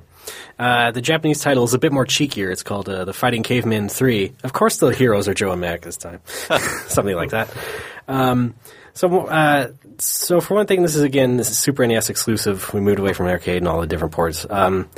Uh, 0.58 0.90
the 0.92 1.02
Japanese 1.02 1.42
title 1.42 1.64
is 1.66 1.74
a 1.76 1.78
bit 1.80 1.92
more 1.92 2.06
cheekier. 2.06 2.52
It's 2.52 2.64
called 2.64 2.90
uh, 2.90 3.06
The 3.06 3.14
Fighting 3.14 3.44
Cavemen 3.44 3.90
3. 3.90 4.32
Of 4.44 4.54
course, 4.54 4.78
the 4.78 4.88
heroes 4.88 5.28
are 5.28 5.34
Joe 5.36 5.52
and 5.52 5.62
Mac 5.62 5.82
this 5.82 5.98
time. 5.98 6.22
Something 6.88 7.16
like 7.16 7.30
that. 7.32 7.54
Um, 8.08 8.56
so, 8.96 9.28
uh, 9.28 9.72
so 10.00 10.42
for 10.42 10.56
one 10.56 10.68
thing, 10.68 10.82
this 10.82 10.96
is 10.96 11.02
again 11.02 11.38
this 11.38 11.50
is 11.50 11.58
Super 11.58 11.86
NES 11.86 12.10
exclusive. 12.10 12.74
We 12.74 12.80
moved 12.80 13.00
away 13.00 13.14
from 13.14 13.28
arcade 13.28 13.58
and 13.58 13.68
all 13.68 13.82
the 13.82 13.88
different 13.88 14.14
ports. 14.14 14.48
Um, 14.50 14.90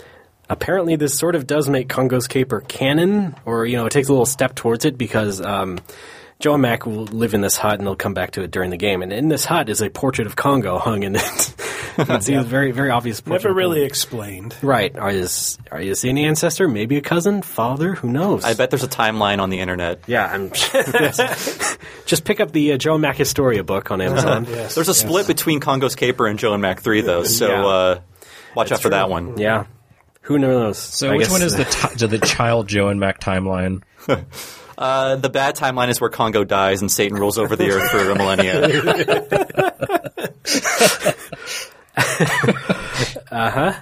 apparently, 0.48 0.96
this 0.96 1.18
sort 1.18 1.36
of 1.36 1.48
does 1.48 1.68
make 1.68 1.90
Congo's 1.90 2.28
Caper 2.28 2.62
canon, 2.62 3.36
or 3.44 3.66
you 3.66 3.76
know, 3.76 3.88
it 3.88 3.92
takes 3.92 4.08
a 4.08 4.12
little 4.12 4.28
step 4.28 4.56
towards 4.56 4.86
it 4.86 4.98
because 4.98 5.42
um, 5.42 5.80
Joe 6.40 6.54
and 6.54 6.62
Mac 6.62 6.86
will 6.86 7.06
live 7.06 7.34
in 7.34 7.42
this 7.42 7.58
hut, 7.58 7.80
and 7.80 7.88
they'll 7.88 7.96
come 7.96 8.14
back 8.14 8.32
to 8.32 8.44
it 8.44 8.52
during 8.52 8.70
the 8.70 8.78
game. 8.78 9.02
And 9.02 9.12
in 9.12 9.28
this 9.28 9.44
hut 9.44 9.70
is 9.70 9.82
a 9.82 9.90
portrait 9.90 10.28
of 10.28 10.36
Congo 10.36 10.78
hung 10.78 11.02
in 11.02 11.16
it. 11.16 11.56
you 11.98 12.06
can 12.06 12.22
see 12.22 12.36
a 12.36 12.44
very, 12.44 12.72
very 12.72 12.92
obvious. 12.92 13.22
portrait 13.22 13.44
Never 13.50 13.56
really 13.56 13.82
explained. 13.84 14.56
Right. 14.62 14.96
Are 14.96 15.12
you, 15.12 15.26
are 15.72 15.82
you 15.82 15.96
seeing 15.96 16.16
any 16.16 16.28
ancestor? 16.28 16.68
Maybe 16.68 16.96
a 16.98 17.02
cousin? 17.02 17.42
Father? 17.42 17.96
Who 17.96 18.12
knows? 18.12 18.44
I 18.46 18.54
bet 18.54 18.70
there's 18.70 18.84
a 18.84 18.88
timeline 18.88 19.40
on 19.40 19.50
the 19.50 19.60
internet. 19.60 20.02
Yeah, 20.06 20.28
I'm. 20.28 20.52
Just 22.06 22.24
pick 22.24 22.40
up 22.40 22.52
the 22.52 22.74
uh, 22.74 22.78
Joe 22.78 23.00
Mac 23.00 23.16
Historia 23.18 23.64
book 23.64 23.90
on 23.90 24.00
Amazon. 24.02 24.46
Yes. 24.58 24.76
There's 24.76 24.90
a 24.90 24.94
split 24.94 25.26
between 25.26 25.60
Congo's 25.60 25.96
Caper 25.96 26.28
and 26.28 26.38
Joe 26.38 26.54
and 26.54 26.62
Mac 26.62 26.82
3, 26.82 27.02
though, 27.02 27.24
so 27.24 27.48
Yeah. 27.50 27.66
uh, 27.66 28.00
watch 28.56 28.72
out 28.72 28.82
for 28.82 28.90
that 28.90 29.10
one. 29.10 29.40
Yeah. 29.40 29.66
Who 30.22 30.38
knows? 30.38 30.78
So 30.78 31.10
I 31.10 31.16
which 31.16 31.22
guess- 31.28 31.32
one 31.32 31.42
is 31.42 31.56
the 31.58 31.64
ti- 31.98 32.06
the 32.06 32.20
child 32.20 32.68
Joe 32.68 32.90
and 32.90 33.00
Mac 33.00 33.20
timeline? 33.20 33.82
Uh, 34.78 35.16
the 35.16 35.30
bad 35.30 35.56
timeline 35.56 35.90
is 35.90 36.00
where 36.00 36.10
Congo 36.10 36.44
dies 36.44 36.82
and 36.82 36.92
Satan 36.92 37.18
rules 37.18 37.38
over 37.40 37.56
the 37.56 37.72
earth 37.72 37.90
for 37.90 38.12
a 38.12 38.16
millennia. 38.16 38.68
Uh, 43.30 43.52
huh. 43.52 43.74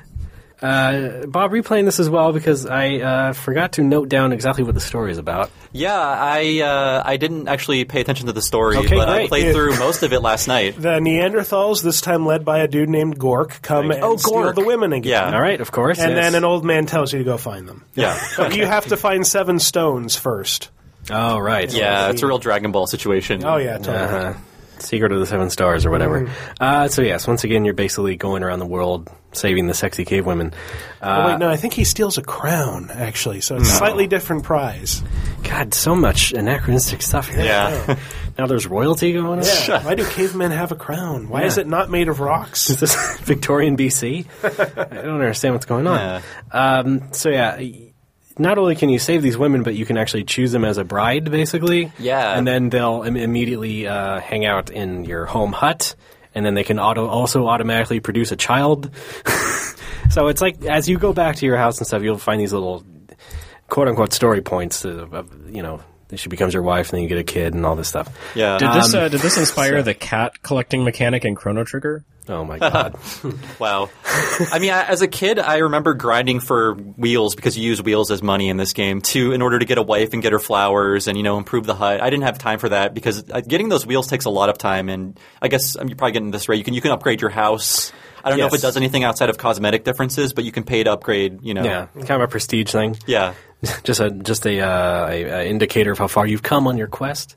Bob, 1.28 1.52
replaying 1.52 1.86
this 1.86 2.00
as 2.00 2.10
well 2.10 2.34
because 2.34 2.66
I 2.66 2.96
uh, 2.96 3.34
forgot 3.34 3.74
to 3.74 3.84
note 3.84 4.10
down 4.10 4.32
exactly 4.34 4.64
what 4.64 4.74
the 4.74 4.80
story 4.82 5.12
is 5.12 5.18
about. 5.20 5.52
yeah, 5.72 5.96
I 6.00 6.60
uh, 6.62 7.04
I 7.06 7.18
didn't 7.18 7.48
actually 7.48 7.86
pay 7.86 8.02
attention 8.02 8.26
to 8.28 8.34
the 8.34 8.42
story, 8.42 8.78
Okay, 8.78 8.96
but 8.96 9.08
I 9.10 9.28
played 9.28 9.48
Yeah. 9.48 9.54
through 9.54 9.78
most 9.78 10.02
of 10.04 10.12
it 10.14 10.22
last 10.22 10.48
night. 10.48 10.76
The 10.76 11.00
Neanderthals, 11.00 11.84
this 11.84 12.02
time 12.02 12.26
led 12.26 12.44
by 12.46 12.60
a 12.60 12.68
dude 12.68 12.90
named 12.90 13.20
Gork, 13.20 13.62
come 13.62 13.92
and 13.92 14.04
Oh, 14.04 14.16
steal 14.18 14.34
Gork. 14.34 14.56
the 14.56 14.66
women 14.66 14.92
again. 14.94 15.12
Yeah. 15.12 15.36
All 15.36 15.42
right, 15.42 15.62
of 15.62 15.72
course. 15.72 16.00
And 16.00 16.14
yes. 16.16 16.24
then 16.26 16.36
an 16.36 16.44
old 16.44 16.66
man 16.66 16.86
tells 16.88 17.14
you 17.14 17.20
to 17.20 17.26
go 17.26 17.38
find 17.38 17.68
them. 17.68 17.86
Yeah. 17.94 18.20
But 18.38 18.56
you 18.56 18.66
have 18.66 18.86
to 18.88 18.98
find 18.98 19.26
seven 19.28 19.60
stones 19.60 20.16
first. 20.16 20.72
Oh, 21.10 21.38
right. 21.40 21.72
Yeah, 21.72 22.10
it's 22.10 22.22
a 22.24 22.28
real 22.28 22.40
Dragon 22.40 22.72
Ball 22.72 22.88
situation. 22.88 23.44
Oh, 23.46 23.58
yeah, 23.58 23.78
totally. 23.78 23.98
Uh-huh. 23.98 24.34
Secret 24.80 25.12
of 25.14 25.20
the 25.20 25.26
Seven 25.26 25.50
Stars 25.50 25.86
or 25.86 25.92
whatever. 25.92 26.30
Uh, 26.60 26.88
so, 26.90 27.02
yes, 27.02 27.28
once 27.28 27.44
again, 27.46 27.64
you're 27.64 27.74
basically 27.74 28.18
going 28.18 28.44
around 28.44 28.60
the 28.60 28.66
world 28.66 29.10
saving 29.32 29.68
the 29.68 29.74
sexy 29.74 30.04
cave 30.04 30.26
women. 30.26 30.54
Uh, 31.02 31.24
oh, 31.24 31.32
wait, 31.32 31.40
no, 31.40 31.50
I 31.50 31.56
think 31.56 31.74
he 31.74 31.86
steals 31.86 32.18
a 32.18 32.22
crown, 32.22 32.90
actually, 32.92 33.40
so 33.42 33.56
it's 33.56 33.70
a 33.70 33.74
slightly 33.76 34.06
different 34.08 34.44
prize. 34.44 35.02
God, 35.44 35.74
so 35.74 35.96
much 35.96 36.34
anachronistic 36.34 37.02
stuff 37.02 37.30
here. 37.30 37.46
Yeah. 37.46 37.98
Now 38.38 38.48
there's 38.48 38.68
royalty 38.68 39.14
going 39.14 39.40
on? 39.40 39.46
Yeah. 39.46 39.82
Why 39.82 39.96
do 39.96 40.06
cavemen 40.06 40.52
have 40.52 40.74
a 40.74 40.76
crown? 40.76 41.30
Why 41.30 41.44
is 41.44 41.58
it 41.58 41.68
not 41.68 41.90
made 41.90 42.10
of 42.10 42.20
rocks? 42.20 42.70
Is 42.70 42.82
this 42.82 42.94
Victorian 43.22 43.78
BC? 43.78 44.26
I 44.44 44.94
don't 45.04 45.14
understand 45.22 45.54
what's 45.56 45.66
going 45.66 45.88
on. 45.88 45.98
Yeah. 45.98 46.22
Um, 46.52 47.14
so 47.14 47.30
yeah, 47.30 47.56
y- 47.56 47.85
not 48.38 48.58
only 48.58 48.76
can 48.76 48.90
you 48.90 49.00
save 49.00 49.22
these 49.22 49.38
women, 49.38 49.64
but 49.64 49.76
you 49.76 49.86
can 49.86 49.98
actually 49.98 50.24
choose 50.24 50.52
them 50.52 50.66
as 50.66 50.78
a 50.78 50.84
bride, 50.84 51.32
basically. 51.32 51.92
Yeah. 52.00 52.38
and 52.38 52.46
then 52.48 52.70
they'll 52.70 53.04
Im- 53.04 53.16
immediately 53.18 53.88
uh, 53.88 54.20
hang 54.20 54.46
out 54.46 54.70
in 54.70 55.06
your 55.06 55.26
home 55.26 55.54
hut, 55.54 55.96
and 56.34 56.46
then 56.46 56.54
they 56.54 56.64
can 56.64 56.80
auto 56.80 57.08
also 57.08 57.48
automatically 57.48 58.00
produce 58.00 58.32
a 58.32 58.36
child. 58.36 58.90
so 60.10 60.28
it's 60.28 60.42
like 60.42 60.64
as 60.66 60.88
you 60.90 60.98
go 60.98 61.14
back 61.14 61.38
to 61.38 61.46
your 61.46 61.58
house 61.58 61.78
and 61.78 61.88
stuff, 61.88 62.02
you'll 62.04 62.18
find 62.18 62.40
these 62.42 62.54
little 62.54 62.84
quote 63.70 63.88
unquote 63.88 64.14
story 64.14 64.42
points. 64.42 64.84
Of, 64.86 65.14
of, 65.14 65.50
you 65.56 65.64
know, 65.64 65.82
she 66.16 66.30
becomes 66.30 66.54
your 66.54 66.64
wife, 66.64 66.90
and 66.90 66.98
then 66.98 67.04
you 67.04 67.10
get 67.10 67.18
a 67.18 67.24
kid, 67.24 67.54
and 67.54 67.66
all 67.66 67.76
this 67.76 67.88
stuff. 67.88 68.10
Yeah. 68.36 68.58
Did 68.58 68.74
this 68.74 68.94
Um, 68.94 69.00
uh, 69.04 69.08
did 69.10 69.22
this 69.22 69.38
inspire 69.38 69.82
the 69.82 69.94
cat 69.94 70.42
collecting 70.44 70.84
mechanic 70.84 71.26
in 71.26 71.36
Chrono 71.36 71.64
Trigger? 71.64 72.04
Oh 72.28 72.44
my 72.44 72.60
god. 72.60 72.96
Wow. 73.60 73.90
I 74.52 74.60
mean, 74.60 74.72
I, 74.72 74.84
as 74.84 75.02
a 75.02 75.08
kid, 75.08 75.40
I 75.40 75.58
remember 75.58 75.94
grinding 75.94 76.40
for 76.40 76.74
wheels 76.74 77.36
because 77.36 77.58
you 77.58 77.64
use 77.64 77.82
wheels 77.82 78.12
as 78.12 78.22
money 78.22 78.50
in 78.50 78.58
this 78.58 78.74
game 78.74 79.02
to 79.02 79.32
in 79.32 79.42
order 79.42 79.60
to 79.60 79.66
get 79.66 79.78
a 79.78 79.82
wife 79.82 80.14
and 80.14 80.22
get 80.22 80.34
her 80.34 80.40
flowers 80.40 81.08
and 81.08 81.18
you 81.18 81.24
know 81.24 81.38
improve 81.38 81.66
the 81.66 81.76
hut. 81.76 82.02
I 82.02 82.10
didn't 82.10 82.24
have 82.24 82.38
time 82.38 82.60
for 82.60 82.70
that 82.70 82.94
because 82.94 83.30
uh, 83.32 83.42
getting 83.42 83.70
those 83.70 83.86
wheels 83.86 84.08
takes 84.08 84.26
a 84.26 84.30
lot 84.30 84.50
of 84.50 84.58
time. 84.58 84.90
And 84.90 85.20
I 85.42 85.48
guess 85.48 85.76
I'm 85.76 85.88
probably 85.90 86.12
getting 86.12 86.32
this 86.32 86.50
right. 86.50 86.58
You 86.58 86.64
can 86.64 86.74
you 86.74 86.82
can 86.82 86.92
upgrade 86.92 87.22
your 87.22 87.30
house. 87.30 87.92
I 88.24 88.30
don't 88.30 88.40
know 88.40 88.48
if 88.48 88.56
it 88.56 88.62
does 88.62 88.76
anything 88.76 89.04
outside 89.04 89.30
of 89.30 89.38
cosmetic 89.38 89.84
differences, 89.84 90.34
but 90.34 90.44
you 90.44 90.52
can 90.52 90.64
pay 90.64 90.84
to 90.84 90.92
upgrade. 90.94 91.44
You 91.44 91.54
know. 91.54 91.64
yeah, 91.64 91.86
kind 91.94 92.22
of 92.22 92.22
a 92.22 92.28
prestige 92.28 92.72
thing. 92.72 92.98
Yeah. 93.06 93.36
just 93.84 94.00
a 94.00 94.12
just 94.12 94.46
a, 94.46 94.62
uh, 94.62 95.08
a, 95.10 95.24
a 95.24 95.46
indicator 95.46 95.92
of 95.92 95.98
how 95.98 96.08
far 96.08 96.26
you've 96.28 96.44
come 96.44 96.68
on 96.68 96.78
your 96.78 96.88
quest. 96.88 97.36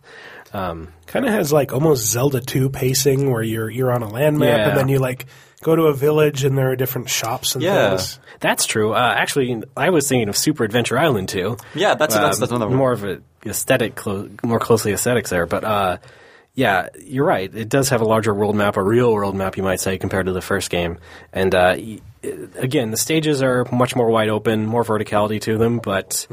Um, 0.52 0.88
Kind 1.06 1.26
of 1.26 1.32
has 1.32 1.52
like 1.52 1.72
almost 1.72 2.06
Zelda 2.10 2.40
2 2.40 2.70
pacing 2.70 3.30
where 3.30 3.42
you're 3.42 3.70
you're 3.70 3.90
on 3.92 4.02
a 4.02 4.08
land 4.08 4.38
map 4.38 4.48
Yeah. 4.48 4.68
and 4.70 4.78
then 4.78 4.88
you 4.88 4.98
like 4.98 5.26
go 5.62 5.74
to 5.74 5.84
a 5.84 5.94
village 5.94 6.44
and 6.44 6.56
there 6.56 6.70
are 6.70 6.76
different 6.76 7.08
shops 7.08 7.54
and 7.54 7.62
Yeah. 7.64 7.90
things. 7.96 8.18
that's 8.40 8.64
true. 8.66 8.92
Uh, 8.94 9.14
actually, 9.16 9.62
I 9.76 9.90
was 9.90 10.08
thinking 10.08 10.28
of 10.28 10.36
Super 10.36 10.64
Adventure 10.64 10.98
Island 10.98 11.28
too. 11.28 11.56
Yeah, 11.74 11.94
that's 11.94 12.14
that's, 12.14 12.38
that's 12.38 12.50
another 12.52 12.68
one. 12.68 12.76
more 12.76 12.92
of 12.92 13.04
a 13.04 13.20
aesthetic, 13.46 13.94
clo- 13.96 14.28
more 14.44 14.58
closely 14.60 14.92
aesthetics 14.92 15.30
there. 15.30 15.46
But 15.46 15.64
uh, 15.64 15.96
yeah, 16.54 16.88
you're 17.04 17.24
right. 17.26 17.52
It 17.54 17.68
does 17.68 17.88
have 17.90 18.00
a 18.00 18.04
larger 18.04 18.34
world 18.34 18.54
map, 18.56 18.76
a 18.76 18.82
real 18.82 19.12
world 19.12 19.34
map, 19.36 19.56
you 19.56 19.62
might 19.62 19.80
say, 19.80 19.96
compared 19.98 20.26
to 20.26 20.32
the 20.32 20.40
first 20.42 20.70
game. 20.70 20.98
And 21.32 21.54
uh, 21.54 21.76
y- 21.78 22.00
again, 22.56 22.90
the 22.90 22.96
stages 22.96 23.42
are 23.42 23.64
much 23.72 23.94
more 23.96 24.10
wide 24.10 24.28
open, 24.28 24.66
more 24.66 24.84
verticality 24.84 25.40
to 25.42 25.56
them. 25.58 25.78
But 25.78 26.26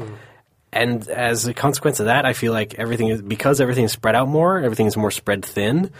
and 0.82 1.08
as 1.08 1.46
a 1.46 1.54
consequence 1.54 2.00
of 2.00 2.06
that, 2.06 2.24
I 2.24 2.32
feel 2.32 2.52
like 2.52 2.74
everything 2.74 3.08
is 3.08 3.22
because 3.22 3.60
everything 3.60 3.84
is 3.84 3.92
spread 3.92 4.14
out 4.14 4.28
more. 4.28 4.58
Everything 4.60 4.86
is 4.86 4.96
more 4.96 5.10
spread 5.10 5.44
thin. 5.44 5.90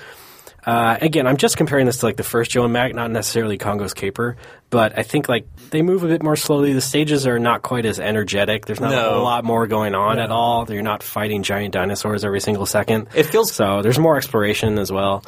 Uh, 0.65 0.99
again, 1.01 1.29
I'm 1.29 1.37
just 1.37 1.57
comparing 1.57 1.87
this 1.87 1.99
to 1.99 2.07
like 2.07 2.17
the 2.17 2.25
first 2.25 2.51
Joe 2.51 2.65
and 2.65 2.73
Mac, 2.73 2.93
not 2.93 3.09
necessarily 3.13 3.57
Congo's 3.57 3.95
Caper, 3.95 4.37
but 4.69 4.99
I 4.99 5.05
think 5.05 5.29
like 5.29 5.47
they 5.71 5.81
move 5.81 6.03
a 6.03 6.09
bit 6.09 6.25
more 6.25 6.35
slowly. 6.35 6.73
The 6.73 6.81
stages 6.81 7.25
are 7.25 7.39
not 7.39 7.63
quite 7.63 7.87
as 7.87 8.01
energetic. 8.01 8.67
There's 8.67 8.81
not 8.81 8.93
a 8.93 8.97
No. 8.97 9.11
whole 9.15 9.23
lot 9.23 9.45
more 9.45 9.69
going 9.69 9.95
on 9.95 10.19
at 10.19 10.33
all. 10.33 10.67
You're 10.69 10.83
not 10.83 11.05
fighting 11.05 11.45
giant 11.45 11.73
dinosaurs 11.73 12.25
every 12.25 12.41
single 12.41 12.67
second. 12.67 13.07
It 13.15 13.27
feels- 13.27 13.53
so. 13.53 13.81
There's 13.83 13.99
more 14.01 14.17
exploration 14.17 14.79
as 14.81 14.91
well. 14.91 15.25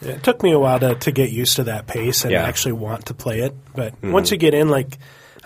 It 0.00 0.22
took 0.22 0.42
me 0.42 0.52
a 0.52 0.58
while 0.58 0.78
to, 0.80 0.94
to 0.94 1.10
get 1.12 1.30
used 1.30 1.56
to 1.56 1.64
that 1.64 1.86
pace 1.86 2.22
and 2.24 2.32
Yeah. 2.32 2.44
actually 2.44 2.72
want 2.72 3.06
to 3.06 3.14
play 3.14 3.40
it. 3.40 3.52
But 3.74 3.92
once 4.02 4.30
you 4.30 4.38
get 4.38 4.54
in, 4.54 4.70
like 4.70 4.96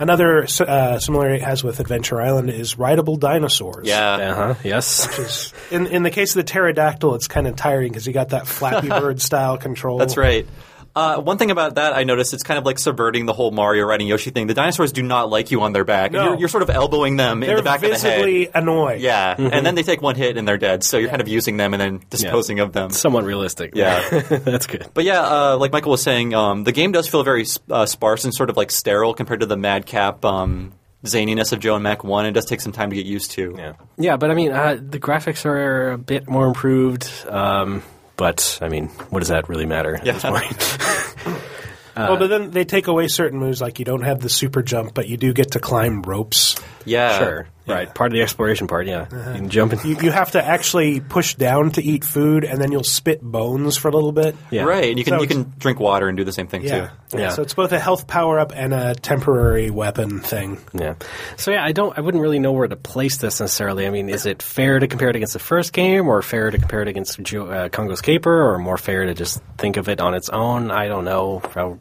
another 0.02 0.46
uh, 0.60 0.98
similarity 0.98 1.36
it 1.36 1.44
has 1.44 1.62
with 1.62 1.80
Adventure 1.80 2.20
Island 2.20 2.50
is 2.50 2.76
rideable 2.76 3.16
dinosaurs. 3.16 3.86
Yeah. 3.86 4.14
Uh 4.14 4.34
huh. 4.34 4.54
Yes. 4.64 5.52
In, 5.70 5.86
in 5.86 6.02
the 6.02 6.10
case 6.10 6.36
of 6.36 6.44
the 6.44 6.52
pterodactyl, 6.52 7.14
it's 7.14 7.28
kind 7.28 7.46
of 7.46 7.56
tiring 7.56 7.90
because 7.92 8.06
you 8.06 8.12
got 8.12 8.30
that 8.30 8.46
Flappy 8.46 8.88
Bird 9.00 9.22
style 9.22 9.56
control. 9.56 9.98
That's 9.98 10.16
right. 10.16 10.46
Uh, 10.94 11.20
one 11.20 11.38
thing 11.38 11.50
about 11.50 11.76
that 11.76 11.94
I 11.94 12.04
noticed 12.04 12.34
it's 12.34 12.42
kind 12.42 12.58
of 12.58 12.66
like 12.66 12.78
subverting 12.78 13.24
the 13.26 13.32
whole 13.32 13.50
Mario 13.50 13.86
riding 13.86 14.06
Yoshi 14.06 14.30
thing. 14.30 14.46
The 14.46 14.54
dinosaurs 14.54 14.92
do 14.92 15.02
not 15.02 15.30
like 15.30 15.50
you 15.50 15.62
on 15.62 15.72
their 15.72 15.84
back. 15.84 16.12
No. 16.12 16.24
You're, 16.24 16.38
you're 16.40 16.48
sort 16.48 16.62
of 16.62 16.70
elbowing 16.70 17.16
them 17.16 17.40
They're 17.40 17.50
in 17.50 17.56
the 17.56 17.62
back 17.62 17.82
of 17.82 17.90
the 17.90 17.98
head. 17.98 18.50
annoyed. 18.54 19.00
Yeah, 19.00 19.34
and 19.38 19.64
then 19.64 19.74
they 19.74 19.82
take 19.82 20.02
one 20.02 20.16
hit 20.16 20.36
and 20.36 20.46
they're 20.46 20.58
dead. 20.58 20.84
So 20.84 20.98
you're 20.98 21.08
kind 21.08 21.22
of 21.22 21.28
using 21.28 21.56
them 21.56 21.72
and 21.74 21.80
then 21.80 22.00
disposing 22.10 22.60
of 22.60 22.72
them. 22.72 22.90
Somewhat 22.90 23.24
realistic. 23.24 23.72
Yeah. 23.74 24.06
That's 24.28 24.66
good. 24.66 24.86
But 24.92 25.04
yeah, 25.04 25.22
uh, 25.22 25.56
like 25.56 25.72
Mikel 25.72 25.90
was 25.90 26.02
saying, 26.02 26.34
um, 26.34 26.64
the 26.64 26.72
game 26.72 26.92
does 26.92 27.08
feel 27.08 27.22
very 27.24 27.46
uh, 27.70 27.86
sparse 27.86 28.24
and 28.24 28.34
sort 28.34 28.50
of 28.50 28.56
like 28.56 28.70
sterile 28.70 29.14
compared 29.14 29.40
to 29.40 29.46
the 29.46 29.56
madcap 29.56 30.24
um, 30.24 30.72
zaniness 31.04 31.52
of 31.52 31.60
Joe 31.60 31.74
and 31.74 31.82
Mac 31.82 32.04
One. 32.04 32.26
It 32.26 32.32
does 32.32 32.44
take 32.44 32.60
some 32.60 32.72
time 32.72 32.90
to 32.90 32.96
get 32.96 33.06
used 33.06 33.30
to. 33.32 33.54
Yeah. 33.56 33.72
Yeah, 33.96 34.16
but 34.16 34.30
I 34.30 34.34
mean, 34.34 34.52
uh, 34.52 34.76
the 34.80 35.00
graphics 35.00 35.46
are 35.46 35.92
a 35.92 35.98
bit 35.98 36.28
more 36.28 36.46
improved. 36.46 37.10
Um, 37.28 37.82
but 38.16 38.58
I 38.60 38.68
mean, 38.68 38.88
what 39.10 39.20
does 39.20 39.28
that 39.28 39.48
really 39.48 39.66
matter 39.66 39.94
at 39.96 40.04
this 40.04 40.22
Yeah. 40.22 40.30
point? 40.30 40.78
well, 41.96 42.16
but 42.16 42.26
then 42.28 42.50
they 42.50 42.64
take 42.64 42.86
away 42.86 43.08
certain 43.08 43.38
moves, 43.38 43.60
like 43.60 43.78
you 43.78 43.84
don't 43.84 44.02
have 44.02 44.20
the 44.20 44.28
super 44.28 44.62
jump, 44.62 44.94
but 44.94 45.08
you 45.08 45.16
do 45.16 45.32
get 45.32 45.52
to 45.52 45.58
climb 45.60 46.02
ropes. 46.02 46.56
Yeah, 46.84 47.18
sure. 47.18 47.48
Right. 47.64 47.94
Part 47.94 48.10
of 48.10 48.14
the 48.16 48.22
exploration 48.22 48.66
part. 48.66 48.88
Yeah. 48.88 49.02
You 49.04 49.36
can 49.36 49.48
jump 49.48 49.72
in. 49.72 49.78
You, 49.88 49.96
you 50.02 50.10
have 50.10 50.32
to 50.32 50.44
actually 50.44 50.98
push 50.98 51.36
down 51.36 51.70
to 51.72 51.82
eat 51.82 52.02
food, 52.04 52.42
and 52.42 52.60
then 52.60 52.72
you'll 52.72 52.82
spit 52.82 53.22
bones 53.22 53.76
for 53.76 53.86
a 53.86 53.92
little 53.92 54.10
bit. 54.10 54.34
Yeah. 54.50 54.64
Right. 54.64 54.86
And 54.90 54.98
you 54.98 55.04
can 55.04 55.14
So 55.14 55.22
you 55.22 55.28
can 55.28 55.52
drink 55.58 55.78
water 55.78 56.08
and 56.08 56.16
do 56.18 56.24
the 56.24 56.32
same 56.32 56.48
thing 56.48 56.62
Yeah. 56.64 56.90
too. 57.10 57.18
Yeah. 57.18 57.28
So 57.30 57.42
it's 57.42 57.54
both 57.54 57.70
a 57.70 57.78
health 57.78 58.08
power 58.08 58.40
up 58.40 58.52
and 58.52 58.74
a 58.74 58.96
temporary 58.96 59.70
weapon 59.70 60.18
thing. 60.18 60.58
Yeah. 60.74 60.94
So 61.36 61.52
yeah, 61.52 61.64
I 61.64 61.70
don't. 61.70 61.96
I 61.96 62.00
wouldn't 62.00 62.20
really 62.20 62.40
know 62.40 62.50
where 62.50 62.66
to 62.66 62.74
place 62.74 63.18
this 63.18 63.38
necessarily. 63.38 63.86
I 63.86 63.90
mean, 63.90 64.08
is 64.08 64.26
it 64.26 64.42
fair 64.42 64.80
to 64.80 64.88
compare 64.88 65.10
it 65.10 65.16
against 65.16 65.34
the 65.34 65.38
first 65.38 65.72
game, 65.72 66.08
or 66.08 66.20
fair 66.20 66.50
to 66.50 66.58
compare 66.58 66.82
it 66.82 66.88
against 66.88 67.22
Jo- 67.22 67.46
uh, 67.46 67.68
Congo's 67.68 68.00
Caper, 68.00 68.42
or 68.50 68.58
more 68.58 68.76
fair 68.76 69.04
to 69.06 69.14
just 69.14 69.40
think 69.58 69.76
of 69.76 69.88
it 69.88 70.00
on 70.00 70.14
its 70.14 70.28
own? 70.30 70.72
I 70.72 70.88
don't 70.88 71.04
know. 71.04 71.40
How, 71.54 71.78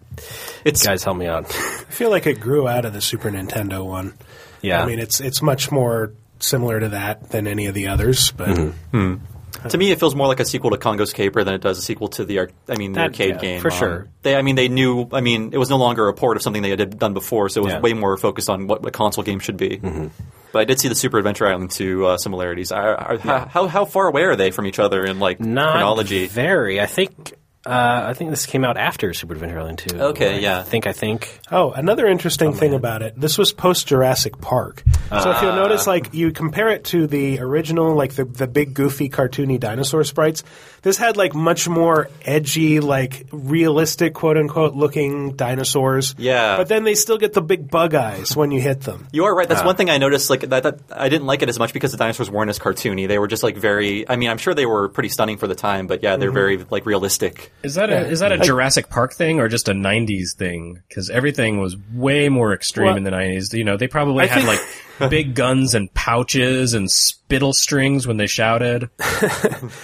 It's 0.64 0.86
guys, 0.86 1.04
help 1.04 1.18
me 1.18 1.26
out. 1.26 1.45
I 1.47 1.49
feel 1.89 2.12
like 2.12 2.28
it 2.28 2.39
grew 2.39 2.68
out 2.68 2.86
of 2.86 2.93
the 2.93 3.02
Super 3.02 3.32
Nintendo 3.32 3.84
one. 3.84 4.14
Yeah. 4.62 4.82
I 4.84 4.86
mean, 4.86 4.99
it's 4.99 5.20
it's 5.20 5.41
much 5.41 5.72
more 5.72 6.14
similar 6.39 6.80
to 6.80 6.89
that 6.89 7.30
than 7.30 7.47
any 7.47 7.68
of 7.68 7.74
the 7.76 7.88
others, 7.88 8.32
but 8.32 8.49
Mm-hmm. 8.49 9.68
to 9.70 9.78
me, 9.78 9.91
it 9.91 9.99
feels 9.99 10.16
more 10.16 10.28
like 10.28 10.39
a 10.39 10.45
sequel 10.45 10.72
to 10.72 10.78
Congo's 10.78 11.14
Caper 11.14 11.43
than 11.43 11.53
it 11.53 11.62
does 11.62 11.78
a 11.78 11.82
sequel 11.82 12.07
to 12.09 12.26
the 12.26 12.39
I 12.68 12.76
mean 12.78 12.93
the 12.93 12.99
That- 12.99 13.07
arcade 13.12 13.36
yeah, 13.36 13.41
game. 13.41 13.62
for 13.62 13.72
Um, 13.72 13.78
sure. 13.78 14.07
They 14.24 14.36
I 14.36 14.41
mean 14.41 14.55
they 14.55 14.68
knew 14.70 15.07
I 15.12 15.22
mean 15.22 15.51
it 15.53 15.57
was 15.57 15.70
no 15.70 15.78
longer 15.78 16.07
a 16.07 16.14
port 16.14 16.38
of 16.38 16.43
something 16.43 16.62
they 16.62 16.70
had 16.72 16.97
done 16.97 17.14
before, 17.14 17.49
so 17.49 17.62
it 17.62 17.66
was 17.66 17.74
Yeah. 17.74 17.80
way 17.82 17.93
more 17.93 18.18
focused 18.18 18.49
on 18.49 18.68
what 18.68 18.86
a 18.86 18.91
console 18.91 19.24
game 19.24 19.39
should 19.39 19.57
be. 19.57 19.78
Mm-hmm. 19.78 20.07
But 20.51 20.59
I 20.59 20.66
did 20.66 20.80
see 20.82 20.89
the 20.89 20.95
Super 20.95 21.18
Adventure 21.18 21.47
Island 21.47 21.72
2 21.72 22.05
uh, 22.05 22.18
similarities. 22.18 22.74
Are, 22.74 22.95
are, 22.95 23.18
how, 23.20 23.45
how 23.45 23.68
how 23.68 23.86
far 23.86 24.07
away 24.07 24.24
are 24.24 24.36
they 24.36 24.51
from 24.51 24.66
each 24.66 24.80
other 24.80 25.05
in 25.05 25.20
like 25.20 25.39
Not 25.39 25.72
chronology? 25.72 26.28
very. 26.28 26.82
I 26.82 26.88
think. 26.88 27.34
Uh, 27.66 28.05
I 28.07 28.14
think 28.16 28.32
this 28.32 28.45
came 28.47 28.64
out 28.66 28.76
after 28.78 29.14
Super 29.14 29.34
Adventure 29.34 29.59
Island 29.59 29.78
2. 29.78 30.01
Okay, 30.01 30.36
I 30.36 30.39
yeah. 30.39 30.64
think. 30.64 30.88
I 30.88 30.93
think. 30.93 31.39
Oh, 31.51 31.72
another 31.72 32.07
interesting 32.07 32.53
thing 32.53 32.74
about 32.74 33.01
it. 33.03 33.14
This 33.20 33.38
was 33.38 33.53
post 33.53 33.88
Jurassic 33.88 34.41
Park. 34.41 34.84
so 35.09 35.30
if 35.32 35.41
you'll 35.43 35.55
notice, 35.55 35.86
like 35.86 36.14
you 36.14 36.32
compare 36.32 36.70
it 36.70 36.86
to 36.86 37.05
the 37.05 37.39
original, 37.39 37.93
like 37.93 38.14
the 38.14 38.26
the 38.26 38.47
big 38.47 38.74
goofy 38.74 39.09
cartoony 39.09 39.59
dinosaur 39.59 40.03
sprites. 40.03 40.43
This 40.82 40.97
had 40.97 41.18
like 41.18 41.36
much 41.36 41.70
more 41.70 42.09
edgy, 42.26 42.80
like 42.80 43.28
realistic, 43.32 44.16
quote 44.16 44.38
unquote, 44.38 44.74
looking 44.74 45.36
dinosaurs. 45.36 46.16
Yeah. 46.18 46.57
But 46.57 46.68
then 46.70 46.84
they 46.84 46.95
still 46.95 47.20
get 47.20 47.34
the 47.34 47.41
big 47.43 47.70
bug 47.70 47.93
eyes 47.93 48.36
when 48.36 48.49
you 48.49 48.59
hit 48.59 48.82
them. 48.82 49.07
You 49.14 49.26
are 49.26 49.36
right. 49.36 49.47
That's 49.47 49.64
one 49.64 49.76
thing 49.76 49.89
I 49.91 49.97
noticed. 49.99 50.30
Like 50.32 50.41
that, 50.41 50.64
that, 50.64 50.80
I 50.91 51.09
didn't 51.09 51.28
like 51.28 51.43
it 51.43 51.49
as 51.49 51.59
much 51.59 51.74
because 51.74 51.91
the 51.91 51.97
dinosaurs 51.97 52.32
weren't 52.32 52.49
as 52.49 52.57
cartoony. 52.57 53.07
They 53.07 53.20
were 53.20 53.28
just 53.28 53.43
like 53.43 53.57
very. 53.57 54.09
I 54.09 54.16
mean, 54.16 54.30
I'm 54.30 54.38
sure 54.39 54.55
they 54.55 54.66
were 54.66 54.89
pretty 54.89 55.09
stunning 55.09 55.38
for 55.38 55.45
the 55.47 55.53
time, 55.53 55.86
but 55.86 56.01
yeah, 56.01 56.16
they're 56.18 56.30
Mm-hmm. 56.30 56.34
very 56.36 56.57
like 56.72 56.86
realistic. 56.88 57.51
Is 57.64 57.76
that 57.76 57.91
a 57.91 58.08
is 58.08 58.22
that 58.22 58.32
a 58.32 58.39
Jurassic 58.39 58.89
Park 58.89 59.14
thing 59.14 59.39
or 59.39 59.47
just 59.47 59.70
a 59.70 59.74
'90s 59.74 60.36
thing? 60.36 60.82
Because 60.89 61.12
everything 61.12 61.60
was 61.60 61.78
way 61.93 62.28
more 62.28 62.54
extreme 62.54 62.88
Well, 62.88 62.97
in 62.97 63.04
the 63.04 63.12
'90s. 63.12 63.54
You 63.54 63.64
know, 63.64 63.78
they 63.78 63.88
probably 63.88 64.24
I 64.24 64.28
had 64.28 64.43
think- 64.43 64.62
like 64.99 65.10
big 65.12 65.36
guns 65.36 65.76
and 65.76 65.93
pouches 65.93 66.74
and 66.74 66.89
spittle 66.89 67.54
strings 67.54 68.08
when 68.08 68.18
they 68.18 68.26
shouted. 68.26 68.89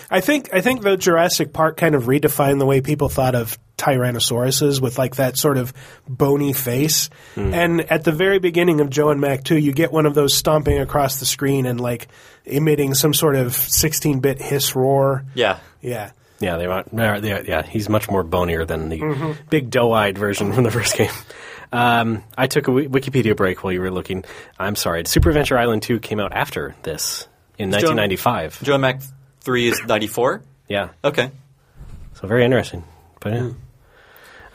I 0.09 0.21
think 0.21 0.49
I 0.53 0.61
think 0.61 0.81
the 0.81 0.97
Jurassic 0.97 1.53
Park 1.53 1.77
kind 1.77 1.93
of 1.93 2.05
redefined 2.05 2.57
the 2.57 2.65
way 2.65 2.81
people 2.81 3.09
thought 3.09 3.35
of 3.35 3.59
Tyrannosauruses 3.77 4.81
with 4.81 4.97
like 4.97 5.17
that 5.17 5.37
sort 5.37 5.57
of 5.57 5.71
bony 6.07 6.53
face. 6.53 7.09
Hmm. 7.35 7.53
And 7.53 7.81
at 7.91 8.03
the 8.03 8.11
very 8.11 8.39
beginning 8.39 8.81
of 8.81 8.89
Joe 8.89 9.09
and 9.09 9.21
Mac 9.21 9.43
2, 9.43 9.55
you 9.57 9.71
get 9.71 9.91
one 9.91 10.05
of 10.07 10.15
those 10.15 10.33
stomping 10.33 10.79
across 10.79 11.19
the 11.19 11.25
screen 11.27 11.65
and 11.67 11.79
like 11.79 12.07
emitting 12.45 12.95
some 12.95 13.13
sort 13.13 13.35
of 13.35 13.49
16-bit 13.53 14.41
hiss 14.41 14.75
roar. 14.75 15.25
Yeah. 15.35 15.59
Yeah. 15.81 16.11
Yeah, 16.39 16.57
they 16.57 16.67
want. 16.67 16.95
they- 16.95 17.43
Yeah, 17.47 17.63
he's 17.63 17.89
much 17.89 18.09
more 18.09 18.23
bonier 18.23 18.65
than 18.65 18.89
the 18.89 19.35
big 19.49 19.69
doe-eyed 19.69 20.17
version 20.17 20.53
from 20.53 20.63
the 20.63 20.71
first 20.71 20.95
game. 20.97 21.11
Um, 21.71 22.23
I 22.37 22.47
took 22.47 22.67
a 22.67 22.71
Wikipedia 22.71 23.35
break 23.35 23.63
while 23.63 23.73
you 23.73 23.81
were 23.81 23.91
looking. 23.91 24.23
I'm 24.57 24.75
sorry. 24.75 25.03
Super 25.05 25.29
Adventure 25.29 25.57
Island 25.57 25.81
2 25.83 25.99
came 25.99 26.19
out 26.19 26.31
after 26.33 26.75
this 26.83 27.27
in 27.57 27.69
1995. 27.71 28.63
Joe 28.63 28.73
and 28.75 28.81
Mac 28.81 29.01
three 29.41 29.67
is 29.67 29.81
ninety 29.87 30.07
four. 30.07 30.43
Yeah, 30.69 30.89
Okay. 31.03 31.31
so 32.13 32.27
very 32.27 32.43
interesting. 32.45 32.83
But 33.21 33.33
yeah, 33.33 33.49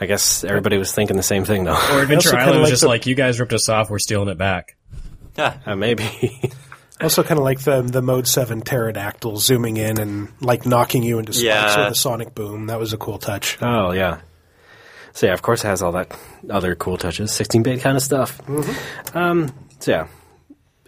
I 0.01 0.07
guess 0.07 0.45
everybody 0.45 0.79
was 0.79 0.93
thinking 0.93 1.17
the 1.17 1.23
same 1.23 1.45
thing 1.45 1.65
though. 1.65 1.73
Or 1.93 2.03
Adventure 2.03 2.37
Island 2.37 2.61
was 2.61 2.67
like 2.67 2.71
just 2.71 2.83
the- 2.83 2.89
like 2.89 3.07
you 3.07 3.15
guys 3.15 3.41
ripped 3.41 3.53
us 3.53 3.69
off, 3.69 3.91
we're 3.91 3.99
stealing 3.99 4.29
it 4.29 4.39
back. 4.39 4.77
Yeah. 5.37 5.57
uh, 5.67 5.75
maybe. 5.77 6.05
Also 7.03 7.23
kind 7.23 7.39
of 7.39 7.45
like 7.45 7.61
the 7.61 7.83
the 7.83 8.03
Mode 8.03 8.27
7 8.27 8.61
pterodactyl 8.63 9.37
zooming 9.39 9.77
in 9.77 9.99
and 10.01 10.29
like 10.41 10.65
knocking 10.67 11.03
you 11.03 11.19
into 11.19 11.33
space 11.33 11.45
Yeah. 11.45 11.85
with 11.85 11.93
a 11.93 11.95
sonic 11.95 12.35
boom. 12.35 12.67
That 12.67 12.79
was 12.79 12.93
a 12.93 12.97
cool 12.99 13.19
touch. 13.19 13.59
oh 13.61 13.93
yeah. 13.93 14.21
So 15.15 15.27
yeah, 15.27 15.33
of 15.35 15.43
course 15.43 15.63
it 15.65 15.67
has 15.67 15.83
all 15.83 15.93
that 15.93 16.17
other 16.49 16.75
cool 16.75 16.97
touches, 16.97 17.31
16-bit 17.33 17.81
kind 17.83 17.97
of 17.99 18.03
stuff. 18.03 18.41
Um, 19.15 19.53
so 19.79 19.91
yeah. 19.91 20.07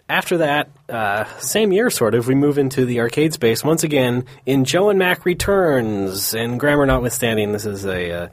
After 0.07 0.37
that, 0.37 0.69
uh, 0.87 1.25
same 1.39 1.71
year 1.71 1.89
sort 1.89 2.13
of, 2.13 2.27
we 2.27 2.35
move 2.35 2.57
into 2.59 2.85
the 2.85 2.99
arcade 3.01 3.33
space 3.33 3.63
once 3.63 3.83
again 3.83 4.25
in 4.45 4.63
Joe 4.63 4.89
and 4.89 4.99
Mac 4.99 5.25
Returns. 5.25 6.35
And 6.35 6.59
grammar 6.59 6.85
notwithstanding, 6.85 7.51
this 7.51 7.65
is 7.65 7.85
a 7.85 8.11
uh, 8.11 8.27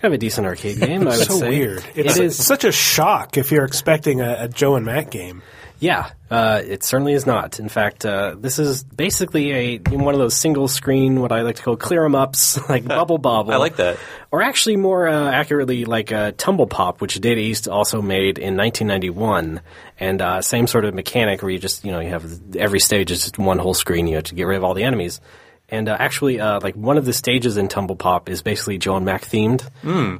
kind 0.00 0.04
of 0.04 0.12
a 0.12 0.18
decent 0.18 0.46
arcade 0.46 0.78
game. 0.80 1.02
I 1.02 1.16
would 1.16 1.26
so 1.26 1.38
say 1.38 1.48
weird. 1.48 1.84
It's 1.94 2.18
it 2.18 2.24
is. 2.26 2.36
such 2.46 2.64
a 2.64 2.72
shock 2.72 3.38
if 3.38 3.50
you're 3.52 3.64
expecting 3.64 4.20
a, 4.20 4.36
a 4.40 4.48
Joe 4.48 4.76
and 4.76 4.84
Mac 4.84 5.10
game. 5.10 5.42
Yeah, 5.80 6.10
uh, 6.30 6.62
it 6.64 6.82
certainly 6.84 7.12
is 7.12 7.26
not. 7.26 7.58
In 7.60 7.68
fact, 7.68 8.06
uh, 8.06 8.36
this 8.38 8.58
is 8.58 8.84
basically 8.84 9.52
a 9.52 9.78
one 9.78 10.14
of 10.14 10.20
those 10.20 10.34
single 10.34 10.68
screen, 10.68 11.20
what 11.20 11.32
I 11.32 11.42
like 11.42 11.56
to 11.56 11.62
call 11.62 11.76
clear 11.76 12.04
'em 12.04 12.14
ups, 12.14 12.58
like 12.68 12.86
Bubble 12.86 13.18
Bobble. 13.18 13.52
I 13.52 13.56
like 13.56 13.76
that. 13.76 13.98
Or 14.30 14.40
actually, 14.42 14.76
more 14.76 15.06
uh, 15.06 15.30
accurately, 15.30 15.84
like 15.84 16.12
uh, 16.12 16.32
Tumble 16.36 16.66
Pop, 16.66 17.00
which 17.00 17.20
Data 17.20 17.40
East 17.40 17.68
also 17.68 18.00
made 18.00 18.38
in 18.38 18.56
1991, 18.56 19.60
and 20.00 20.22
uh, 20.22 20.40
same 20.42 20.66
sort 20.66 20.84
of 20.84 20.94
mechanic 20.94 21.42
where 21.42 21.50
you 21.50 21.58
just 21.58 21.84
you 21.84 21.92
know 21.92 22.00
you 22.00 22.10
have 22.10 22.56
every 22.56 22.80
stage 22.80 23.10
is 23.10 23.22
just 23.24 23.38
one 23.38 23.58
whole 23.58 23.74
screen. 23.74 24.06
You 24.06 24.14
have 24.16 24.24
to 24.24 24.34
get 24.34 24.44
rid 24.46 24.56
of 24.56 24.64
all 24.64 24.74
the 24.74 24.84
enemies. 24.84 25.20
And 25.68 25.88
uh, 25.88 25.96
actually, 25.98 26.40
uh, 26.40 26.60
like 26.62 26.76
one 26.76 26.98
of 26.98 27.04
the 27.04 27.12
stages 27.12 27.56
in 27.56 27.68
Tumble 27.68 27.96
Pop 27.96 28.28
is 28.28 28.42
basically 28.42 28.78
Joe 28.78 28.96
and 28.96 29.04
Mac 29.06 29.22
themed. 29.22 29.66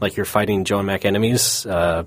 Like 0.00 0.16
you're 0.16 0.24
fighting 0.26 0.64
Joe 0.64 0.78
and 0.78 0.86
Mac 0.86 1.05
enemies. 1.05 1.64
Uh, 1.66 2.05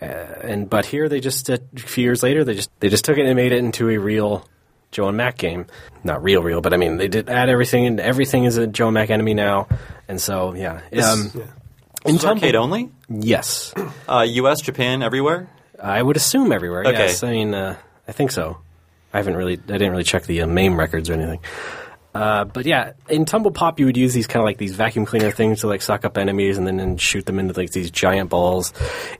and 0.00 0.68
but 0.68 0.86
here 0.86 1.08
they 1.08 1.20
just 1.20 1.48
a 1.48 1.60
few 1.76 2.04
years 2.04 2.22
later 2.22 2.44
they 2.44 2.54
just 2.54 2.70
they 2.80 2.88
just 2.88 3.04
took 3.04 3.16
it 3.18 3.26
and 3.26 3.34
made 3.36 3.52
it 3.52 3.58
into 3.58 3.88
a 3.88 3.96
real 3.98 4.46
Joe 4.92 5.08
and 5.08 5.16
Mac 5.16 5.36
game. 5.38 5.66
Not 6.04 6.22
real, 6.22 6.42
real, 6.42 6.60
but 6.60 6.72
I 6.72 6.76
mean 6.76 6.96
they 6.96 7.08
did 7.08 7.28
add 7.28 7.48
everything, 7.48 7.86
and 7.86 7.98
everything 8.00 8.44
is 8.44 8.56
a 8.56 8.66
Joe 8.66 8.88
and 8.88 8.94
Mac 8.94 9.10
enemy 9.10 9.34
now. 9.34 9.68
And 10.08 10.20
so 10.20 10.54
yeah, 10.54 10.80
um, 11.02 11.32
In 12.04 12.18
arcade 12.20 12.54
only? 12.54 12.90
yes, 13.08 13.74
Uh, 14.08 14.24
U.S., 14.28 14.60
Japan, 14.60 15.02
everywhere? 15.02 15.48
I 15.82 16.00
would 16.02 16.16
assume 16.16 16.52
everywhere. 16.52 16.82
Okay. 16.86 16.92
Yes, 16.92 17.22
I 17.22 17.32
mean 17.32 17.54
uh, 17.54 17.76
I 18.06 18.12
think 18.12 18.30
so. 18.32 18.58
I 19.12 19.18
haven't 19.18 19.36
really 19.36 19.54
I 19.54 19.72
didn't 19.72 19.90
really 19.90 20.04
check 20.04 20.24
the 20.24 20.42
uh, 20.42 20.46
MAME 20.46 20.78
records 20.78 21.10
or 21.10 21.14
anything. 21.14 21.40
Uh, 22.16 22.44
but 22.44 22.64
yeah, 22.66 22.92
in 23.08 23.24
Tumble 23.24 23.50
Pop, 23.50 23.78
you 23.78 23.86
would 23.86 23.96
use 23.96 24.14
these 24.14 24.26
kind 24.26 24.40
of 24.40 24.44
like 24.46 24.58
these 24.58 24.74
vacuum 24.74 25.04
cleaner 25.06 25.30
things 25.30 25.60
to 25.60 25.66
like 25.66 25.82
suck 25.82 26.04
up 26.04 26.16
enemies 26.16 26.56
and 26.58 26.66
then 26.66 26.80
and 26.80 27.00
shoot 27.00 27.26
them 27.26 27.38
into 27.38 27.52
like 27.58 27.70
these 27.70 27.90
giant 27.90 28.30
balls. 28.30 28.72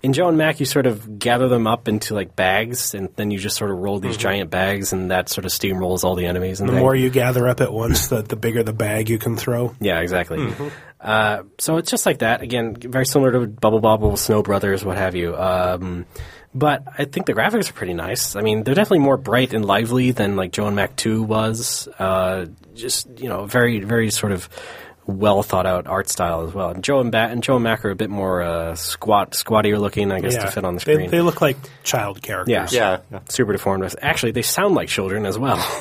In 0.02 0.12
Joe 0.12 0.28
and 0.28 0.38
Mac, 0.38 0.60
you 0.60 0.66
sort 0.66 0.86
of 0.86 1.18
gather 1.18 1.48
them 1.48 1.66
up 1.66 1.88
into 1.88 2.14
like 2.14 2.34
bags, 2.36 2.94
and 2.94 3.08
then 3.16 3.30
you 3.30 3.38
just 3.38 3.56
sort 3.56 3.70
of 3.70 3.78
roll 3.78 3.98
these 4.00 4.16
giant 4.16 4.50
bags, 4.50 4.92
and 4.92 5.10
that 5.10 5.28
sort 5.28 5.44
of 5.44 5.50
steamrolls 5.52 6.04
all 6.04 6.14
the 6.14 6.26
enemies. 6.26 6.60
And 6.60 6.68
The 6.68 6.74
more 6.74 6.94
you 6.94 7.10
gather 7.10 7.46
up 7.48 7.60
at 7.60 7.72
once, 7.72 8.08
the, 8.08 8.22
the 8.22 8.36
bigger 8.36 8.62
the 8.62 8.72
bag 8.72 9.08
you 9.10 9.18
can 9.18 9.36
throw. 9.36 9.74
Yeah, 9.80 10.00
exactly. 10.00 10.52
Uh, 11.00 11.42
so 11.58 11.76
it's 11.76 11.90
just 11.90 12.06
like 12.06 12.18
that. 12.18 12.40
Again, 12.40 12.74
very 12.74 13.04
similar 13.06 13.32
to 13.32 13.46
Bubble 13.46 13.80
Bobble, 13.80 14.16
Snow 14.16 14.42
Brothers, 14.42 14.84
what 14.84 14.96
have 14.96 15.14
you. 15.14 15.36
Um, 15.36 16.06
but 16.56 16.84
I 16.96 17.04
think 17.04 17.26
the 17.26 17.34
graphics 17.34 17.68
are 17.68 17.74
pretty 17.74 17.92
nice. 17.92 18.34
I 18.34 18.40
mean, 18.40 18.64
they're 18.64 18.74
definitely 18.74 19.00
more 19.00 19.18
bright 19.18 19.52
and 19.52 19.62
lively 19.62 20.10
than 20.10 20.36
like 20.36 20.52
Joe 20.52 20.66
and 20.66 20.74
Mac 20.74 20.96
2 20.96 21.22
was. 21.22 21.86
Uh, 21.98 22.46
just, 22.74 23.06
you 23.20 23.28
know, 23.28 23.44
very, 23.44 23.80
very 23.80 24.10
sort 24.10 24.32
of 24.32 24.48
well 25.06 25.42
thought 25.42 25.66
out 25.66 25.86
art 25.86 26.08
style 26.08 26.46
as 26.46 26.52
well. 26.52 26.70
And 26.70 26.82
Joe 26.82 27.00
and, 27.00 27.12
ba- 27.12 27.28
and 27.30 27.42
Joe 27.42 27.54
and 27.56 27.64
Mac 27.64 27.84
are 27.84 27.90
a 27.90 27.94
bit 27.96 28.10
more 28.10 28.42
uh, 28.42 28.74
squat, 28.74 29.34
squattier 29.34 29.78
looking, 29.78 30.10
I 30.12 30.20
guess, 30.20 30.34
to 30.36 30.50
fit 30.50 30.64
on 30.64 30.74
the 30.74 30.80
screen. 30.80 31.10
They, 31.10 31.20
look 31.20 31.40
like 31.40 31.56
child 31.84 32.22
characters. 32.22 32.72
Yeah. 32.72 33.00
Yeah. 33.12 33.20
super 33.28 33.52
deformed. 33.52 33.94
Actually, 34.02 34.32
they 34.32 34.42
sound 34.42 34.74
like 34.74 34.88
children 34.88 35.24
as 35.26 35.38
well. 35.38 35.58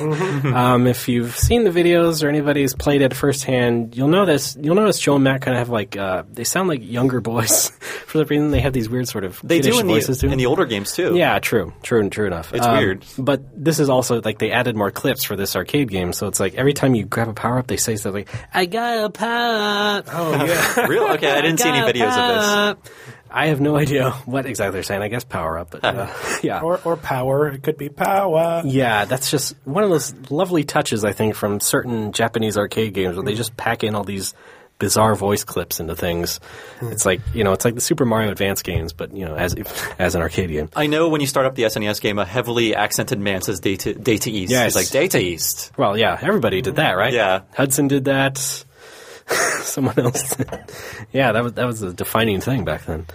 um, 0.54 0.86
if 0.86 1.08
you've 1.08 1.36
seen 1.36 1.64
the 1.64 1.70
videos 1.70 2.22
or 2.24 2.28
anybody's 2.28 2.74
played 2.74 3.02
it 3.02 3.14
firsthand, 3.14 3.96
you'll 3.96 4.08
notice 4.08 4.56
you'll 4.60 4.74
notice 4.74 4.98
Joe 5.00 5.16
and 5.16 5.24
Matt 5.24 5.42
kind 5.42 5.56
of 5.56 5.58
have 5.60 5.68
like 5.70 5.96
uh, 5.96 6.22
they 6.32 6.44
sound 6.44 6.68
like 6.68 6.80
younger 6.82 7.20
boys 7.20 7.70
for 8.06 8.18
the 8.18 8.24
reason 8.26 8.50
they 8.50 8.60
have 8.60 8.72
these 8.72 8.88
weird 8.88 9.08
sort 9.08 9.24
of 9.24 9.40
They 9.42 9.60
do 9.60 9.78
in 9.80 9.86
voices 9.86 10.20
the, 10.20 10.28
in 10.28 10.38
the 10.38 10.46
older 10.46 10.64
games, 10.66 10.92
too. 10.92 11.16
yeah, 11.16 11.38
true, 11.38 11.72
true, 11.82 12.08
true 12.10 12.26
enough. 12.26 12.52
It's 12.54 12.64
Um, 12.66 12.76
weird. 12.76 13.04
but 13.18 13.42
this 13.52 13.78
is 13.80 13.88
also 13.88 14.20
like 14.22 14.38
they 14.38 14.50
added 14.52 14.76
more 14.76 14.90
clips 14.90 15.24
for 15.24 15.36
this 15.36 15.56
arcade 15.56 15.90
game, 15.90 16.12
so 16.12 16.26
it's 16.28 16.38
like 16.40 16.54
every 16.54 16.72
time 16.74 16.94
you 16.94 17.04
grab 17.04 17.28
a 17.28 17.32
power 17.34 17.58
up, 17.58 17.66
they 17.66 17.76
say 17.76 17.96
something. 17.96 18.26
I 18.54 18.66
got 18.66 19.04
a 19.04 19.10
power. 19.16 19.98
up. 19.98 20.08
Oh 20.12 20.44
yeah. 20.44 20.86
Real? 20.86 21.04
Okay, 21.12 21.30
I 21.30 21.40
didn't 21.40 21.60
see 21.60 21.68
any 21.68 21.80
got 21.80 21.90
a 21.90 21.92
videos 21.92 22.72
of 22.72 22.82
this. 22.82 22.92
I 23.30 23.48
have 23.48 23.60
no 23.60 23.76
idea 23.76 24.10
what 24.24 24.46
exactly 24.46 24.72
they're 24.74 24.82
saying. 24.82 25.02
I 25.02 25.08
guess 25.08 25.24
power 25.24 25.58
up, 25.58 25.70
but 25.70 25.84
uh, 25.84 26.12
yeah. 26.42 26.60
or 26.60 26.80
or 26.84 26.96
power. 26.96 27.48
It 27.48 27.62
could 27.62 27.76
be 27.76 27.88
power. 27.88 28.62
Yeah, 28.64 29.04
that's 29.04 29.30
just 29.30 29.54
one 29.64 29.84
of 29.84 29.90
those 29.90 30.14
lovely 30.30 30.64
touches, 30.64 31.04
I 31.04 31.12
think, 31.12 31.34
from 31.34 31.60
certain 31.60 32.12
Japanese 32.12 32.56
arcade 32.56 32.94
games 32.94 33.16
where 33.16 33.24
they 33.24 33.34
just 33.34 33.56
pack 33.56 33.84
in 33.84 33.94
all 33.94 34.04
these 34.04 34.34
bizarre 34.78 35.14
voice 35.14 35.42
clips 35.44 35.80
into 35.80 35.96
things. 35.96 36.38
It's 36.82 37.04
like 37.04 37.20
you 37.34 37.44
know, 37.44 37.52
it's 37.52 37.64
like 37.64 37.74
the 37.74 37.80
Super 37.80 38.04
Mario 38.04 38.30
Advance 38.30 38.62
games, 38.62 38.92
but 38.92 39.12
you 39.12 39.24
know, 39.24 39.34
as 39.34 39.54
as 39.98 40.14
an 40.14 40.22
arcade 40.22 40.50
game. 40.50 40.70
I 40.76 40.86
know 40.86 41.08
when 41.08 41.20
you 41.20 41.26
start 41.26 41.46
up 41.46 41.54
the 41.54 41.64
SNES 41.64 42.00
game, 42.00 42.18
a 42.18 42.24
heavily 42.24 42.74
accented 42.74 43.18
man 43.18 43.42
says 43.42 43.60
Data, 43.60 43.94
data 43.94 44.30
East. 44.30 44.52
Yeah, 44.52 44.66
it's 44.66 44.76
like, 44.76 44.88
Data 44.88 45.18
East. 45.18 45.72
Well, 45.76 45.98
yeah, 45.98 46.18
everybody 46.20 46.62
did 46.62 46.76
that, 46.76 46.92
right? 46.92 47.12
Yeah. 47.12 47.42
Hudson 47.54 47.88
did 47.88 48.06
that. 48.06 48.64
Someone 49.62 49.98
else. 49.98 50.34
Yeah, 51.12 51.32
that 51.32 51.42
was 51.42 51.52
that 51.54 51.66
was 51.66 51.82
a 51.82 51.92
defining 51.92 52.40
thing 52.40 52.64
back 52.64 52.84
then. 52.84 53.06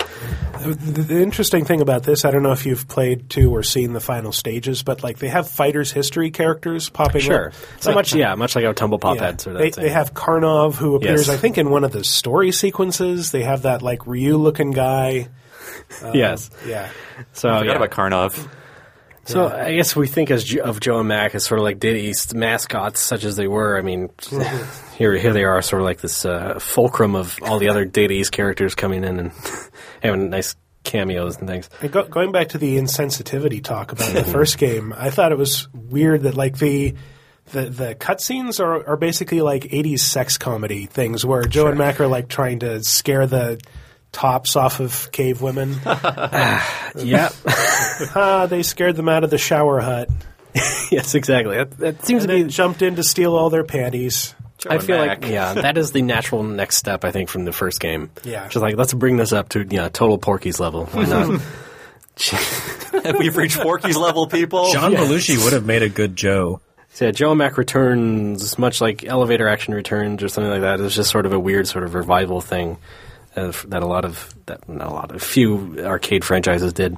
The, 0.59 0.73
the 0.73 1.21
interesting 1.21 1.63
thing 1.65 1.79
about 1.81 2.03
this, 2.03 2.25
I 2.25 2.31
don't 2.31 2.43
know 2.43 2.51
if 2.51 2.65
you've 2.65 2.87
played 2.87 3.29
to 3.31 3.49
or 3.55 3.63
seen 3.63 3.93
the 3.93 3.99
final 4.01 4.31
stages, 4.31 4.83
but 4.83 5.01
like 5.03 5.19
they 5.19 5.29
have 5.29 5.49
Fighter's 5.49 5.91
History 5.91 6.29
characters 6.29 6.89
popping 6.89 7.21
Sure. 7.21 7.47
up. 7.49 7.53
So 7.79 7.93
much, 7.93 8.13
yeah, 8.13 8.35
much 8.35 8.55
like 8.55 8.65
how 8.65 8.73
Tumble 8.73 8.99
Pop 8.99 9.15
Yeah. 9.15 9.27
had 9.27 9.41
sort 9.41 9.55
of 9.55 9.61
they, 9.61 9.71
thing. 9.71 9.83
they 9.85 9.89
have 9.89 10.13
Karnov 10.13 10.75
who 10.75 10.95
appears, 10.95 11.27
Yes. 11.27 11.29
I 11.29 11.37
think, 11.37 11.57
in 11.57 11.69
one 11.69 11.83
of 11.85 11.91
the 11.93 12.03
story 12.03 12.51
sequences. 12.51 13.31
They 13.31 13.43
have 13.43 13.61
that 13.63 13.81
like 13.81 14.05
Ryu 14.05 14.37
looking 14.37 14.71
guy. 14.71 15.29
Um, 16.03 16.15
yes. 16.15 16.49
Yeah. 16.65 16.89
So 17.33 17.49
I 17.49 17.59
forgot 17.59 17.71
yeah. 17.71 17.83
about 17.83 17.91
Karnov. 17.91 18.47
So 19.25 19.47
I 19.47 19.75
guess 19.75 19.95
we 19.95 20.07
think 20.07 20.31
as 20.31 20.55
of 20.57 20.79
Joe 20.79 20.99
and 20.99 21.07
Mac 21.07 21.35
as 21.35 21.45
sort 21.45 21.59
of 21.59 21.63
like 21.63 21.79
Data 21.79 21.99
East 21.99 22.33
mascots, 22.33 22.99
such 22.99 23.23
as 23.23 23.35
they 23.35 23.47
were. 23.47 23.77
I 23.77 23.81
mean, 23.81 24.09
here 24.95 25.13
here 25.13 25.33
they 25.33 25.43
are, 25.43 25.61
sort 25.61 25.81
of 25.81 25.85
like 25.85 26.01
this 26.01 26.25
uh, 26.25 26.59
fulcrum 26.59 27.15
of 27.15 27.37
all 27.43 27.59
the 27.59 27.69
other 27.69 27.85
Data 27.85 28.13
East 28.13 28.31
characters 28.31 28.73
coming 28.73 29.03
in 29.03 29.19
and 29.19 29.31
having 30.03 30.29
nice 30.29 30.55
cameos 30.83 31.37
and 31.37 31.47
things. 31.47 31.69
And 31.81 31.91
go, 31.91 32.03
going 32.03 32.31
back 32.31 32.49
to 32.49 32.57
the 32.57 32.77
insensitivity 32.77 33.63
talk 33.63 33.91
about 33.91 34.11
the 34.11 34.23
first 34.23 34.57
game, 34.57 34.93
I 34.95 35.11
thought 35.11 35.31
it 35.31 35.37
was 35.37 35.67
weird 35.73 36.23
that 36.23 36.35
like 36.35 36.57
the 36.57 36.95
the 37.51 37.69
the 37.69 37.95
cutscenes 37.95 38.59
are 38.59 38.87
are 38.87 38.97
basically 38.97 39.41
like 39.41 39.63
'80s 39.63 39.99
sex 39.99 40.37
comedy 40.39 40.87
things 40.87 41.23
where 41.25 41.43
Joe 41.43 41.67
and 41.67 41.77
Mac 41.77 41.99
are 41.99 42.07
like 42.07 42.27
trying 42.27 42.59
to 42.59 42.83
scare 42.83 43.27
the 43.27 43.59
tops 44.11 44.55
off 44.55 44.79
of 44.79 45.11
cave 45.11 45.41
women. 45.41 45.75
Yeah, 46.93 47.29
ah, 48.15 48.47
they 48.49 48.63
scared 48.63 48.97
them 48.97 49.07
out 49.07 49.23
of 49.23 49.29
the 49.29 49.37
shower 49.37 49.79
hut. 49.79 50.09
yes, 50.91 51.15
exactly. 51.15 51.55
That, 51.55 51.77
that 51.77 52.05
seems 52.05 52.23
And 52.25 52.31
to 52.31 52.43
be. 52.43 52.49
jumped 52.51 52.81
in 52.81 52.97
to 52.97 53.03
steal 53.03 53.33
all 53.33 53.49
their 53.49 53.63
panties. 53.63 54.35
I 54.69 54.77
feel 54.79 54.97
Mac. 54.97 55.21
like 55.21 55.31
yeah, 55.31 55.53
that 55.53 55.77
is 55.77 55.93
the 55.93 56.01
natural 56.01 56.43
next 56.43 56.75
step. 56.77 57.05
I 57.05 57.11
think 57.11 57.29
from 57.29 57.45
the 57.45 57.53
first 57.53 57.79
game. 57.79 58.09
Yeah. 58.25 58.43
just 58.49 58.61
like 58.61 58.75
let's 58.75 58.93
bring 58.93 59.15
this 59.15 59.31
up 59.31 59.47
to 59.49 59.65
yeah, 59.69 59.87
total 59.87 60.17
Porky's 60.17 60.59
level. 60.59 60.85
Why 60.87 61.05
not? 61.05 61.29
We've 63.17 63.37
reached 63.37 63.55
Forky's 63.61 63.97
level, 63.97 64.27
people. 64.27 64.71
John 64.73 64.91
Belushi 64.93 65.41
would 65.43 65.53
have 65.53 65.65
made 65.65 65.81
a 65.81 65.89
good 65.89 66.15
Joe. 66.17 66.59
So 66.89 67.05
yeah, 67.05 67.11
Joe 67.11 67.31
and 67.31 67.37
Mac 67.39 67.57
returns, 67.57 68.59
much 68.59 68.81
like 68.81 69.05
Elevator 69.05 69.47
Action 69.47 69.73
returns 69.73 70.21
or 70.21 70.27
something 70.27 70.51
like 70.51 70.61
that. 70.61 70.81
It's 70.81 70.93
just 70.93 71.09
sort 71.09 71.25
of 71.25 71.31
a 71.31 71.39
weird 71.39 71.67
sort 71.69 71.85
of 71.85 71.95
revival 71.95 72.41
thing 72.41 72.77
uh, 73.35 73.51
that 73.67 73.81
a 73.81 73.85
lot 73.85 74.05
of 74.05 74.33
that 74.45 74.67
not 74.67 74.87
a 74.87 74.93
lot 74.93 75.11
of 75.13 75.21
few 75.21 75.77
arcade 75.79 76.23
franchises 76.23 76.73
did. 76.73 76.97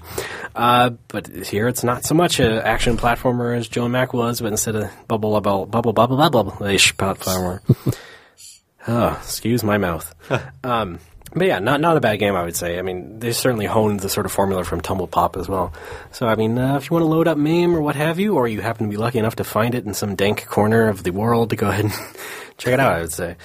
Uh, 0.55 0.91
but 1.07 1.27
here 1.27 1.67
it's 1.67 1.83
not 1.83 2.05
so 2.05 2.15
much 2.15 2.39
an 2.39 2.53
action 2.53 2.97
platformer 2.97 3.55
as 3.55 3.67
Joe 3.67 3.87
Mac 3.87 4.13
was, 4.13 4.41
but 4.41 4.47
instead 4.47 4.75
of 4.75 4.89
bubble 5.07 5.39
bubble 5.39 5.65
bubble 5.65 5.93
bubble 5.93 6.17
bubble 6.17 6.43
bubble 6.43 6.65
ish 6.65 6.95
platformer. 6.95 7.59
oh, 8.87 9.19
excuse 9.21 9.63
my 9.63 9.77
mouth. 9.77 10.13
um, 10.63 10.99
but 11.35 11.47
yeah, 11.47 11.59
not 11.59 11.81
not 11.81 11.97
a 11.97 12.01
bad 12.01 12.19
game, 12.19 12.35
I 12.35 12.43
would 12.43 12.55
say. 12.55 12.77
I 12.77 12.83
mean, 12.83 13.19
they 13.19 13.31
certainly 13.31 13.65
honed 13.65 14.01
the 14.01 14.09
sort 14.09 14.25
of 14.25 14.31
formula 14.31 14.63
from 14.63 14.81
Tumble 14.81 15.07
Pop 15.07 15.35
as 15.35 15.49
well. 15.49 15.73
So, 16.11 16.27
I 16.27 16.35
mean, 16.35 16.57
uh, 16.57 16.77
if 16.77 16.89
you 16.89 16.93
want 16.93 17.03
to 17.03 17.07
load 17.07 17.27
up 17.27 17.37
MAME 17.37 17.75
or 17.75 17.81
what 17.81 17.95
have 17.95 18.19
you, 18.19 18.35
or 18.35 18.47
you 18.47 18.61
happen 18.61 18.85
to 18.87 18.91
be 18.91 18.97
lucky 18.97 19.19
enough 19.19 19.35
to 19.37 19.43
find 19.43 19.73
it 19.73 19.85
in 19.85 19.93
some 19.93 20.15
dank 20.15 20.45
corner 20.45 20.89
of 20.89 21.03
the 21.03 21.11
world, 21.11 21.49
to 21.49 21.55
go 21.55 21.69
ahead 21.69 21.85
and 21.85 21.93
check 22.57 22.73
it 22.73 22.79
out, 22.79 22.93
I 22.93 23.01
would 23.01 23.11
say. 23.11 23.35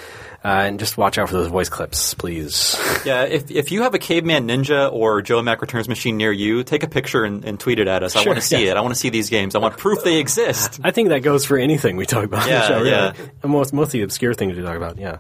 Uh, 0.45 0.49
and 0.67 0.79
just 0.79 0.97
watch 0.97 1.19
out 1.19 1.29
for 1.29 1.35
those 1.35 1.49
voice 1.49 1.69
clips, 1.69 2.15
please. 2.15 2.77
Yeah, 3.05 3.23
if, 3.25 3.51
if 3.51 3.71
you 3.71 3.83
have 3.83 3.95
a 3.95 3.99
Caveman 3.99 4.49
Ninja 4.49 4.93
or 4.93 5.23
Joe 5.23 5.41
Mac 5.41 5.63
Returns 5.63 5.89
machine 5.89 6.17
near 6.17 6.33
you, 6.33 6.63
take 6.63 6.83
a 6.83 6.89
picture 6.89 7.25
and, 7.25 7.45
and 7.45 7.59
tweet 7.59 7.79
it 7.79 7.89
at 7.89 8.03
us. 8.03 8.17
I 8.17 8.25
want 8.25 8.39
to 8.39 8.45
see 8.45 8.65
yeah. 8.65 8.73
it. 8.73 8.77
I 8.77 8.81
want 8.81 8.93
to 8.93 8.99
see 8.99 9.09
these 9.09 9.31
games. 9.31 9.55
I 9.55 9.59
want 9.61 9.79
proof 9.79 10.03
they 10.05 10.19
exist. 10.19 10.81
I 10.85 10.91
think 10.91 11.09
that 11.11 11.21
goes 11.21 11.45
for 11.47 11.57
anything 11.59 11.97
we 11.97 12.05
talk 12.07 12.25
about. 12.25 12.47
Yeah, 12.47 12.61
the 12.61 12.67
show, 12.67 12.77
really. 12.79 12.91
yeah. 12.91 13.13
And 13.43 13.53
Most 13.53 13.73
mostly 13.73 14.03
obscure 14.03 14.35
things 14.35 14.57
we 14.57 14.63
talk 14.63 14.77
about. 14.77 14.99
Yeah. 14.99 15.19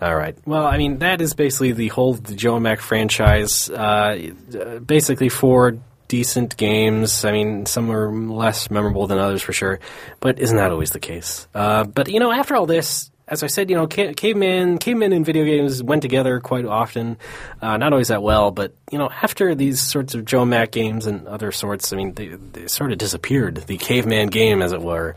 All 0.00 0.14
right. 0.14 0.36
Well, 0.44 0.66
I 0.66 0.76
mean, 0.76 0.98
that 0.98 1.20
is 1.20 1.34
basically 1.34 1.72
the 1.72 1.88
whole 1.88 2.14
the 2.14 2.34
Joe 2.34 2.60
Mac 2.60 2.80
franchise. 2.80 3.70
Uh, 3.70 4.30
uh, 4.54 4.78
basically, 4.78 5.30
four 5.30 5.78
decent 6.06 6.56
games. 6.56 7.24
I 7.24 7.32
mean, 7.32 7.66
some 7.66 7.90
are 7.90 8.12
less 8.12 8.70
memorable 8.70 9.06
than 9.06 9.18
others 9.18 9.42
for 9.42 9.52
sure, 9.52 9.80
but 10.20 10.38
isn't 10.38 10.56
that 10.56 10.70
always 10.70 10.90
the 10.90 11.00
case? 11.00 11.48
Uh, 11.54 11.84
but 11.84 12.08
you 12.08 12.20
know, 12.20 12.30
after 12.30 12.54
all 12.54 12.66
this. 12.66 13.10
As 13.28 13.42
I 13.42 13.48
said, 13.48 13.70
you 13.70 13.76
know, 13.76 13.88
ca- 13.88 14.14
caveman, 14.14 14.78
cavemen 14.78 15.12
in 15.12 15.24
video 15.24 15.44
games 15.44 15.82
went 15.82 16.02
together 16.02 16.38
quite 16.38 16.64
often. 16.64 17.16
Uh, 17.60 17.76
not 17.76 17.92
always 17.92 18.06
that 18.08 18.22
well, 18.22 18.52
but 18.52 18.72
you 18.92 18.98
know, 18.98 19.10
after 19.10 19.52
these 19.56 19.80
sorts 19.80 20.14
of 20.14 20.24
Joe 20.24 20.44
Mac 20.44 20.70
games 20.70 21.06
and 21.06 21.26
other 21.26 21.50
sorts, 21.50 21.92
I 21.92 21.96
mean, 21.96 22.14
they, 22.14 22.28
they 22.28 22.68
sort 22.68 22.92
of 22.92 22.98
disappeared. 22.98 23.56
The 23.56 23.78
caveman 23.78 24.28
game, 24.28 24.62
as 24.62 24.70
it 24.70 24.80
were. 24.80 25.16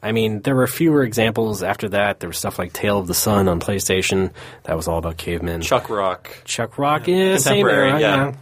I 0.00 0.12
mean, 0.12 0.42
there 0.42 0.54
were 0.54 0.68
fewer 0.68 1.02
examples 1.02 1.60
after 1.64 1.88
that. 1.88 2.20
There 2.20 2.28
was 2.28 2.38
stuff 2.38 2.56
like 2.56 2.72
Tail 2.72 2.98
of 3.00 3.08
the 3.08 3.14
Sun 3.14 3.48
on 3.48 3.58
PlayStation. 3.58 4.30
That 4.62 4.76
was 4.76 4.86
all 4.86 4.98
about 4.98 5.16
cavemen. 5.16 5.60
Chuck 5.62 5.90
Rock. 5.90 6.30
Chuck 6.44 6.78
Rock, 6.78 7.08
yeah, 7.08 7.36
same 7.36 7.66
Contemporary, 7.66 7.90
era, 7.90 8.00
yeah. 8.00 8.16
yeah. 8.26 8.34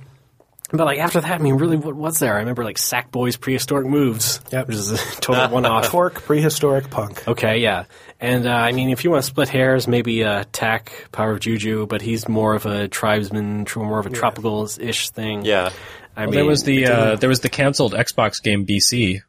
But 0.71 0.85
like 0.85 0.99
after 0.99 1.21
that, 1.21 1.31
I 1.31 1.39
mean, 1.39 1.55
really, 1.55 1.77
what 1.79 1.95
was 1.95 2.19
there? 2.19 2.35
I 2.35 2.41
remember 2.41 2.63
like 2.63 2.77
Sackboy's 2.77 3.37
prehistoric 3.39 3.87
moves, 3.87 4.41
Yep. 4.53 4.67
which 4.69 4.77
is 4.77 4.91
a 4.91 4.97
total 5.21 5.49
one-off. 5.55 5.87
Tork, 5.89 6.23
prehistoric 6.23 6.91
punk. 6.91 7.27
Okay, 7.27 7.59
yeah, 7.61 7.85
and 8.21 8.47
uh, 8.47 8.51
I 8.51 8.73
mean, 8.73 8.91
if 8.91 9.03
you 9.03 9.11
want 9.11 9.23
to 9.25 9.27
split 9.31 9.49
hairs, 9.49 9.89
maybe 9.89 10.25
uh, 10.25 10.45
Tak, 10.53 11.09
Power 11.11 11.33
of 11.33 11.41
Juju, 11.41 11.87
but 11.87 12.03
he's 12.03 12.29
more 12.29 12.55
of 12.55 12.67
a 12.67 12.87
tribesman, 12.87 13.65
tr- 13.65 13.79
more 13.81 13.99
of 13.99 14.05
a 14.07 14.11
tropical-ish 14.11 15.09
thing. 15.11 15.45
Yeah. 15.47 15.71
I 16.15 16.23
Well, 16.23 16.27
mean, 16.27 16.35
there 16.35 16.45
was 16.45 16.65
the 16.65 16.87
uh, 16.87 17.17
there 17.17 17.29
was 17.31 17.41
the 17.41 17.49
canceled 17.49 17.95
Xbox 17.95 18.43
game 18.43 18.67
BC, 18.67 19.21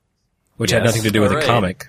which 0.58 0.72
had 0.72 0.84
nothing 0.84 1.04
to 1.04 1.12
do 1.12 1.22
with 1.22 1.32
Alright. 1.32 1.46
a 1.46 1.48
comic. 1.48 1.88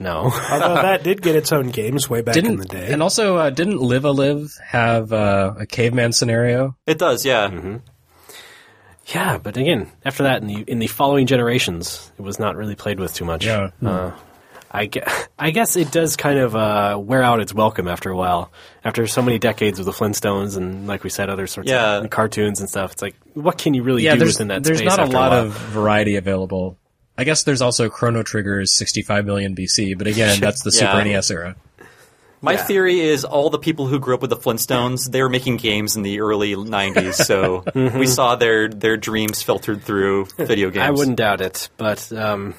no. 0.00 0.32
Although 0.50 0.74
that 0.82 1.04
did 1.04 1.22
get 1.22 1.36
its 1.36 1.52
own 1.52 1.68
games 1.70 2.10
way 2.10 2.20
back 2.22 2.34
Didn't 2.34 2.52
in 2.54 2.56
the 2.58 2.64
day. 2.64 2.92
and 2.92 3.00
also 3.02 3.36
uh, 3.36 3.50
didn't 3.50 3.80
Live 3.80 4.04
a 4.04 4.10
Live 4.10 4.52
have 4.66 5.12
uh, 5.12 5.54
a 5.60 5.66
caveman 5.66 6.10
scenario? 6.12 6.76
It 6.86 6.98
does, 6.98 7.24
yeah. 7.24 7.78
Yeah, 9.14 9.38
but 9.38 9.56
again, 9.56 9.90
after 10.04 10.24
that, 10.24 10.42
in 10.42 10.48
the 10.48 10.64
in 10.66 10.78
the 10.80 10.88
following 10.88 11.26
generations, 11.26 12.10
it 12.18 12.22
was 12.22 12.38
not 12.38 12.56
really 12.56 12.74
played 12.74 12.98
with 12.98 13.14
too 13.14 13.24
much. 13.24 13.46
Yeah. 13.46 13.70
Uh, 13.84 14.10
I, 14.70 14.86
gue- 14.86 15.02
I 15.38 15.52
guess 15.52 15.76
it 15.76 15.92
does 15.92 16.16
kind 16.16 16.38
of 16.40 16.56
uh, 16.56 16.98
wear 17.00 17.22
out 17.22 17.40
its 17.40 17.54
welcome 17.54 17.86
after 17.86 18.10
a 18.10 18.16
while. 18.16 18.50
After 18.84 19.06
so 19.06 19.22
many 19.22 19.38
decades 19.38 19.78
of 19.78 19.84
the 19.86 19.92
Flintstones 19.92 20.56
and, 20.56 20.86
like 20.88 21.04
we 21.04 21.10
said, 21.10 21.30
other 21.30 21.46
sorts 21.46 21.70
Yeah. 21.70 21.98
of 21.98 22.10
cartoons 22.10 22.58
and 22.60 22.68
stuff, 22.68 22.92
it's 22.92 23.02
like, 23.02 23.14
what 23.34 23.58
can 23.58 23.74
you 23.74 23.84
really 23.84 24.02
yeah, 24.02 24.14
do 24.14 24.18
there's 24.20 24.34
within 24.34 24.48
that 24.48 24.64
there's 24.64 24.78
space 24.78 24.88
not 24.96 24.98
a 24.98 25.10
lot 25.12 25.30
while? 25.30 25.44
of 25.44 25.52
variety 25.52 26.16
available. 26.16 26.76
I 27.16 27.22
guess 27.24 27.44
there's 27.44 27.62
also 27.62 27.88
Chrono 27.88 28.22
Trigger's 28.24 28.72
65 28.76 29.24
million 29.24 29.54
BC, 29.54 29.96
but 29.96 30.08
again, 30.08 30.40
that's 30.40 30.62
the 30.62 30.72
Super 30.72 31.02
NES 31.04 31.30
era. 31.30 31.56
My 32.42 32.52
Yeah. 32.52 32.64
theory 32.64 33.00
is 33.00 33.24
all 33.24 33.50
the 33.50 33.58
people 33.58 33.86
who 33.86 33.98
grew 33.98 34.14
up 34.14 34.20
with 34.20 34.30
the 34.30 34.36
Flintstones, 34.36 35.10
they 35.10 35.22
were 35.22 35.28
making 35.28 35.56
games 35.56 35.96
in 35.96 36.02
the 36.02 36.20
early 36.20 36.54
90s, 36.54 37.14
so 37.14 37.64
we 37.74 38.06
saw 38.06 38.36
their, 38.36 38.68
their 38.68 38.96
dreams 38.96 39.42
filtered 39.42 39.82
through 39.82 40.26
video 40.36 40.70
games. 40.70 40.86
I 40.86 40.90
wouldn't 40.90 41.16
doubt 41.16 41.40
it, 41.40 41.68
but 41.76 42.12
um, 42.12 42.54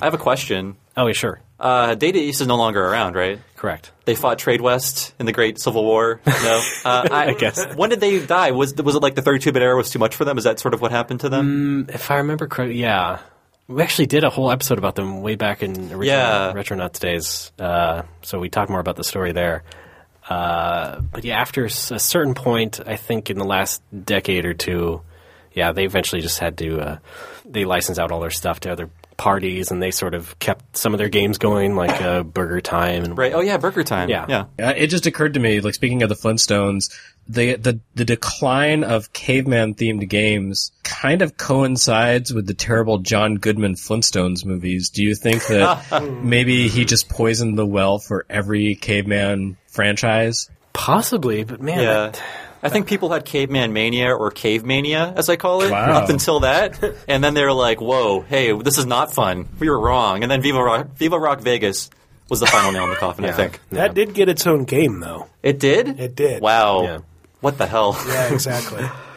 I 0.00 0.04
have 0.06 0.14
a 0.14 0.18
question. 0.18 0.76
oh, 0.96 1.06
yeah, 1.06 1.12
sure, 1.12 1.40
Uh, 1.60 1.94
Data 1.94 2.18
East 2.18 2.40
is 2.40 2.46
no 2.46 2.56
longer 2.56 2.82
around, 2.84 3.14
right? 3.14 3.38
correct. 3.56 3.92
They 4.06 4.14
fought 4.14 4.38
Tradewest 4.38 5.12
in 5.20 5.26
the 5.26 5.32
Great 5.32 5.60
Civil 5.60 5.84
War. 5.84 6.20
No, 6.26 6.62
uh, 6.84 7.06
I, 7.10 7.34
guess. 7.34 7.62
When 7.76 7.90
did 7.90 8.00
they 8.00 8.24
die? 8.24 8.50
Was 8.52 8.74
was 8.74 8.94
it 8.96 9.02
like 9.02 9.14
the 9.14 9.22
32-bit 9.22 9.62
era 9.62 9.76
was 9.76 9.90
too 9.90 9.98
much 9.98 10.16
for 10.16 10.24
them? 10.24 10.38
Is 10.38 10.44
that 10.44 10.58
sort 10.58 10.72
of 10.74 10.80
what 10.80 10.90
happened 10.90 11.20
to 11.20 11.28
them? 11.28 11.86
If 11.92 12.10
I 12.10 12.16
remember 12.16 12.46
correctly, 12.48 12.80
yeah. 12.80 13.18
We 13.70 13.82
actually 13.82 14.06
did 14.06 14.24
a 14.24 14.30
whole 14.30 14.50
episode 14.50 14.78
about 14.78 14.96
them 14.96 15.22
way 15.22 15.36
back 15.36 15.62
in 15.62 15.70
original 15.70 16.02
Yeah. 16.04 16.52
Retronauts 16.52 16.98
days, 16.98 17.52
uh, 17.58 18.02
so 18.22 18.40
we 18.40 18.48
talked 18.48 18.68
more 18.68 18.80
about 18.80 18.96
the 18.96 19.04
story 19.04 19.30
there. 19.32 19.62
Uh, 20.28 21.00
but 21.00 21.24
yeah, 21.24 21.40
after 21.40 21.64
a 21.66 21.70
certain 21.70 22.34
point, 22.34 22.80
I 22.84 22.96
think 22.96 23.30
in 23.30 23.38
the 23.38 23.44
last 23.44 23.80
decade 24.04 24.44
or 24.44 24.54
two, 24.54 25.02
yeah, 25.52 25.72
they 25.72 25.84
eventually 25.84 26.20
just 26.20 26.38
had 26.40 26.58
to 26.58 26.80
uh, 26.80 26.98
they 27.44 27.64
license 27.64 27.98
out 27.98 28.10
all 28.12 28.20
their 28.20 28.30
stuff 28.30 28.60
to 28.60 28.72
other 28.72 28.90
parties, 29.20 29.70
and 29.70 29.82
they 29.82 29.90
sort 29.90 30.14
of 30.14 30.36
kept 30.38 30.76
some 30.76 30.94
of 30.94 30.98
their 30.98 31.08
games 31.10 31.36
going, 31.38 31.76
like 31.76 32.00
uh, 32.02 32.22
Burger 32.22 32.60
Time 32.60 33.04
and 33.04 33.16
Right. 33.18 33.32
Oh 33.34 33.40
yeah, 33.40 33.58
Burger 33.58 33.84
Time. 33.84 34.08
Yeah. 34.08 34.24
Yeah. 34.28 34.44
Uh, 34.68 34.72
it 34.76 34.86
just 34.88 35.06
occurred 35.06 35.34
to 35.34 35.40
me, 35.40 35.60
like 35.60 35.74
speaking 35.74 36.02
of 36.02 36.08
the 36.08 36.14
Flintstones, 36.16 36.90
the 37.28 37.56
the 37.56 37.78
the 37.94 38.04
decline 38.04 38.82
of 38.82 39.12
caveman 39.12 39.74
themed 39.74 40.08
games 40.08 40.72
kind 40.82 41.22
of 41.22 41.36
coincides 41.36 42.32
with 42.32 42.46
the 42.46 42.54
terrible 42.54 42.98
John 42.98 43.34
Goodman 43.36 43.74
Flintstones 43.74 44.44
movies. 44.44 44.90
Do 44.90 45.02
you 45.04 45.14
think 45.14 45.46
that 45.48 46.02
maybe 46.22 46.68
he 46.68 46.84
just 46.84 47.08
poisoned 47.08 47.56
the 47.58 47.66
well 47.66 47.98
for 47.98 48.24
every 48.30 48.74
caveman 48.74 49.56
franchise? 49.68 50.48
possibly, 50.72 51.44
but 51.44 51.60
man, 51.60 51.78
Yeah. 51.80 51.92
that- 52.10 52.22
I 52.62 52.68
think 52.68 52.86
people 52.86 53.10
had 53.10 53.24
caveman 53.24 53.72
mania 53.72 54.14
or 54.14 54.30
cave 54.30 54.64
mania, 54.64 55.12
as 55.16 55.28
I 55.28 55.36
call 55.36 55.62
it, 55.62 55.70
Wow. 55.70 55.92
up 56.02 56.10
until 56.10 56.40
that. 56.40 56.78
And 57.08 57.24
then 57.24 57.34
they 57.34 57.42
were 57.42 57.52
like, 57.52 57.80
whoa, 57.80 58.20
hey, 58.20 58.52
this 58.52 58.76
is 58.78 58.86
not 58.86 59.12
fun. 59.14 59.48
We 59.58 59.70
were 59.70 59.80
wrong. 59.80 60.22
And 60.22 60.30
then 60.30 60.42
Viva 60.42 60.62
Rock, 60.62 60.88
Viva 60.96 61.18
Rock 61.18 61.40
Vegas 61.40 61.88
was 62.28 62.40
the 62.40 62.46
final 62.46 62.70
nail 62.72 62.84
in 62.84 62.90
the 62.90 62.96
coffin, 62.96 63.24
I 63.24 63.32
think. 63.32 63.58
That 63.70 63.94
did 63.94 64.14
get 64.14 64.28
its 64.28 64.46
own 64.46 64.64
game, 64.64 65.00
though. 65.00 65.26
It 65.42 65.58
did? 65.58 65.98
It 65.98 66.14
did. 66.14 66.42
Wow. 66.42 66.82
Yeah. 66.82 66.98
What 67.40 67.56
the 67.58 67.66
hell? 67.66 67.96
Yeah, 68.06 68.32
exactly. 68.32 68.84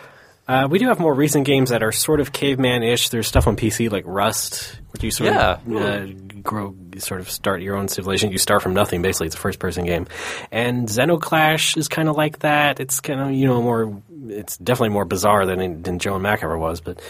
Uh, 0.48 0.68
we 0.70 0.78
do 0.78 0.88
have 0.90 1.00
more 1.00 1.14
recent 1.14 1.46
games 1.46 1.70
that 1.70 1.84
are 1.84 1.92
sort 1.94 2.20
of 2.20 2.34
caveman-ish. 2.34 3.10
There's 3.10 3.28
stuff 3.28 3.48
on 3.48 3.56
PC 3.56 3.90
like 3.90 4.04
Rust, 4.06 4.78
where 4.92 5.06
you 5.06 5.10
sort 5.12 5.32
Yeah. 5.32 5.58
of 5.66 5.76
uh, 5.76 6.06
grow, 6.42 6.76
sort 6.98 7.22
of 7.22 7.30
start 7.30 7.62
your 7.62 7.78
own 7.78 7.88
civilization. 7.88 8.32
You 8.32 8.38
start 8.38 8.62
from 8.62 8.74
nothing, 8.74 9.02
basically. 9.02 9.28
It's 9.28 9.36
a 9.36 9.40
first-person 9.40 9.86
game, 9.86 10.06
and 10.52 10.90
Zeno 10.90 11.18
Clash 11.18 11.78
is 11.78 11.88
kind 11.88 12.10
of 12.10 12.18
like 12.18 12.40
that. 12.40 12.82
It's 12.82 13.00
kind 13.00 13.22
of 13.22 13.32
you 13.32 13.48
know 13.48 13.62
more. 13.62 14.02
It's 14.28 14.58
definitely 14.58 14.90
more 14.90 15.06
bizarre 15.06 15.46
than 15.46 15.82
than 15.82 16.00
Joe 16.00 16.16
and 16.16 16.24
Mac 16.24 16.44
ever 16.44 16.58
was, 16.58 16.82
but 16.82 17.02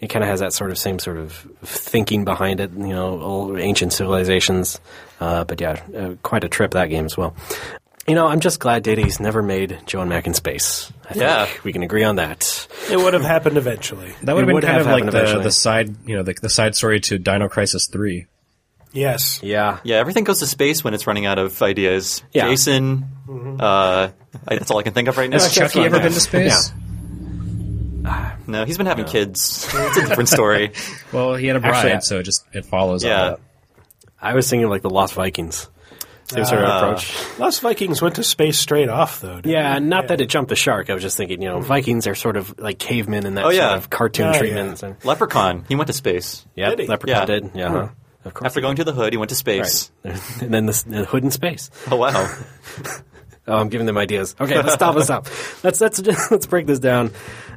it 0.00 0.06
kind 0.08 0.22
of 0.22 0.30
has 0.30 0.40
that 0.40 0.54
sort 0.54 0.70
of 0.70 0.78
same 0.78 0.98
sort 0.98 1.18
of 1.18 1.32
thinking 1.64 2.24
behind 2.24 2.60
it. 2.60 2.70
You 2.72 2.86
know, 2.88 3.20
old 3.20 3.58
ancient 3.58 3.92
civilizations. 3.92 4.80
Uh, 5.20 5.44
but 5.44 5.60
yeah, 5.60 5.82
uh, 5.94 6.14
quite 6.22 6.44
a 6.44 6.48
trip 6.48 6.70
that 6.70 6.86
game 6.86 7.04
as 7.04 7.18
well. 7.18 7.34
You 8.06 8.14
know, 8.14 8.26
I'm 8.28 8.40
just 8.40 8.60
glad 8.60 8.82
Data's 8.84 9.20
never 9.20 9.42
made 9.42 9.78
Joe 9.84 10.00
and 10.00 10.08
Mac 10.08 10.26
in 10.26 10.32
space. 10.32 10.90
I 11.08 11.12
think 11.14 11.22
Yeah. 11.22 11.48
we 11.64 11.72
can 11.72 11.82
agree 11.82 12.04
on 12.04 12.16
that. 12.16 12.68
It 12.90 12.98
would 12.98 13.14
have 13.14 13.22
happened 13.24 13.56
eventually. 13.56 14.12
That 14.22 14.34
would 14.34 14.46
have 14.46 14.54
been 14.54 14.60
kind 14.68 14.80
of 14.80 14.86
like 14.86 15.06
the, 15.10 15.40
the 15.42 15.50
side, 15.50 15.94
you 16.06 16.16
know, 16.16 16.22
the, 16.22 16.34
the 16.34 16.50
side 16.50 16.74
story 16.76 17.00
to 17.00 17.18
Dino 17.18 17.48
Crisis 17.48 17.86
3. 17.86 18.26
Yes. 18.92 19.40
Yeah. 19.42 19.80
Yeah, 19.84 19.96
everything 19.96 20.24
goes 20.24 20.40
to 20.40 20.46
space 20.46 20.84
when 20.84 20.92
it's 20.94 21.06
running 21.06 21.24
out 21.26 21.38
of 21.38 21.60
ideas. 21.62 22.22
Yeah. 22.32 22.48
Jason, 22.48 23.06
uh, 23.60 24.10
I, 24.46 24.56
that's 24.56 24.70
all 24.70 24.78
I 24.78 24.82
can 24.82 24.92
think 24.92 25.08
of 25.08 25.16
right 25.16 25.30
now. 25.30 25.38
Has 25.38 25.52
Chucky 25.54 25.80
ever 25.80 25.96
yeah. 25.96 26.02
been 26.02 26.12
to 26.12 26.20
space? 26.20 26.72
No, 28.46 28.64
he's 28.64 28.78
been 28.78 28.86
having 28.86 29.04
kids. 29.04 29.68
It's 29.70 29.96
a 29.98 30.06
different 30.06 30.30
story. 30.30 30.72
Well, 31.12 31.34
he 31.34 31.46
had 31.46 31.56
a 31.56 31.60
bride, 31.60 31.84
Actually, 31.86 32.00
so 32.00 32.18
it 32.18 32.22
just 32.22 32.44
it 32.54 32.64
follows. 32.64 33.04
all 33.04 33.10
Yeah. 33.10 33.28
that. 33.30 33.40
I 34.20 34.34
was 34.34 34.48
thinking 34.48 34.68
like 34.70 34.80
the 34.82 34.88
Lost 34.90 35.12
Vikings. 35.14 35.68
Same 36.30 36.44
sort 36.44 36.62
of 36.62 36.68
Ah. 36.68 36.78
approach. 36.78 37.38
Lost 37.38 37.60
Vikings 37.62 38.02
went 38.02 38.16
to 38.16 38.22
space 38.22 38.58
straight 38.58 38.88
off, 38.90 39.20
though. 39.22 39.36
didn't 39.36 39.50
Yeah, 39.50 39.76
it? 39.76 39.80
not 39.80 40.08
that 40.08 40.20
it 40.20 40.26
jumped 40.28 40.50
the 40.50 40.56
shark. 40.56 40.90
I 40.90 40.94
was 40.94 41.02
just 41.02 41.16
thinking, 41.16 41.40
you 41.40 41.48
know, 41.48 41.60
Vikings 41.60 42.06
are 42.06 42.14
sort 42.14 42.36
of 42.36 42.58
like 42.58 42.78
cavemen 42.78 43.24
in 43.24 43.34
that 43.36 43.46
Oh, 43.46 43.50
sort 43.50 43.72
of 43.78 43.88
cartoon 43.90 44.26
Oh, 44.28 44.32
yeah. 44.32 44.38
treatment. 44.38 44.78
So, 44.78 44.94
Leprechaun, 45.04 45.64
he 45.68 45.74
went 45.74 45.86
to 45.86 45.92
space. 45.94 46.44
yeah, 46.54 46.68
Did 46.70 46.80
he? 46.80 46.86
Leprechaun 46.86 47.20
Yeah. 47.20 47.24
did. 47.24 47.50
Yeah, 47.54 47.68
huh. 47.70 47.88
of 48.26 48.34
course. 48.34 48.46
After 48.46 48.60
going 48.60 48.76
to 48.76 48.84
the 48.84 48.92
hood, 48.92 49.12
he 49.14 49.16
went 49.16 49.30
to 49.30 49.34
space. 49.36 49.90
Right. 50.04 50.20
and 50.42 50.52
then 50.52 50.66
the, 50.66 50.84
the 50.86 51.04
hood 51.06 51.24
in 51.24 51.30
space. 51.30 51.70
Oh 51.90 51.96
wow. 51.96 52.30
Oh, 53.50 53.56
I'm 53.56 53.70
giving 53.70 53.86
them 53.86 53.96
ideas. 53.96 54.36
Okay, 54.38 54.56
let's 54.56 54.74
stop 54.74 54.94
this 54.94 55.08
up. 55.08 55.26
Let's 55.64 55.80
let's 55.80 55.98
let's 56.30 56.44
break 56.44 56.66
this 56.66 56.80
down. 56.80 57.12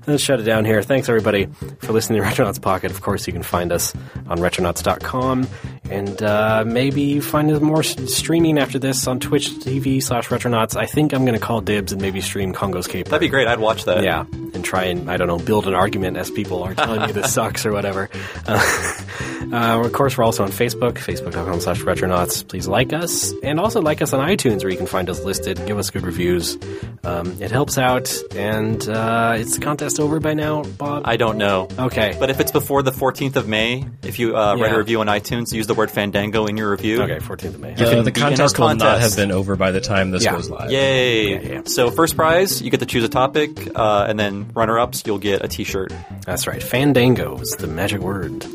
Let's 0.08 0.24
shut 0.24 0.40
it 0.40 0.44
down 0.44 0.66
here. 0.66 0.82
Thanks 0.82 1.10
everybody 1.10 1.48
for 1.80 1.94
listening 1.94 2.22
to 2.22 2.28
Retronauts 2.28 2.60
Pocket. 2.62 2.90
Of 2.92 3.02
course, 3.02 3.28
you 3.28 3.34
can 3.34 3.44
find 3.44 3.72
us 3.72 3.94
on 4.28 4.40
retronauts.com 4.40 5.48
and 5.92 6.24
uh, 6.24 6.64
maybe 6.66 7.20
find 7.20 7.52
us 7.52 7.62
more 7.62 7.84
streaming 7.84 8.58
after 8.58 8.80
this 8.80 9.06
on 9.08 9.20
Twitch 9.20 9.50
TV 9.50 10.02
slash 10.02 10.30
Retronauts. 10.30 10.76
I 10.76 10.86
think 10.86 11.14
I'm 11.14 11.26
going 11.26 11.38
to 11.38 11.46
call 11.46 11.62
dibs 11.62 11.92
and 11.92 12.02
maybe 12.02 12.22
stream 12.22 12.54
Congo's 12.54 12.88
Cape. 12.88 13.08
That'd 13.08 13.20
be 13.20 13.28
great. 13.30 13.48
I'd 13.48 13.60
watch 13.60 13.86
that. 13.86 14.04
Yeah, 14.04 14.26
and 14.32 14.66
try 14.66 14.86
and 14.86 15.12
I 15.12 15.18
don't 15.18 15.28
know 15.28 15.38
build 15.38 15.68
an 15.68 15.76
argument 15.76 16.18
as 16.18 16.32
people 16.32 16.64
are 16.64 16.74
telling 16.74 17.08
you 17.08 17.14
this 17.14 17.34
sucks 17.34 17.66
or 17.66 17.72
whatever. 17.72 18.10
Uh, 18.48 18.96
uh, 19.52 19.82
of 19.86 19.92
course, 19.94 20.18
we're 20.18 20.24
also 20.24 20.44
on 20.44 20.50
Facebook, 20.50 20.94
facebook.com/slash 20.94 21.82
retronauts. 21.82 22.48
Please 22.48 22.68
like 22.68 22.94
us, 22.94 23.34
and 23.44 23.60
also 23.60 23.82
like 23.82 24.02
us 24.02 24.14
on 24.14 24.28
iTunes, 24.28 24.64
where 24.64 24.72
you 24.72 24.78
can 24.78 24.88
find 24.88 25.10
us 25.10 25.24
listed. 25.24 25.64
Give 25.68 25.78
us 25.78 25.90
good 25.90 26.04
reviews. 26.04 26.58
Um, 27.04 27.40
it 27.42 27.52
helps 27.52 27.78
out, 27.78 28.14
and 28.36 28.88
uh, 28.88 29.36
it's 29.38 29.56
the 29.56 29.62
contest 29.62 29.91
over 30.00 30.20
by 30.20 30.34
now, 30.34 30.64
Bob. 30.64 31.04
I 31.06 31.18
don't 31.18 31.38
know. 31.38 31.68
okay, 31.78 32.16
But 32.20 32.30
if 32.30 32.40
it's 32.40 32.52
before 32.52 32.84
the 32.84 32.92
14th 32.92 33.36
of 33.36 33.48
May, 33.48 33.86
if 34.04 34.20
you 34.20 34.36
uh, 34.38 34.56
write 34.56 34.70
Yeah. 34.70 34.76
a 34.76 34.78
review 34.78 35.02
on 35.02 35.08
iTunes, 35.08 35.52
use 35.54 35.68
the 35.68 35.74
word 35.74 35.90
Fandango 35.92 36.46
in 36.48 36.58
your 36.58 36.72
review. 36.72 37.02
okay, 37.02 37.18
14th 37.20 37.56
of 37.56 37.60
May. 37.60 37.74
The, 37.74 37.86
can 37.86 38.04
the 38.04 38.12
be 38.12 38.20
in 38.20 38.24
our 38.24 38.30
contest 38.30 38.60
will 38.60 38.68
not 38.70 38.80
contest. 38.80 39.18
have 39.18 39.28
been 39.28 39.32
over 39.32 39.56
by 39.56 39.72
the 39.72 39.82
time 39.82 40.12
this 40.12 40.24
Yeah. 40.24 40.32
goes 40.34 40.50
live. 40.50 40.72
Yay! 40.72 41.32
Yeah, 41.34 41.52
yeah. 41.54 41.62
So 41.66 41.92
first 41.92 42.16
prize, 42.16 42.62
you 42.62 42.70
get 42.72 42.80
to 42.82 42.86
choose 42.86 43.04
a 43.04 43.10
topic, 43.10 43.50
uh, 43.76 44.06
and 44.08 44.20
then 44.20 44.50
runner-ups, 44.54 45.04
you'll 45.06 45.18
get 45.20 45.44
a 45.44 45.48
T-shirt. 45.48 45.94
That's 46.26 46.48
right. 46.48 46.62
Fandango 46.62 47.38
is 47.40 47.52
the 47.58 47.68
magic 47.68 48.02
word, 48.02 48.46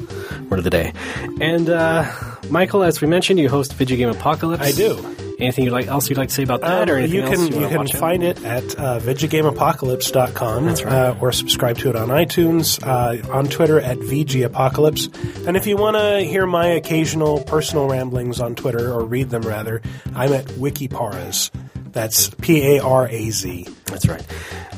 word 0.50 0.58
of 0.58 0.64
the 0.64 0.70
day. 0.70 0.92
And 1.40 1.68
uh, 1.70 2.04
Mikel, 2.50 2.82
as 2.82 3.00
we 3.00 3.06
mentioned, 3.08 3.38
you 3.38 3.48
host 3.48 3.76
Vidjagame 3.76 4.12
Apocalypse. 4.14 4.62
I 4.62 4.72
do. 4.72 5.04
Anything 5.38 5.64
you'd 5.64 5.72
like 5.72 5.86
else 5.86 6.08
you'd 6.08 6.16
like 6.16 6.30
to 6.30 6.34
say 6.34 6.44
about 6.44 6.62
that, 6.62 6.88
or 6.88 6.94
Um, 6.94 6.98
anything 7.00 7.14
you 7.16 7.22
else 7.22 7.34
can 7.36 7.52
you, 7.52 7.60
you, 7.60 7.68
can 7.68 7.86
find 7.88 8.22
it 8.22 8.42
at 8.42 8.64
uh, 8.78 8.98
VidjagameApocalypse.com 9.00 10.64
That's 10.64 10.82
right. 10.82 10.92
uh, 10.92 11.14
or 11.20 11.30
subscribe 11.30 11.76
to 11.78 11.90
it 11.90 11.96
on 11.96 12.08
iTunes, 12.08 12.82
uh, 12.82 13.30
on 13.30 13.46
Twitter 13.46 13.78
at 13.78 13.98
VGApocalypse. 13.98 15.46
And 15.46 15.54
if 15.56 15.66
you 15.66 15.76
want 15.76 15.96
to 15.98 16.20
hear 16.20 16.46
my 16.46 16.66
occasional 16.68 17.42
personal 17.42 17.86
ramblings 17.86 18.40
on 18.40 18.54
Twitter, 18.54 18.90
or 18.90 19.04
read 19.04 19.28
them 19.28 19.42
rather, 19.42 19.82
I'm 20.14 20.32
at 20.32 20.46
Wikiparaz. 20.46 21.50
That's 21.96 22.28
P 22.42 22.76
A 22.76 22.82
R 22.82 23.08
A 23.08 23.30
Z. 23.30 23.66
That's 23.86 24.06
right. 24.06 24.20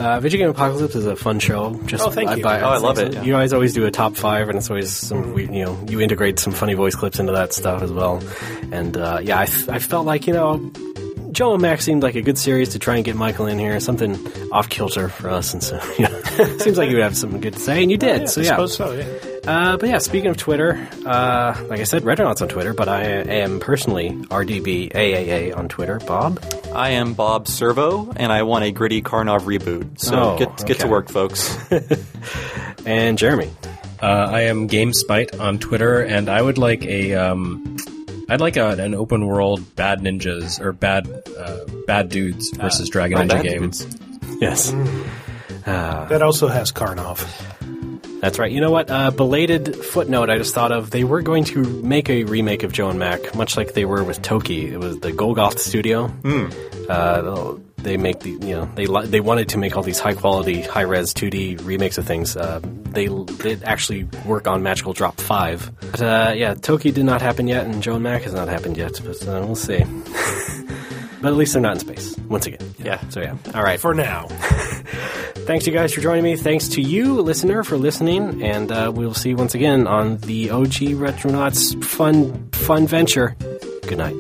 Uh, 0.01 0.21
Vidjagame 0.21 0.51
Apocalypse 0.51 0.95
is 0.95 1.05
a 1.07 1.17
fun 1.17 1.41
show. 1.41 1.75
Just 1.87 2.07
Oh, 2.07 2.11
thank 2.11 2.37
you. 2.37 2.43
buy- 2.45 2.61
Oh, 2.61 2.69
I 2.69 2.77
love 2.79 2.99
it, 3.01 3.13
yeah. 3.15 3.23
You 3.25 3.33
guys 3.33 3.53
always 3.53 3.75
do 3.75 3.85
a 3.87 3.91
top 3.91 4.15
five, 4.15 4.49
and 4.49 4.57
it's 4.57 4.71
always 4.71 4.93
some. 4.93 5.35
we- 5.35 5.43
You 5.49 5.65
know, 5.65 5.85
you 5.89 6.01
integrate 6.01 6.39
some 6.39 6.53
funny 6.53 6.75
voice 6.75 6.95
clips 6.95 7.19
into 7.19 7.33
that 7.33 7.53
stuff 7.53 7.83
as 7.83 7.91
well. 7.91 8.23
And 8.71 8.97
uh, 8.97 9.19
yeah, 9.23 9.41
I, 9.41 9.43
f- 9.45 9.69
I 9.69 9.81
felt 9.81 10.07
like 10.07 10.29
you 10.29 10.33
know, 10.35 10.71
Joe 11.33 11.55
and 11.55 11.63
Max 11.63 11.85
seemed 11.85 12.05
like 12.05 12.15
a 12.15 12.23
good 12.23 12.39
series 12.39 12.69
to 12.71 12.79
try 12.79 12.95
and 12.97 13.05
get 13.05 13.17
Mikel 13.17 13.47
in 13.47 13.59
here. 13.59 13.81
Something 13.81 14.17
off 14.53 14.69
kilter 14.69 15.09
for 15.09 15.29
us, 15.31 15.53
and 15.53 15.61
so 15.63 15.81
you 15.99 16.05
know, 16.09 16.23
seems 16.59 16.79
like 16.79 16.89
you 16.89 16.97
would 16.97 17.03
have 17.03 17.17
something 17.17 17.41
good 17.41 17.55
to 17.55 17.61
say, 17.61 17.83
and 17.83 17.91
you 17.91 17.97
did. 17.97 18.29
so 18.29 18.41
I 18.41 18.45
suppose 18.45 18.77
so, 18.77 18.93
yeah. 18.93 19.05
Uh, 19.49 19.77
but 19.79 19.89
yeah, 19.89 19.97
speaking 19.99 20.29
of 20.31 20.37
Twitter, 20.37 20.89
uh, 21.07 21.65
like 21.69 21.81
I 21.81 21.85
said, 21.85 22.03
Retronauts 22.03 22.43
on 22.43 22.49
Twitter, 22.49 22.75
but 22.75 22.87
I 22.89 23.05
am 23.05 23.61
personally 23.61 24.11
RDBAAA 24.11 25.57
on 25.57 25.69
Twitter. 25.69 25.99
Bob. 26.01 26.39
I 26.75 26.91
am 26.91 27.15
Bob 27.15 27.49
Servo, 27.49 28.13
and 28.15 28.31
I 28.31 28.43
want 28.43 28.65
a 28.65 28.71
gritty 28.73 29.01
Karnov 29.01 29.41
reboot. 29.41 30.01
So 30.01 30.35
Oh, 30.35 30.39
get 30.39 30.67
get 30.67 30.79
to 30.81 30.87
work, 30.87 31.09
folks. 31.09 31.57
And 32.87 33.19
Jeremy. 33.19 33.51
Uh, 34.01 34.07
I 34.07 34.43
am 34.43 34.69
GameSpite 34.69 35.39
on 35.41 35.59
Twitter, 35.59 36.01
and 36.01 36.29
I 36.31 36.41
would 36.41 36.57
like 36.57 36.85
a 36.85 37.15
um, 37.15 37.77
I'd 38.31 38.41
like 38.41 38.57
a, 38.57 38.69
an 38.71 38.95
open 38.95 39.27
world 39.27 39.75
bad 39.77 40.01
ninjas 40.01 40.59
or 40.61 40.73
bad 40.73 41.07
uh, 41.39 41.65
bad 41.87 42.09
dudes 42.09 42.51
versus 42.51 42.89
Dragon 42.89 43.19
Ninja 43.19 43.29
Bad 43.29 43.43
game. 43.45 43.61
dudes. 43.63 43.87
Yes. 44.41 44.71
That 45.67 46.23
also 46.23 46.49
has 46.49 46.71
Karnov. 46.73 47.27
That's 48.21 48.39
right. 48.39 48.51
You 48.51 48.61
know 48.61 48.71
what? 48.71 48.91
Uh, 48.91 49.11
belated 49.11 49.77
footnote 49.77 50.29
I 50.29 50.39
just 50.39 50.55
thought 50.55 50.73
of. 50.73 50.91
They 50.91 51.05
were 51.05 51.23
going 51.23 51.45
to 51.45 51.63
make 51.83 52.11
a 52.11 52.25
remake 52.25 52.63
of 52.65 52.73
Joe 52.73 52.91
and 52.91 52.99
Mac, 52.99 53.35
much 53.35 53.57
like 53.57 53.75
they 53.75 53.85
were 53.85 54.03
with 54.03 54.23
Toki. 54.23 54.73
It 54.73 54.79
was 54.79 54.99
the 55.01 55.13
Golgoth 55.13 55.59
studio. 55.59 56.07
Uh, 56.89 57.59
they 57.79 57.97
make 57.97 58.21
the 58.21 58.31
you 58.31 58.57
know 58.57 58.69
they 58.75 58.87
they 59.07 59.21
wanted 59.21 59.51
to 59.51 59.59
make 59.59 59.77
all 59.77 59.83
these 59.83 60.01
high 60.01 60.15
quality, 60.15 60.63
high 60.63 60.83
res 60.83 61.15
2D 61.15 61.65
remakes 61.65 61.97
of 61.97 62.07
things. 62.07 62.37
Uh, 62.37 62.61
they 62.63 63.07
did 63.07 63.63
actually 63.63 64.05
work 64.27 64.49
on 64.49 64.63
Magical 64.63 64.93
Drop 64.93 65.21
Five, 65.21 65.71
but 65.81 66.03
uh, 66.03 66.33
yeah, 66.35 66.55
Toki 66.55 66.91
did 66.91 67.05
not 67.05 67.23
happen 67.23 67.47
yet, 67.47 67.67
and 67.67 67.83
Joe 67.83 67.95
and 67.95 68.03
Mac 68.03 68.23
has 68.23 68.33
not 68.35 68.49
happened 68.49 68.77
yet. 68.77 69.01
But 69.05 69.27
uh, 69.29 69.43
we'll 69.47 69.55
see. 69.55 69.85
but 71.21 71.29
at 71.29 71.37
least 71.37 71.53
they're 71.53 71.63
not 71.63 71.75
in 71.75 71.81
space 71.81 72.17
once 72.29 72.47
again. 72.47 72.75
Yeah. 72.79 73.01
So 73.09 73.21
yeah. 73.21 73.37
All 73.55 73.63
right. 73.63 73.81
For 73.81 73.95
now. 73.95 74.27
Thanks, 75.49 75.67
you 75.67 75.73
guys, 75.73 75.95
for 75.95 76.03
joining 76.03 76.25
me. 76.25 76.37
Thanks 76.37 76.69
to 76.69 76.83
you, 76.83 77.23
listener, 77.23 77.65
for 77.65 77.79
listening. 77.79 78.43
And 78.43 78.71
uh, 78.71 78.93
we'll 78.95 79.15
see 79.15 79.31
you 79.31 79.37
once 79.37 79.55
again 79.55 79.87
on 79.87 80.19
the 80.19 80.51
OG 80.51 80.99
Retronauts 80.99 81.83
fun, 81.83 82.51
fun 82.51 82.87
venture. 82.87 83.35
Good 83.87 83.97
night. 83.97 84.15